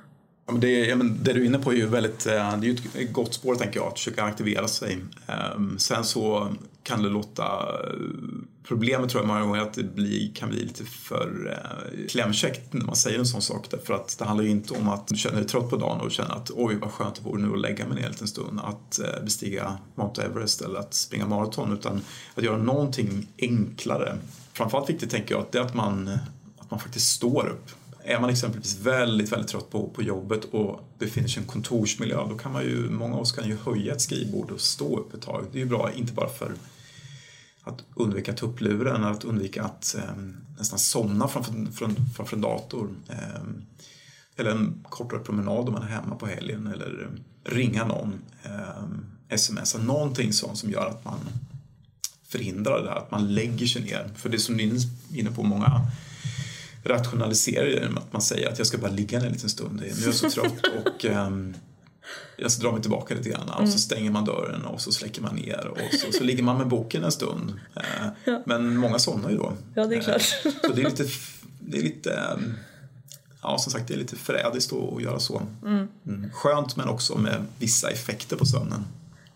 Ja, 0.48 0.52
men 0.52 0.60
det, 0.60 0.86
ja, 0.86 0.96
men 0.96 1.18
det 1.22 1.32
du 1.32 1.40
är 1.40 1.44
inne 1.44 1.58
på 1.58 1.72
är 1.72 1.76
ju 1.76 1.86
väldigt, 1.86 2.26
eh, 2.26 2.58
det 2.58 2.68
är 2.68 3.02
ett 3.02 3.12
gott 3.12 3.34
spår 3.34 3.54
tänker 3.54 3.80
jag, 3.80 3.86
att 3.88 3.98
försöka 3.98 4.22
aktivera 4.22 4.68
sig. 4.68 4.98
Ehm, 5.26 5.78
sen 5.78 6.04
så 6.04 6.52
kan 6.82 7.02
det 7.02 7.08
låta, 7.08 7.42
eh, 7.42 8.00
problemet 8.64 9.10
tror 9.10 9.22
jag 9.22 9.28
många 9.28 9.40
gånger 9.40 9.60
att 9.60 9.74
det 9.74 9.82
blir, 9.82 10.34
kan 10.34 10.48
bli 10.48 10.62
lite 10.62 10.84
för 10.84 11.50
eh, 11.50 12.06
klämkäckt 12.08 12.72
när 12.72 12.84
man 12.84 12.96
säger 12.96 13.18
en 13.18 13.26
sån 13.26 13.42
sak. 13.42 13.66
Därför 13.70 13.94
att 13.94 14.18
det 14.18 14.24
handlar 14.24 14.44
ju 14.44 14.50
inte 14.50 14.74
om 14.74 14.88
att 14.88 15.08
du 15.08 15.16
känner 15.16 15.36
dig 15.36 15.46
trött 15.46 15.70
på 15.70 15.76
dagen 15.76 16.00
och 16.00 16.10
känner 16.10 16.34
att 16.34 16.50
oj 16.50 16.74
vad 16.80 16.90
skönt 16.90 17.14
det 17.14 17.22
vore 17.22 17.42
nu 17.42 17.52
att 17.52 17.60
lägga 17.60 17.86
mig 17.86 17.96
ner 17.96 18.04
en 18.04 18.10
liten 18.10 18.28
stund. 18.28 18.60
Att 18.64 19.00
bestiga 19.24 19.78
Mount 19.94 20.22
Everest 20.22 20.60
eller 20.60 20.78
att 20.78 20.94
springa 20.94 21.26
maraton. 21.26 21.72
Utan 21.72 22.00
att 22.34 22.44
göra 22.44 22.58
någonting 22.58 23.26
enklare. 23.38 24.18
Framförallt 24.52 24.90
viktigt 24.90 25.10
tänker 25.10 25.34
jag 25.34 25.42
att 25.42 25.52
det 25.52 25.58
är 25.58 25.62
att 25.62 25.74
man, 25.74 26.18
att 26.58 26.70
man 26.70 26.80
faktiskt 26.80 27.12
står 27.12 27.48
upp 27.48 27.70
är 28.08 28.20
man 28.20 28.30
exempelvis 28.30 28.78
väldigt, 28.80 29.32
väldigt 29.32 29.50
trött 29.50 29.70
på, 29.70 29.88
på 29.88 30.02
jobbet 30.02 30.44
och 30.44 30.80
befinner 30.98 31.28
sig 31.28 31.40
i 31.40 31.44
en 31.44 31.48
kontorsmiljö, 31.48 32.26
då 32.28 32.38
kan 32.38 32.52
man 32.52 32.62
ju, 32.62 32.90
många 32.90 33.14
av 33.14 33.20
oss 33.20 33.32
kan 33.32 33.48
ju 33.48 33.56
höja 33.56 33.94
ett 33.94 34.00
skrivbord 34.00 34.50
och 34.50 34.60
stå 34.60 34.98
upp 34.98 35.14
ett 35.14 35.22
tag. 35.22 35.46
Det 35.52 35.58
är 35.58 35.62
ju 35.62 35.68
bra, 35.68 35.92
inte 35.92 36.12
bara 36.12 36.28
för 36.28 36.52
att 37.62 37.84
undvika 37.94 38.32
tuppluren, 38.32 39.04
att 39.04 39.24
undvika 39.24 39.62
att 39.62 39.96
eh, 39.98 40.16
nästan 40.58 40.78
somna 40.78 41.28
framför, 41.28 41.52
framför, 41.52 42.02
framför 42.16 42.36
en 42.36 42.42
dator. 42.42 42.90
Eh, 43.08 43.42
eller 44.36 44.50
en 44.50 44.84
kortare 44.88 45.20
promenad 45.20 45.68
om 45.68 45.72
man 45.72 45.82
är 45.82 45.86
hemma 45.86 46.16
på 46.16 46.26
helgen 46.26 46.66
eller 46.66 47.08
ringa 47.44 47.84
någon, 47.84 48.18
eh, 48.42 49.36
smsa, 49.36 49.78
någonting 49.78 50.32
sånt 50.32 50.58
som 50.58 50.70
gör 50.70 50.86
att 50.86 51.04
man 51.04 51.18
förhindrar 52.28 52.82
det 52.82 52.90
här, 52.90 52.96
att 52.96 53.10
man 53.10 53.34
lägger 53.34 53.66
sig 53.66 53.82
ner. 53.82 54.10
För 54.16 54.28
det 54.28 54.38
som 54.38 54.56
ni 54.56 54.64
är 54.64 55.18
inne 55.18 55.30
på, 55.30 55.42
många 55.42 55.66
rationaliserar 56.84 57.64
det 57.64 57.72
genom 57.72 57.98
att 57.98 58.12
man 58.12 58.22
säger 58.22 58.48
att 58.48 58.58
jag 58.58 58.66
ska 58.66 58.78
bara 58.78 58.90
ligga 58.90 59.18
ner 59.18 59.26
en 59.26 59.32
liten 59.32 59.48
stund, 59.48 59.80
nu 59.80 59.86
är 59.86 60.04
jag 60.04 60.14
så 60.14 60.30
trött 60.30 60.66
och 60.84 61.04
um, 61.04 61.54
jag 62.36 62.52
ska 62.52 62.62
dra 62.62 62.72
mig 62.72 62.82
tillbaka 62.82 63.14
lite 63.14 63.28
grann 63.28 63.48
mm. 63.48 63.64
och 63.64 63.68
så 63.68 63.78
stänger 63.78 64.10
man 64.10 64.24
dörren 64.24 64.64
och 64.64 64.80
så 64.80 64.92
släcker 64.92 65.22
man 65.22 65.36
ner 65.36 65.66
och 65.66 65.78
så, 65.92 66.12
så 66.12 66.24
ligger 66.24 66.42
man 66.42 66.58
med 66.58 66.68
boken 66.68 67.04
en 67.04 67.12
stund. 67.12 67.50
Uh, 67.50 68.08
ja. 68.24 68.42
Men 68.46 68.76
många 68.76 68.98
somnar 68.98 69.30
ju 69.30 69.36
då. 69.36 69.52
Ja, 69.74 69.86
det 69.86 69.96
är 69.96 70.00
klart. 70.00 70.46
Uh, 70.46 70.52
så 70.62 70.72
det 70.72 70.82
är 70.82 70.90
lite, 70.90 71.04
det 71.60 71.78
är 71.78 71.82
lite 71.82 72.10
um, 72.34 72.54
ja, 73.42 73.58
som 73.58 73.72
sagt, 73.72 73.88
det 73.88 73.94
är 73.94 73.98
lite 73.98 74.16
förrädiskt 74.16 74.72
att 74.72 75.02
göra 75.02 75.18
så. 75.18 75.42
Mm. 75.64 75.88
Mm. 76.06 76.30
Skönt 76.32 76.76
men 76.76 76.88
också 76.88 77.18
med 77.18 77.46
vissa 77.58 77.90
effekter 77.90 78.36
på 78.36 78.46
sömnen. 78.46 78.84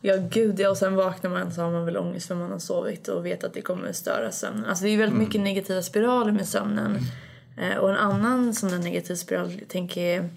Ja 0.05 0.17
gud 0.31 0.61
ja, 0.61 0.71
och 0.71 0.77
sen 0.77 0.95
vaknar 0.95 1.31
man 1.31 1.53
så 1.53 1.63
har 1.63 1.71
man 1.71 1.85
väl 1.85 1.97
ångest 1.97 2.27
för 2.27 2.35
man 2.35 2.51
har 2.51 2.59
sovit 2.59 3.09
och 3.09 3.27
vet 3.27 3.45
att 3.45 3.55
det 3.55 3.63
kommer 3.63 3.93
störa 3.93 4.33
sömnen. 4.33 4.65
Alltså 4.65 4.85
det 4.85 4.91
är 4.91 4.97
väldigt 4.97 5.15
mm. 5.15 5.25
mycket 5.25 5.41
negativa 5.41 5.83
spiraler 5.83 6.33
med 6.33 6.49
sömnen. 6.49 6.99
Eh, 7.57 7.77
och 7.77 7.91
en 7.91 7.97
annan 7.97 8.55
sån 8.55 8.71
där 8.71 8.79
negativ 8.79 9.15
spiral 9.15 9.61
tänker 9.69 10.15
jag 10.15 10.29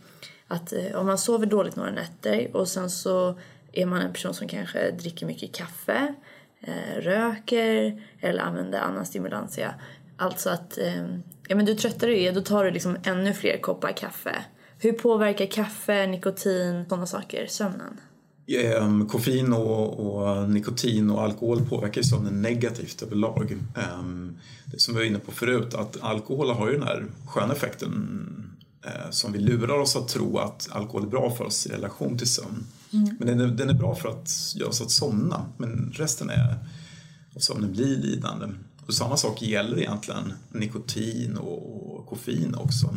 att 0.48 0.74
eh, 0.74 0.96
om 0.96 1.06
man 1.06 1.18
sover 1.18 1.46
dåligt 1.46 1.76
några 1.76 1.92
nätter 1.92 2.56
och 2.56 2.68
sen 2.68 2.90
så 2.90 3.40
är 3.72 3.86
man 3.86 4.02
en 4.02 4.14
person 4.14 4.34
som 4.34 4.48
kanske 4.48 4.92
dricker 4.92 5.26
mycket 5.26 5.56
kaffe, 5.56 6.14
eh, 6.62 7.02
röker 7.02 8.04
eller 8.20 8.44
använder 8.44 8.80
annan 8.80 9.06
stimulantia. 9.06 9.76
Alltså 10.18 10.50
att 10.50 10.78
ehm, 10.78 11.24
ja, 11.48 11.56
men 11.56 11.66
du 11.66 11.76
tröttare 11.76 12.12
du 12.12 12.22
är 12.22 12.32
då 12.32 12.42
tar 12.42 12.64
du 12.64 12.72
liksom 12.72 12.98
ännu 13.04 13.34
fler 13.34 13.58
koppar 13.58 13.92
kaffe. 13.92 14.36
Hur 14.80 14.92
påverkar 14.92 15.46
kaffe, 15.46 16.08
nikotin, 16.08 16.86
sådana 16.90 17.06
saker 17.06 17.48
sömnen? 17.48 18.00
Um, 18.48 19.08
koffein 19.08 19.54
och, 19.54 20.00
och, 20.00 20.50
nikotin 20.50 21.10
och 21.10 21.22
alkohol 21.22 21.66
påverkar 21.70 22.02
sömnen 22.02 22.42
negativt 22.42 23.02
överlag. 23.02 23.58
Um, 24.00 24.38
det 24.66 24.80
som 24.80 24.94
vi 24.94 25.00
var 25.00 25.06
inne 25.06 25.20
på 25.20 25.32
förut, 25.32 25.74
att 25.74 26.02
alkohol 26.02 26.50
har 26.50 26.68
ju 26.68 26.74
den 26.74 26.84
här 26.84 27.06
sköna 27.28 27.54
effekten 27.54 27.92
uh, 28.86 29.12
som 29.12 29.32
vi 29.32 29.40
lurar 29.40 29.80
oss 29.80 29.96
att 29.96 30.08
tro 30.08 30.38
att 30.38 30.68
alkohol 30.72 31.04
är 31.04 31.08
bra 31.08 31.32
för 31.32 31.46
oss 31.46 31.66
i 31.66 31.70
relation 31.70 32.18
till 32.18 32.30
sömn. 32.30 32.66
Mm. 32.94 33.16
Men 33.20 33.28
den 33.28 33.40
är, 33.40 33.48
den 33.48 33.70
är 33.70 33.74
bra 33.74 33.96
för 33.96 34.10
att 34.10 34.54
göra 34.56 34.70
oss 34.70 34.82
att 34.82 34.92
somna, 34.92 35.46
men 35.58 35.92
resten 35.96 36.30
är 36.30 36.58
att 37.36 37.44
sömnen 37.44 37.72
blir 37.72 37.98
lidande. 37.98 38.48
Och 38.88 38.94
samma 38.94 39.18
sak 39.18 39.42
gäller 39.42 39.80
egentligen 39.80 40.34
nikotin 40.50 41.38
och, 41.38 41.96
och 41.96 42.06
koffein 42.06 42.56
också. 42.56 42.96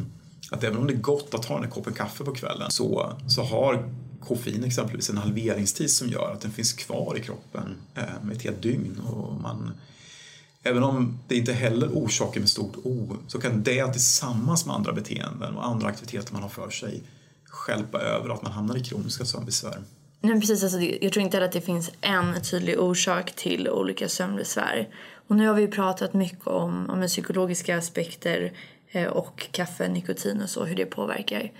Att 0.50 0.64
även 0.64 0.78
om 0.78 0.86
det 0.86 0.92
är 0.92 0.98
gott 0.98 1.34
att 1.34 1.42
ta 1.42 1.54
den 1.54 1.64
här 1.64 1.70
koppen 1.70 1.92
kaffe 1.92 2.24
på 2.24 2.34
kvällen 2.34 2.70
så, 2.70 3.12
så 3.26 3.42
har 3.42 3.88
koffein 4.20 4.64
exempelvis 4.64 5.10
en 5.10 5.18
halveringstid 5.18 5.90
som 5.90 6.08
gör 6.08 6.32
att 6.32 6.40
den 6.40 6.50
finns 6.50 6.72
kvar 6.72 7.16
i 7.18 7.20
kroppen 7.20 7.76
eh, 7.94 8.02
med 8.22 8.36
ett 8.36 8.42
helt 8.42 8.62
dygn. 8.62 9.00
Och 9.00 9.40
man, 9.40 9.72
även 10.62 10.82
om 10.82 11.18
det 11.28 11.36
inte 11.36 11.52
heller 11.52 11.88
orsakar 11.88 12.40
med 12.40 12.48
stort 12.48 12.76
O 12.76 13.16
så 13.26 13.40
kan 13.40 13.62
det 13.62 13.92
tillsammans 13.92 14.66
med 14.66 14.74
andra 14.74 14.92
beteenden 14.92 15.56
och 15.56 15.66
andra 15.66 15.88
aktiviteter 15.88 16.32
man 16.32 16.42
har 16.42 16.48
för 16.48 16.70
sig 16.70 17.02
skälpa 17.44 18.00
över 18.00 18.28
att 18.28 18.42
man 18.42 18.52
hamnar 18.52 18.76
i 18.76 18.84
kroniska 18.84 19.24
sömnbesvär. 19.24 19.82
Nej, 20.20 20.40
precis, 20.40 20.62
alltså, 20.62 20.80
jag 20.80 21.12
tror 21.12 21.24
inte 21.24 21.36
heller 21.36 21.46
att 21.46 21.52
det 21.52 21.60
finns 21.60 21.90
en 22.00 22.42
tydlig 22.42 22.80
orsak 22.80 23.32
till 23.36 23.68
olika 23.68 24.08
sömnbesvär. 24.08 24.88
Och 25.28 25.36
nu 25.36 25.46
har 25.46 25.54
vi 25.54 25.68
pratat 25.68 26.14
mycket 26.14 26.46
om, 26.46 26.90
om 26.90 27.06
psykologiska 27.06 27.78
aspekter 27.78 28.52
och 29.10 29.48
kaffe, 29.50 29.88
nikotin 29.88 30.42
och 30.42 30.50
så, 30.50 30.64
hur 30.64 30.76
det 30.76 30.86
påverkar. 30.86 31.52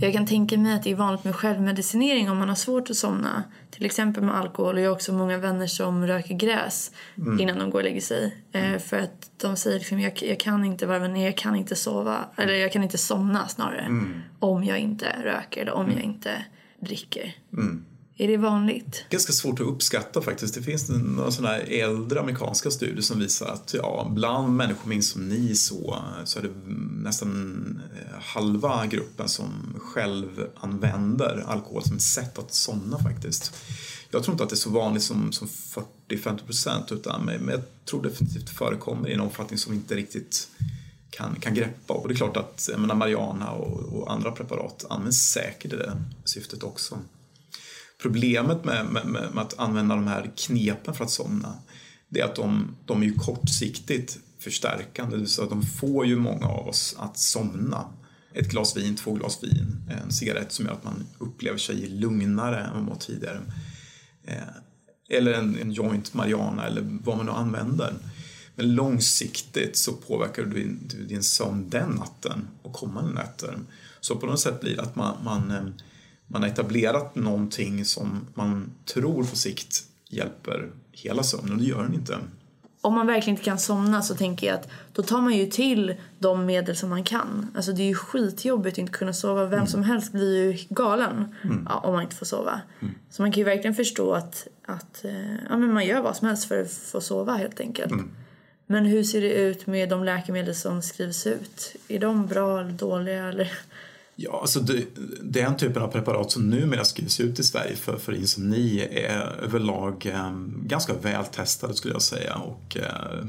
Jag 0.00 0.12
kan 0.12 0.26
tänka 0.26 0.58
mig 0.58 0.74
att 0.74 0.82
det 0.82 0.90
är 0.90 0.94
vanligt 0.94 1.24
med 1.24 1.36
självmedicinering 1.36 2.30
om 2.30 2.38
man 2.38 2.48
har 2.48 2.56
svårt 2.56 2.90
att 2.90 2.96
somna. 2.96 3.42
Till 3.70 3.84
exempel 3.84 4.22
med 4.22 4.36
alkohol. 4.36 4.74
Och 4.74 4.80
jag 4.80 4.88
har 4.88 4.94
också 4.94 5.12
många 5.12 5.38
vänner 5.38 5.66
som 5.66 6.06
röker 6.06 6.34
gräs 6.34 6.92
mm. 7.18 7.40
innan 7.40 7.58
de 7.58 7.70
går 7.70 7.78
och 7.78 7.84
lägger 7.84 8.00
sig. 8.00 8.36
Mm. 8.52 8.80
för 8.80 8.98
att 8.98 9.30
de 9.36 9.56
säger 9.56 9.78
liksom, 9.78 10.00
jag, 10.00 10.22
jag 10.22 10.40
kan 10.40 10.64
inte 10.64 10.86
varva 10.86 11.08
ner, 11.08 11.24
jag 11.24 11.36
kan 11.36 11.56
inte 11.56 11.76
sova. 11.76 12.24
Eller 12.36 12.54
jag 12.54 12.72
kan 12.72 12.82
inte 12.82 12.98
somna 12.98 13.48
snarare. 13.48 13.80
Mm. 13.80 14.20
Om 14.38 14.64
jag 14.64 14.78
inte 14.78 15.16
röker 15.24 15.62
eller 15.62 15.72
om 15.72 15.90
jag 15.90 16.02
inte 16.02 16.44
dricker. 16.80 17.34
Är 18.20 18.28
det 18.28 18.36
vanligt? 18.36 19.04
Ganska 19.10 19.32
svårt 19.32 19.60
att 19.60 19.66
uppskatta 19.66 20.22
faktiskt. 20.22 20.54
Det 20.54 20.62
finns 20.62 20.88
några 20.88 21.30
sådana 21.30 21.54
här 21.54 21.60
äldre 21.60 22.20
amerikanska 22.20 22.70
studier 22.70 23.00
som 23.00 23.18
visar 23.18 23.46
att 23.46 23.74
ja, 23.74 24.10
bland 24.10 24.56
människor 24.56 24.88
med 24.88 24.96
insomni 24.96 25.54
så, 25.54 25.98
så 26.24 26.38
är 26.38 26.42
det 26.42 26.50
nästan 27.02 27.80
eh, 27.94 28.20
halva 28.22 28.86
gruppen 28.86 29.28
som 29.28 29.74
själv 29.78 30.46
använder 30.54 31.44
alkohol 31.46 31.82
som 31.82 31.96
ett 31.96 32.02
sätt 32.02 32.38
att 32.38 32.54
somna 32.54 32.98
faktiskt. 32.98 33.54
Jag 34.10 34.22
tror 34.22 34.34
inte 34.34 34.44
att 34.44 34.50
det 34.50 34.54
är 34.54 34.56
så 34.56 34.70
vanligt 34.70 35.02
som, 35.02 35.32
som 35.32 35.48
40-50 36.08 36.46
procent 36.46 36.92
utan 36.92 37.24
men 37.24 37.48
jag 37.48 37.60
tror 37.84 38.02
definitivt 38.02 38.46
det 38.46 38.52
förekommer 38.52 39.08
i 39.08 39.14
en 39.14 39.20
omfattning 39.20 39.58
som 39.58 39.72
vi 39.72 39.78
inte 39.78 39.94
riktigt 39.94 40.48
kan, 41.10 41.36
kan 41.40 41.54
greppa. 41.54 41.94
Och 41.94 42.08
det 42.08 42.14
är 42.14 42.16
klart 42.16 42.36
att 42.36 42.70
menar, 42.76 42.94
Mariana 42.94 43.50
och, 43.50 43.80
och 43.80 44.12
andra 44.12 44.32
preparat 44.32 44.84
används 44.90 45.18
säkert 45.18 45.72
i 45.72 45.76
det 45.76 46.02
syftet 46.24 46.62
också. 46.62 46.98
Problemet 48.02 48.64
med, 48.64 48.86
med, 48.86 49.06
med, 49.06 49.38
att 49.38 49.58
använda 49.58 49.94
de 49.94 50.06
här 50.06 50.30
knepen 50.36 50.94
för 50.94 51.04
att 51.04 51.10
somna 51.10 51.54
det 52.10 52.20
är 52.20 52.24
att 52.24 52.36
de, 52.36 52.76
de 52.84 53.02
är 53.02 53.06
ju 53.06 53.14
kortsiktigt 53.14 54.18
förstärkande, 54.38 55.26
så 55.26 55.42
att 55.42 55.50
de 55.50 55.62
får 55.62 56.06
ju 56.06 56.16
många 56.16 56.46
av 56.46 56.68
oss 56.68 56.96
att 56.98 57.18
somna. 57.18 57.84
Ett 58.32 58.50
glas 58.50 58.76
vin, 58.76 58.96
två 58.96 59.12
glas 59.12 59.42
vin, 59.42 59.76
en 59.90 60.12
cigarett 60.12 60.52
som 60.52 60.66
gör 60.66 60.72
att 60.72 60.84
man 60.84 61.06
upplever 61.18 61.58
sig 61.58 61.88
lugnare 61.88 62.60
än 62.60 62.72
man 62.72 62.86
var 62.86 62.96
tidigare. 62.96 63.40
Eh, 64.24 64.36
eller 65.10 65.32
en, 65.32 65.58
en 65.58 65.72
joint 65.72 66.14
marijuana 66.14 66.66
eller 66.66 66.98
vad 67.04 67.16
man 67.16 67.26
nu 67.26 67.32
använder. 67.32 67.94
Men 68.56 68.74
långsiktigt 68.74 69.76
så 69.76 69.92
påverkar 69.92 70.42
du 70.42 70.50
din, 70.50 70.90
din 71.08 71.22
sömn 71.22 71.70
den 71.70 71.90
natten 71.90 72.48
och 72.62 72.72
kommande 72.72 73.12
nätter. 73.12 73.58
Så 74.00 74.16
på 74.16 74.26
något 74.26 74.40
sätt 74.40 74.60
blir 74.60 74.76
det 74.76 74.82
att 74.82 74.96
man, 74.96 75.24
man 75.24 75.50
eh, 75.50 75.62
man 76.30 76.42
har 76.42 76.48
etablerat 76.48 77.14
någonting 77.14 77.84
som 77.84 78.26
man 78.34 78.70
tror 78.84 79.24
på 79.24 79.36
sikt 79.36 79.82
hjälper 80.08 80.70
hela 80.92 81.22
sömnen 81.22 81.52
och 81.52 81.58
det 81.58 81.64
gör 81.64 81.82
den 81.82 81.94
inte. 81.94 82.18
Om 82.82 82.94
man 82.94 83.06
verkligen 83.06 83.34
inte 83.34 83.44
kan 83.44 83.58
somna 83.58 84.02
så 84.02 84.14
tänker 84.14 84.46
jag 84.46 84.54
att 84.56 84.68
då 84.92 85.02
tar 85.02 85.20
man 85.20 85.36
ju 85.36 85.46
till 85.46 85.94
de 86.18 86.46
medel 86.46 86.76
som 86.76 86.90
man 86.90 87.04
kan. 87.04 87.46
Alltså 87.54 87.72
det 87.72 87.82
är 87.82 87.86
ju 87.86 87.94
skitjobbigt 87.94 88.74
att 88.74 88.78
inte 88.78 88.92
kunna 88.92 89.12
sova. 89.12 89.44
Vem 89.44 89.52
mm. 89.52 89.66
som 89.66 89.82
helst 89.82 90.12
blir 90.12 90.44
ju 90.44 90.58
galen 90.68 91.34
mm. 91.42 91.66
ja, 91.68 91.78
om 91.78 91.92
man 91.92 92.02
inte 92.02 92.16
får 92.16 92.26
sova. 92.26 92.60
Mm. 92.80 92.94
Så 93.10 93.22
man 93.22 93.32
kan 93.32 93.38
ju 93.38 93.44
verkligen 93.44 93.74
förstå 93.74 94.12
att, 94.12 94.46
att 94.66 95.04
eh, 95.04 95.34
ja, 95.48 95.56
men 95.56 95.72
man 95.72 95.86
gör 95.86 96.02
vad 96.02 96.16
som 96.16 96.28
helst 96.28 96.44
för 96.44 96.62
att 96.62 96.72
få 96.72 97.00
sova 97.00 97.36
helt 97.36 97.60
enkelt. 97.60 97.92
Mm. 97.92 98.10
Men 98.66 98.84
hur 98.84 99.04
ser 99.04 99.20
det 99.20 99.32
ut 99.32 99.66
med 99.66 99.88
de 99.88 100.04
läkemedel 100.04 100.54
som 100.54 100.82
skrivs 100.82 101.26
ut? 101.26 101.76
Är 101.88 101.98
de 101.98 102.26
bra 102.26 102.60
eller 102.60 102.72
dåliga? 102.72 103.28
Eller? 103.28 103.52
Ja, 104.22 104.40
alltså 104.40 104.60
det, 104.60 104.86
den 105.22 105.56
typen 105.56 105.82
av 105.82 105.88
preparat 105.88 106.30
som 106.30 106.50
numera 106.50 106.84
skrivs 106.84 107.20
ut 107.20 107.38
i 107.38 107.42
Sverige 107.42 107.76
för, 107.76 107.96
för 107.96 108.12
insomni 108.12 108.80
är 108.80 109.42
överlag 109.42 110.06
eh, 110.06 110.32
ganska 110.62 110.94
vältestade, 110.94 111.74
skulle 111.74 111.94
jag 111.94 112.02
säga 112.02 112.36
och 112.36 112.76
eh, 112.76 113.24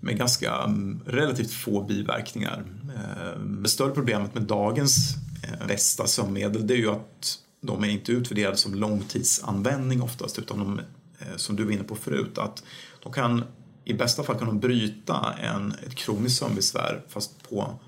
med 0.00 0.18
ganska 0.18 0.64
um, 0.64 1.00
relativt 1.06 1.50
få 1.50 1.82
biverkningar. 1.82 2.64
Eh, 2.96 3.40
det 3.40 3.68
större 3.68 3.90
problemet 3.90 4.34
med 4.34 4.42
dagens 4.42 5.14
eh, 5.42 5.66
bästa 5.66 6.06
sömnmedel 6.06 6.66
det 6.66 6.74
är 6.74 6.78
ju 6.78 6.90
att 6.90 7.38
de 7.60 7.84
är 7.84 7.88
inte 7.88 8.12
utvärderade 8.12 8.56
som 8.56 8.74
långtidsanvändning 8.74 10.02
oftast 10.02 10.38
utan 10.38 10.58
de, 10.58 10.78
eh, 11.18 11.36
som 11.36 11.56
du 11.56 11.64
var 11.64 11.72
inne 11.72 11.84
på 11.84 11.96
förut, 11.96 12.38
att 12.38 12.62
de 13.02 13.12
kan 13.12 13.44
i 13.84 13.94
bästa 13.94 14.22
fall 14.22 14.38
kan 14.38 14.46
de 14.46 14.60
bryta 14.60 15.34
en, 15.40 15.74
ett 15.86 15.94
kroniskt 15.94 16.38
sömnbesvär 16.38 17.02
fast 17.08 17.48
på 17.48 17.78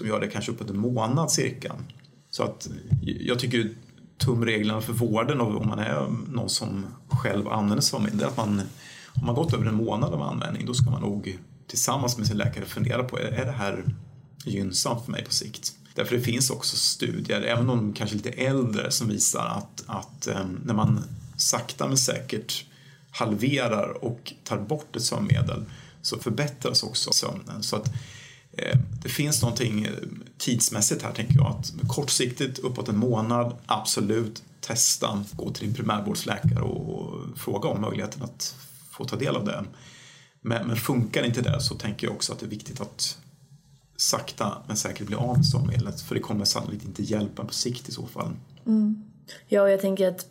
de 0.00 0.08
gör 0.08 0.20
det 0.20 0.28
kanske 0.28 0.52
uppåt 0.52 0.70
en 0.70 0.78
månad 0.78 1.30
cirka. 1.30 1.74
Så 2.30 2.42
att 2.42 2.68
jag 3.00 3.38
tycker 3.38 3.70
tumreglerna 4.18 4.80
för 4.80 4.92
vården 4.92 5.40
om 5.40 5.68
man 5.68 5.78
är 5.78 6.06
någon 6.28 6.50
som 6.50 6.86
själv 7.08 7.48
använder 7.48 7.82
sömnmedel 7.82 8.20
är 8.20 8.26
att 8.26 8.36
man 8.36 8.62
om 9.14 9.26
man 9.26 9.34
gått 9.34 9.54
över 9.54 9.66
en 9.66 9.74
månad 9.74 10.14
av 10.14 10.22
användning 10.22 10.66
då 10.66 10.74
ska 10.74 10.90
man 10.90 11.02
nog 11.02 11.38
tillsammans 11.66 12.18
med 12.18 12.26
sin 12.26 12.36
läkare 12.36 12.64
fundera 12.64 13.04
på 13.04 13.18
är 13.18 13.44
det 13.44 13.52
här 13.52 13.84
gynnsamt 14.44 15.04
för 15.04 15.12
mig 15.12 15.24
på 15.24 15.32
sikt? 15.32 15.72
Därför 15.94 16.16
det 16.16 16.22
finns 16.22 16.50
också 16.50 16.76
studier, 16.76 17.42
även 17.42 17.70
om 17.70 17.76
de 17.76 17.92
kanske 17.92 18.14
är 18.14 18.16
lite 18.16 18.30
äldre, 18.30 18.90
som 18.90 19.08
visar 19.08 19.46
att, 19.46 19.84
att 19.86 20.26
eh, 20.26 20.46
när 20.64 20.74
man 20.74 21.04
sakta 21.36 21.88
men 21.88 21.98
säkert 21.98 22.64
halverar 23.10 24.04
och 24.04 24.32
tar 24.44 24.58
bort 24.58 24.96
ett 24.96 25.02
sömnmedel 25.02 25.64
så 26.02 26.18
förbättras 26.18 26.82
också 26.82 27.12
sömnen. 27.12 27.62
Så 27.62 27.76
att, 27.76 27.92
Eh, 28.52 28.78
det 29.02 29.08
finns 29.08 29.42
någonting 29.42 29.84
eh, 29.84 29.92
tidsmässigt 30.38 31.02
här 31.02 31.12
tänker 31.12 31.34
jag 31.34 31.46
att 31.46 31.72
kortsiktigt 31.88 32.58
uppåt 32.58 32.88
en 32.88 32.98
månad, 32.98 33.56
absolut 33.66 34.42
testa, 34.60 35.24
gå 35.32 35.50
till 35.50 35.66
din 35.66 35.74
primärvårdsläkare 35.74 36.62
och, 36.62 36.94
och 36.94 37.38
fråga 37.38 37.68
om 37.68 37.80
möjligheten 37.80 38.22
att 38.22 38.56
få 38.90 39.04
ta 39.04 39.16
del 39.16 39.36
av 39.36 39.44
det. 39.44 39.64
Men, 40.40 40.66
men 40.66 40.76
funkar 40.76 41.24
inte 41.24 41.42
det 41.42 41.60
så 41.60 41.74
tänker 41.74 42.06
jag 42.06 42.16
också 42.16 42.32
att 42.32 42.38
det 42.38 42.46
är 42.46 42.50
viktigt 42.50 42.80
att 42.80 43.18
sakta 43.96 44.62
men 44.66 44.76
säkert 44.76 45.06
bli 45.06 45.16
av 45.16 45.36
med 45.36 45.46
sömnmedlet 45.46 46.00
för 46.00 46.14
det 46.14 46.20
kommer 46.20 46.44
sannolikt 46.44 46.84
inte 46.84 47.02
hjälpa 47.02 47.44
på 47.44 47.54
sikt 47.54 47.88
i 47.88 47.92
så 47.92 48.06
fall. 48.06 48.36
Mm. 48.66 49.04
Ja, 49.48 49.68
jag 49.68 49.80
tänker 49.80 50.08
att 50.08 50.26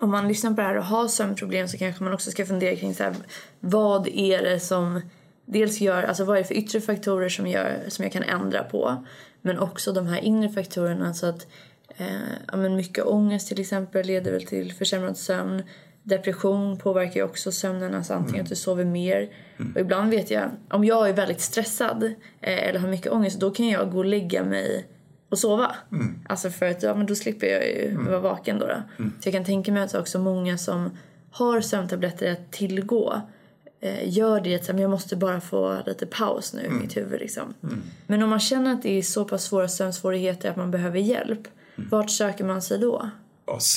om 0.00 0.10
man 0.10 0.28
lyssnar 0.28 0.50
på 0.50 0.56
det 0.56 0.62
här 0.62 0.78
och 0.78 0.84
har 0.84 1.08
sömnproblem 1.08 1.68
så 1.68 1.78
kanske 1.78 2.04
man 2.04 2.12
också 2.12 2.30
ska 2.30 2.46
fundera 2.46 2.76
kring 2.76 2.94
så 2.94 3.02
här, 3.02 3.16
vad 3.60 4.08
är 4.08 4.42
det 4.42 4.60
som 4.60 5.00
dels 5.48 5.80
gör, 5.80 6.02
alltså 6.02 6.24
vad 6.24 6.36
är 6.36 6.40
det 6.40 6.46
för 6.46 6.54
yttre 6.54 6.80
faktorer 6.80 7.28
som, 7.28 7.46
gör, 7.46 7.84
som 7.88 8.02
jag 8.02 8.12
kan 8.12 8.22
ändra 8.22 8.62
på 8.62 9.04
men 9.42 9.58
också 9.58 9.92
de 9.92 10.06
här 10.06 10.20
inre 10.20 10.48
faktorerna 10.48 11.14
så 11.14 11.26
att 11.26 11.46
eh, 11.96 12.06
ja, 12.46 12.56
men 12.56 12.76
mycket 12.76 13.04
ångest 13.04 13.48
till 13.48 13.60
exempel 13.60 14.06
leder 14.06 14.32
väl 14.32 14.46
till 14.46 14.72
försämrad 14.72 15.16
sömn 15.16 15.62
Depression 16.08 16.78
påverkar 16.78 17.14
ju 17.14 17.22
också 17.22 17.52
sömnen, 17.52 17.94
alltså 17.94 18.14
antingen 18.14 18.34
mm. 18.34 18.44
att 18.44 18.48
du 18.48 18.56
sover 18.56 18.84
mer. 18.84 19.30
Mm. 19.58 19.72
Och 19.74 19.80
ibland 19.80 20.10
vet 20.10 20.30
jag, 20.30 20.50
om 20.70 20.84
jag 20.84 21.08
är 21.08 21.12
väldigt 21.12 21.40
stressad 21.40 22.04
eh, 22.04 22.68
eller 22.68 22.78
har 22.78 22.88
mycket 22.88 23.12
ångest, 23.12 23.40
då 23.40 23.50
kan 23.50 23.68
jag 23.68 23.92
gå 23.92 23.98
och 23.98 24.04
lägga 24.04 24.44
mig 24.44 24.86
och 25.28 25.38
sova. 25.38 25.74
Mm. 25.92 26.20
Alltså 26.28 26.50
för 26.50 26.66
att 26.66 26.82
ja, 26.82 26.94
men 26.94 27.06
då 27.06 27.14
slipper 27.14 27.46
jag 27.46 27.66
ju 27.66 27.88
mm. 27.90 28.06
vara 28.06 28.20
vaken 28.20 28.58
då. 28.58 28.66
då. 28.66 28.82
Mm. 28.98 29.12
Så 29.20 29.28
jag 29.28 29.34
kan 29.34 29.44
tänka 29.44 29.72
mig 29.72 29.82
att 29.82 29.94
också 29.94 30.18
många 30.18 30.58
som 30.58 30.90
har 31.30 31.60
sömntabletter 31.60 32.32
att 32.32 32.52
tillgå 32.52 33.20
gör 34.04 34.40
det 34.40 34.70
att 34.70 34.80
jag 34.80 34.90
måste 34.90 35.16
bara 35.16 35.40
få 35.40 35.78
lite 35.86 36.06
paus 36.06 36.54
nu 36.54 36.62
i 36.62 36.66
mm. 36.66 36.80
mitt 36.80 36.96
huvud. 36.96 37.20
Liksom. 37.20 37.54
Men 38.06 38.22
om 38.22 38.30
man 38.30 38.40
känner 38.40 38.72
att 38.72 38.82
det 38.82 38.98
är 38.98 39.02
så 39.02 39.24
pass 39.24 39.44
svåra 39.44 39.68
sömnsvårigheter 39.68 40.50
att 40.50 40.56
man 40.56 40.70
behöver 40.70 40.98
hjälp, 40.98 41.48
vart 41.74 42.10
söker 42.10 42.44
man 42.44 42.62
sig 42.62 42.78
då? 42.78 43.10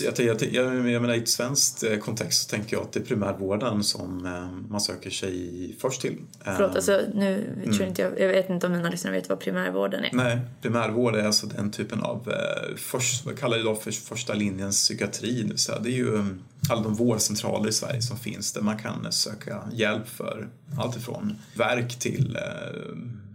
Jag, 0.03 0.13
jag, 0.17 0.43
jag, 0.53 0.89
jag 0.89 1.01
menar, 1.01 1.13
I 1.13 1.17
ett 1.17 1.29
svenskt 1.29 1.83
eh, 1.83 1.97
kontext 1.97 2.43
så 2.43 2.49
tänker 2.49 2.75
jag 2.75 2.83
att 2.83 2.91
det 2.91 2.99
är 2.99 3.03
primärvården 3.03 3.83
som 3.83 4.25
eh, 4.25 4.69
man 4.69 4.81
söker 4.81 5.09
sig 5.09 5.75
först 5.79 6.01
till. 6.01 6.17
Förlåt, 6.43 6.75
alltså, 6.75 7.01
nu 7.13 7.53
mm. 7.63 7.73
tror 7.73 7.87
inte 7.87 8.01
jag, 8.01 8.19
jag 8.19 8.27
vet 8.27 8.49
inte 8.49 8.67
om 8.67 8.73
mina 8.73 8.89
lyssnare 8.89 9.15
vet 9.15 9.29
vad 9.29 9.39
primärvården 9.39 10.03
är. 10.03 10.09
Nej, 10.13 10.39
primärvård 10.61 11.15
är 11.15 11.23
alltså 11.23 11.47
den 11.47 11.71
typen 11.71 12.01
av, 12.01 12.29
eh, 12.29 12.75
först, 12.77 13.25
vad 13.25 13.39
kallar 13.39 13.57
det 13.57 13.63
då 13.63 13.75
för 13.75 13.91
första 13.91 14.33
linjens 14.33 14.77
psykiatri. 14.77 15.43
Det, 15.43 15.83
det 15.83 15.89
är 15.89 15.97
ju 15.97 16.25
alla 16.69 16.81
de 16.81 16.95
vårdcentraler 16.95 17.69
i 17.69 17.73
Sverige 17.73 18.01
som 18.01 18.17
finns 18.17 18.53
där 18.53 18.61
man 18.61 18.77
kan 18.77 19.11
söka 19.11 19.63
hjälp 19.73 20.07
för 20.07 20.47
allt 20.77 20.97
ifrån 20.97 21.35
verk 21.55 21.99
till 21.99 22.37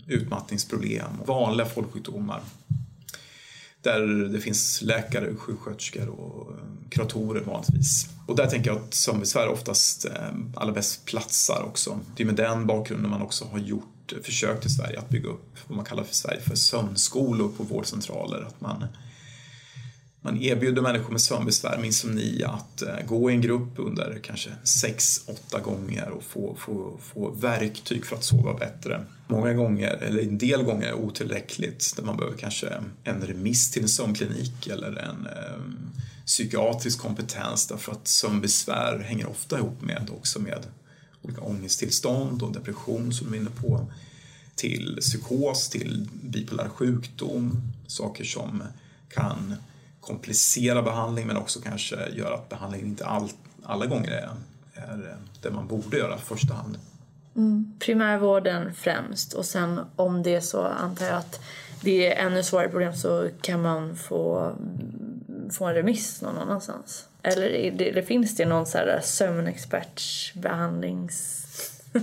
utmattningsproblem, 0.07 1.11
vanliga 1.27 1.67
folksjukdomar 1.67 2.41
där 3.87 4.29
det 4.33 4.41
finns 4.41 4.83
läkare, 4.83 5.35
sjuksköterskor 5.35 6.09
och 6.09 6.53
eh, 6.53 6.59
kuratorer 6.91 7.41
vanligtvis. 7.41 8.07
Och 8.27 8.37
där 8.37 8.47
tänker 8.47 8.71
jag 8.71 8.81
att 8.81 8.95
sömnbesvär 8.95 9.49
oftast 9.49 10.05
eh, 10.05 10.13
allra 10.55 10.73
bäst 10.73 11.05
platsar 11.05 11.63
också. 11.67 12.01
Det 12.17 12.23
är 12.23 12.27
med 12.27 12.35
den 12.35 12.67
bakgrunden 12.67 13.11
man 13.11 13.23
också 13.23 13.45
har 13.45 13.59
gjort 13.59 14.13
försök 14.23 14.67
i 14.67 14.69
Sverige 14.69 14.99
att 14.99 15.09
bygga 15.09 15.29
upp 15.29 15.57
vad 15.67 15.77
man 15.77 15.85
kallar 15.85 16.05
för 16.05 16.15
Sverige 16.15 16.41
för 16.41 16.57
sömnskolor 16.57 17.49
på 17.57 17.63
vårdcentraler. 17.63 18.43
Att 18.43 18.61
man 18.61 18.85
man 20.27 20.43
erbjuder 20.43 20.83
människor 20.83 21.11
med 21.11 21.21
sömnbesvär 21.21 21.77
med 21.77 21.87
insomni 21.87 22.43
att 22.45 22.83
eh, 22.83 23.07
gå 23.09 23.31
i 23.31 23.35
en 23.35 23.41
grupp 23.41 23.73
under 23.77 24.19
kanske 24.23 24.51
6-8 24.65 25.63
gånger 25.63 26.11
och 26.11 26.23
få, 26.23 26.57
få, 26.59 26.99
få 27.03 27.31
verktyg 27.31 28.07
för 28.07 28.17
att 28.17 28.25
sova 28.25 28.55
bättre. 28.55 29.05
Många 29.29 29.53
gånger, 29.53 29.91
eller 29.91 30.23
en 30.23 30.39
del 30.39 30.63
gånger, 30.63 30.95
otillräckligt 30.95 31.97
där 31.97 32.03
man 32.03 32.17
behöver 32.17 32.37
kanske 32.37 32.69
en 33.05 33.23
remiss 33.23 33.71
till 33.71 33.83
en 33.83 33.89
sömnklinik 33.89 34.67
eller 34.67 34.89
en 34.89 35.27
eh, 35.27 35.89
psykiatrisk 36.27 36.99
kompetens 36.99 37.67
därför 37.67 37.93
att 37.93 38.09
sömnbesvär 38.09 38.99
hänger 38.99 39.27
ofta 39.27 39.59
ihop 39.59 39.83
med 39.83 40.11
också 40.17 40.41
med 40.41 40.67
olika 41.23 41.41
ångesttillstånd 41.41 42.43
och 42.43 42.53
depression 42.53 43.13
som 43.13 43.31
du 43.31 43.37
är 43.37 43.41
inne 43.41 43.51
på 43.51 43.93
till 44.55 44.99
psykos, 45.01 45.69
till 45.69 46.09
bipolär 46.23 46.69
sjukdom, 46.69 47.63
saker 47.87 48.25
som 48.25 48.63
kan 49.09 49.55
komplicera 50.07 50.83
behandling 50.83 51.27
men 51.27 51.37
också 51.37 51.61
kanske 51.61 52.09
göra 52.09 52.35
att 52.35 52.49
behandlingen 52.49 52.89
inte 52.89 53.07
all, 53.07 53.29
alla 53.63 53.87
gånger 53.87 54.11
är, 54.11 54.31
är 54.75 55.17
det 55.43 55.51
man 55.51 55.67
borde 55.67 55.97
göra 55.97 56.17
i 56.17 56.19
första 56.19 56.55
hand. 56.55 56.79
Mm. 57.37 57.73
Primärvården 57.79 58.75
främst 58.75 59.33
och 59.33 59.45
sen 59.45 59.81
om 59.97 60.23
det 60.23 60.35
är 60.35 60.41
så 60.41 60.63
antar 60.63 61.07
jag 61.07 61.17
att 61.17 61.41
det 61.81 62.13
är 62.13 62.27
ännu 62.27 62.43
svårare 62.43 62.69
problem 62.69 62.95
så 62.95 63.29
kan 63.41 63.63
man 63.63 63.97
få, 63.97 64.39
mm, 64.39 65.51
få 65.51 65.65
en 65.65 65.75
remiss 65.75 66.23
någon 66.23 66.39
annanstans. 66.39 67.09
Eller, 67.23 67.71
det, 67.71 67.89
eller 67.89 68.03
finns 68.03 68.37
det 68.37 68.47
någon 68.47 68.67
så 68.67 68.79
här 68.79 69.01
sömnexpertsbehandlings... 69.05 71.43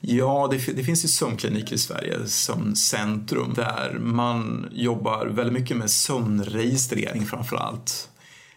Ja, 0.00 0.48
det, 0.50 0.72
det, 0.76 0.84
finns 0.84 1.04
ju 1.04 1.08
sömnkliniker 1.08 1.74
i 1.74 1.78
Sverige, 1.78 2.26
Sömncentrum, 2.26 3.54
där 3.54 3.98
man 4.00 4.68
jobbar 4.72 5.26
väldigt 5.26 5.52
mycket 5.52 5.76
med 5.76 5.90
sömnregistrering 5.90 7.26
framför 7.26 7.56
allt. 7.56 8.08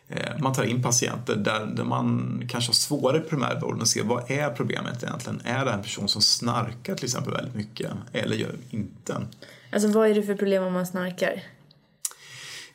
Eh, 0.07 0.39
man 0.39 0.53
tar 0.53 0.63
in 0.63 0.83
patienter 0.83 1.35
där, 1.35 1.65
där 1.65 1.83
man 1.83 2.43
kanske 2.49 2.69
har 2.69 2.73
svårare 2.73 3.19
primärvården 3.19 3.81
och 3.81 3.87
ser 3.87 4.03
vad 4.03 4.31
är 4.31 4.49
problemet 4.49 5.03
egentligen? 5.03 5.41
Är 5.45 5.65
det 5.65 5.71
en 5.71 5.81
person 5.81 6.07
som 6.07 6.21
snarkar 6.21 6.95
till 6.95 7.05
exempel 7.05 7.33
väldigt 7.33 7.55
mycket 7.55 7.91
eller 8.13 8.35
gör 8.35 8.55
inte? 8.69 9.27
Alltså 9.71 9.87
vad 9.87 10.09
är 10.09 10.15
det 10.15 10.23
för 10.23 10.35
problem 10.35 10.63
om 10.63 10.73
man 10.73 10.87
snarkar? 10.87 11.43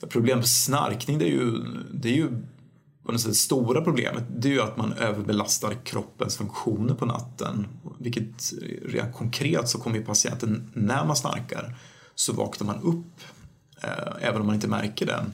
Problem 0.08 0.38
med 0.38 0.48
snarkning 0.48 1.18
det 1.18 1.24
är 1.24 1.32
ju, 1.32 1.64
det 1.92 2.08
är 2.08 2.16
ju 2.16 2.28
det 3.14 3.34
stora 3.34 3.80
problemet 3.80 4.24
det 4.28 4.48
är 4.48 4.52
ju 4.52 4.62
att 4.62 4.76
man 4.76 4.92
överbelastar 4.92 5.74
kroppens 5.84 6.36
funktioner 6.36 6.94
på 6.94 7.06
natten. 7.06 7.66
Vilket 7.98 8.52
rent 8.84 9.14
konkret 9.14 9.68
så 9.68 9.78
kommer 9.78 9.96
ju 9.98 10.04
patienten, 10.04 10.70
när 10.74 11.04
man 11.04 11.16
snarkar, 11.16 11.76
så 12.14 12.32
vaknar 12.32 12.66
man 12.66 12.82
upp 12.82 13.20
eh, 13.82 14.28
även 14.28 14.40
om 14.40 14.46
man 14.46 14.54
inte 14.54 14.68
märker 14.68 15.06
det. 15.06 15.24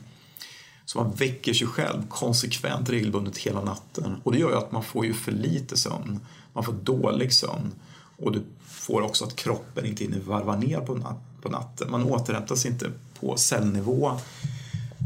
Så 0.84 1.02
man 1.02 1.12
väcker 1.12 1.54
sig 1.54 1.66
själv 1.66 2.08
konsekvent 2.08 2.90
regelbundet 2.90 3.38
hela 3.38 3.64
natten 3.64 4.20
och 4.24 4.32
det 4.32 4.38
gör 4.38 4.50
ju 4.50 4.56
att 4.56 4.72
man 4.72 4.84
får 4.84 5.06
ju 5.06 5.14
för 5.14 5.32
lite 5.32 5.76
sömn. 5.76 6.20
Man 6.52 6.64
får 6.64 6.72
dålig 6.72 7.32
sömn 7.32 7.72
och 8.16 8.32
du 8.32 8.42
får 8.66 9.02
också 9.02 9.24
att 9.24 9.36
kroppen 9.36 9.86
inte 9.86 10.04
hinner 10.04 10.20
varva 10.20 10.56
ner 10.56 10.80
på, 10.80 10.94
nat 10.94 11.18
på 11.42 11.48
natten. 11.48 11.90
Man 11.90 12.04
återhämtar 12.04 12.56
sig 12.56 12.70
inte 12.70 12.90
på 13.20 13.36
cellnivå 13.36 14.10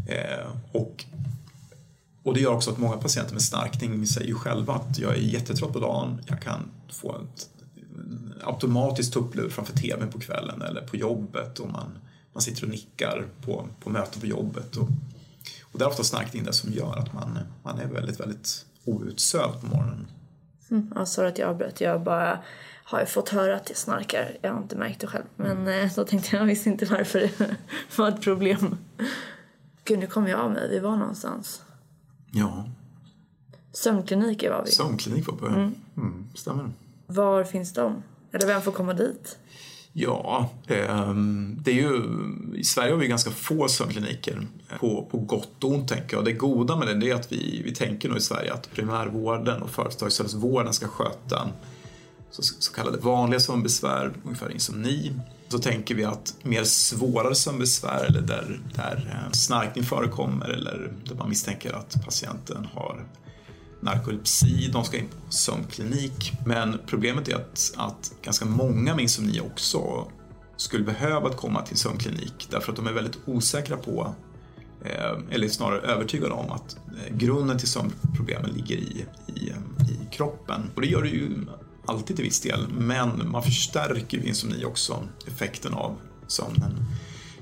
eh, 0.08 0.46
och 0.72 1.04
och 2.26 2.34
det 2.34 2.40
gör 2.40 2.52
också 2.52 2.70
att 2.70 2.78
många 2.78 2.96
patienter 2.96 3.32
med 3.32 3.42
snarkning 3.42 4.06
säger 4.06 4.34
själva 4.34 4.74
att 4.74 4.98
jag 4.98 5.12
är 5.12 5.18
jättetrött 5.18 5.72
på 5.72 5.80
dagen, 5.80 6.20
jag 6.26 6.42
kan 6.42 6.70
få 6.92 7.16
ett 7.16 7.48
automatiskt 8.44 9.12
tupplur 9.12 9.48
framför 9.48 9.72
tvn 9.72 10.10
på 10.10 10.20
kvällen 10.20 10.62
eller 10.62 10.80
på 10.80 10.96
jobbet 10.96 11.58
och 11.58 11.70
man, 11.70 11.98
man 12.32 12.42
sitter 12.42 12.64
och 12.64 12.68
nickar 12.68 13.26
på, 13.44 13.68
på 13.80 13.90
möten 13.90 14.20
på 14.20 14.26
jobbet. 14.26 14.76
Och, 14.76 14.88
och 15.62 15.78
det 15.78 15.84
är 15.84 15.88
ofta 15.88 16.04
snarkning 16.04 16.44
det 16.44 16.52
som 16.52 16.72
gör 16.72 16.96
att 16.96 17.12
man, 17.12 17.38
man 17.62 17.78
är 17.78 17.86
väldigt, 17.86 18.20
väldigt 18.20 18.66
outsövd 18.84 19.60
på 19.60 19.66
morgonen. 19.66 20.06
Mm, 20.70 20.92
ja, 20.94 21.06
sorry 21.06 21.28
att 21.28 21.38
jag 21.38 21.50
avbröt. 21.50 21.80
Jag 21.80 22.02
bara 22.02 22.38
har 22.84 22.98
jag 22.98 23.08
fått 23.08 23.28
höra 23.28 23.56
att 23.56 23.68
jag 23.68 23.78
snarkar. 23.78 24.38
Jag 24.42 24.52
har 24.52 24.62
inte 24.62 24.76
märkt 24.76 25.00
det 25.00 25.06
själv. 25.06 25.24
Men 25.36 25.68
eh, 25.68 25.90
då 25.96 26.04
tänkte 26.04 26.36
jag, 26.36 26.42
jag 26.42 26.46
visste 26.46 26.68
inte 26.68 26.84
varför 26.84 27.18
det 27.38 27.56
var 27.96 28.08
ett 28.08 28.22
problem. 28.22 28.76
Gud, 29.84 29.98
nu 29.98 30.06
kom 30.06 30.28
jag 30.28 30.40
av 30.40 30.50
mig. 30.50 30.68
Vi 30.70 30.78
var 30.78 30.96
någonstans. 30.96 31.62
Ja, 32.36 32.64
Sömnkliniker 33.72 34.50
var 34.50 34.64
vi. 34.64 34.70
sömnklinik 34.70 35.26
var 35.26 35.34
på 35.36 35.46
mm. 35.46 35.74
Mm, 35.96 36.26
stämmer. 36.34 36.70
Var 37.06 37.44
finns 37.44 37.72
de? 37.72 38.02
Eller 38.32 38.46
vem 38.46 38.62
får 38.62 38.72
komma 38.72 38.94
dit? 38.94 39.38
Ja, 39.92 40.50
ehm, 40.66 41.56
det 41.60 41.70
är 41.70 41.74
ju, 41.74 42.02
i 42.54 42.64
Sverige 42.64 42.92
har 42.92 42.98
vi 42.98 43.06
ganska 43.06 43.30
få 43.30 43.68
sömnkliniker. 43.68 44.46
På, 44.80 45.08
på 45.10 45.18
gott 45.18 45.64
och 45.64 45.70
ont 45.70 45.88
tänker 45.88 46.16
jag. 46.16 46.24
Det 46.24 46.32
goda 46.32 46.76
med 46.76 47.00
det 47.00 47.10
är 47.10 47.14
att 47.14 47.32
vi, 47.32 47.62
vi 47.64 47.74
tänker 47.74 48.08
nog 48.08 48.18
i 48.18 48.20
Sverige 48.20 48.52
att 48.52 48.70
primärvården 48.72 49.62
och 49.62 49.70
företagshälsovården 49.70 50.72
ska 50.72 50.88
sköta 50.88 51.48
så, 52.30 52.42
så 52.42 52.72
kallade 52.72 52.98
vanliga 52.98 53.40
sömnbesvär, 53.40 54.12
ungefär 54.24 54.52
insomni. 54.52 55.12
Så 55.48 55.58
tänker 55.58 55.94
vi 55.94 56.04
att 56.04 56.34
mer 56.42 56.64
svårare 56.64 57.34
sömnbesvär 57.34 58.04
eller 58.04 58.20
där, 58.20 58.60
där 58.74 59.24
eh, 59.26 59.32
snarkning 59.32 59.84
förekommer 59.84 60.48
eller 60.48 60.92
där 61.04 61.14
man 61.14 61.28
misstänker 61.28 61.72
att 61.72 62.04
patienten 62.04 62.68
har 62.74 63.06
narkolepsi, 63.80 64.70
de 64.72 64.84
ska 64.84 64.98
in 64.98 65.08
på 65.08 65.32
sömnklinik. 65.32 66.32
Men 66.46 66.78
problemet 66.86 67.28
är 67.28 67.34
att, 67.34 67.72
att 67.76 68.12
ganska 68.22 68.44
många 68.44 68.94
med 68.94 69.02
insomni 69.02 69.40
också 69.40 70.10
skulle 70.56 70.84
behöva 70.84 71.30
komma 71.30 71.62
till 71.62 71.76
sömnklinik 71.76 72.48
därför 72.50 72.72
att 72.72 72.76
de 72.76 72.86
är 72.86 72.92
väldigt 72.92 73.18
osäkra 73.24 73.76
på 73.76 74.14
eh, 74.84 75.18
eller 75.30 75.48
snarare 75.48 75.80
övertygade 75.80 76.32
om 76.32 76.50
att 76.50 76.76
eh, 76.76 77.16
grunden 77.16 77.58
till 77.58 77.68
sömnproblemen 77.68 78.50
ligger 78.50 78.76
i, 78.76 79.06
i, 79.26 79.52
i 79.80 79.98
kroppen. 80.10 80.70
Och 80.74 80.80
det 80.80 80.86
gör 80.86 81.02
det 81.02 81.08
ju 81.08 81.46
alltid 81.86 82.16
till 82.16 82.24
viss 82.24 82.40
del, 82.40 82.68
men 82.68 83.30
man 83.30 83.42
förstärker 83.42 84.18
ju 84.18 84.24
insomni 84.24 84.64
också 84.64 85.08
effekten 85.26 85.74
av 85.74 85.96
sömnen 86.26 86.86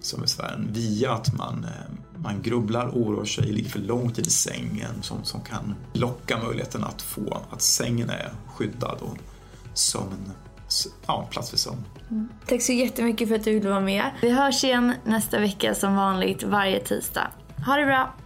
som 0.00 0.20
besvären 0.20 0.68
via 0.72 1.12
att 1.12 1.34
man, 1.34 1.64
eh, 1.64 2.20
man 2.22 2.42
grubblar, 2.42 2.88
oroar 2.88 3.24
sig, 3.24 3.52
ligger 3.52 3.70
för 3.70 3.78
lång 3.78 4.12
tid 4.12 4.26
i 4.26 4.30
sängen 4.30 5.02
som, 5.02 5.24
som 5.24 5.40
kan 5.40 5.74
locka 5.92 6.38
möjligheten 6.38 6.84
att 6.84 7.02
få 7.02 7.42
att 7.50 7.62
sängen 7.62 8.10
är 8.10 8.32
skyddad 8.46 8.98
och 9.00 9.16
sömn, 9.74 10.32
ja, 11.06 11.28
plats 11.30 11.50
för 11.50 11.56
sömn. 11.56 11.84
Mm. 12.10 12.28
Tack 12.46 12.62
så 12.62 12.72
jättemycket 12.72 13.28
för 13.28 13.34
att 13.34 13.44
du 13.44 13.54
ville 13.54 13.68
vara 13.68 13.80
med. 13.80 14.10
Vi 14.22 14.30
hörs 14.30 14.64
igen 14.64 14.92
nästa 15.04 15.40
vecka 15.40 15.74
som 15.74 15.96
vanligt 15.96 16.42
varje 16.42 16.80
tisdag. 16.80 17.30
Ha 17.66 17.76
det 17.76 17.86
bra! 17.86 18.23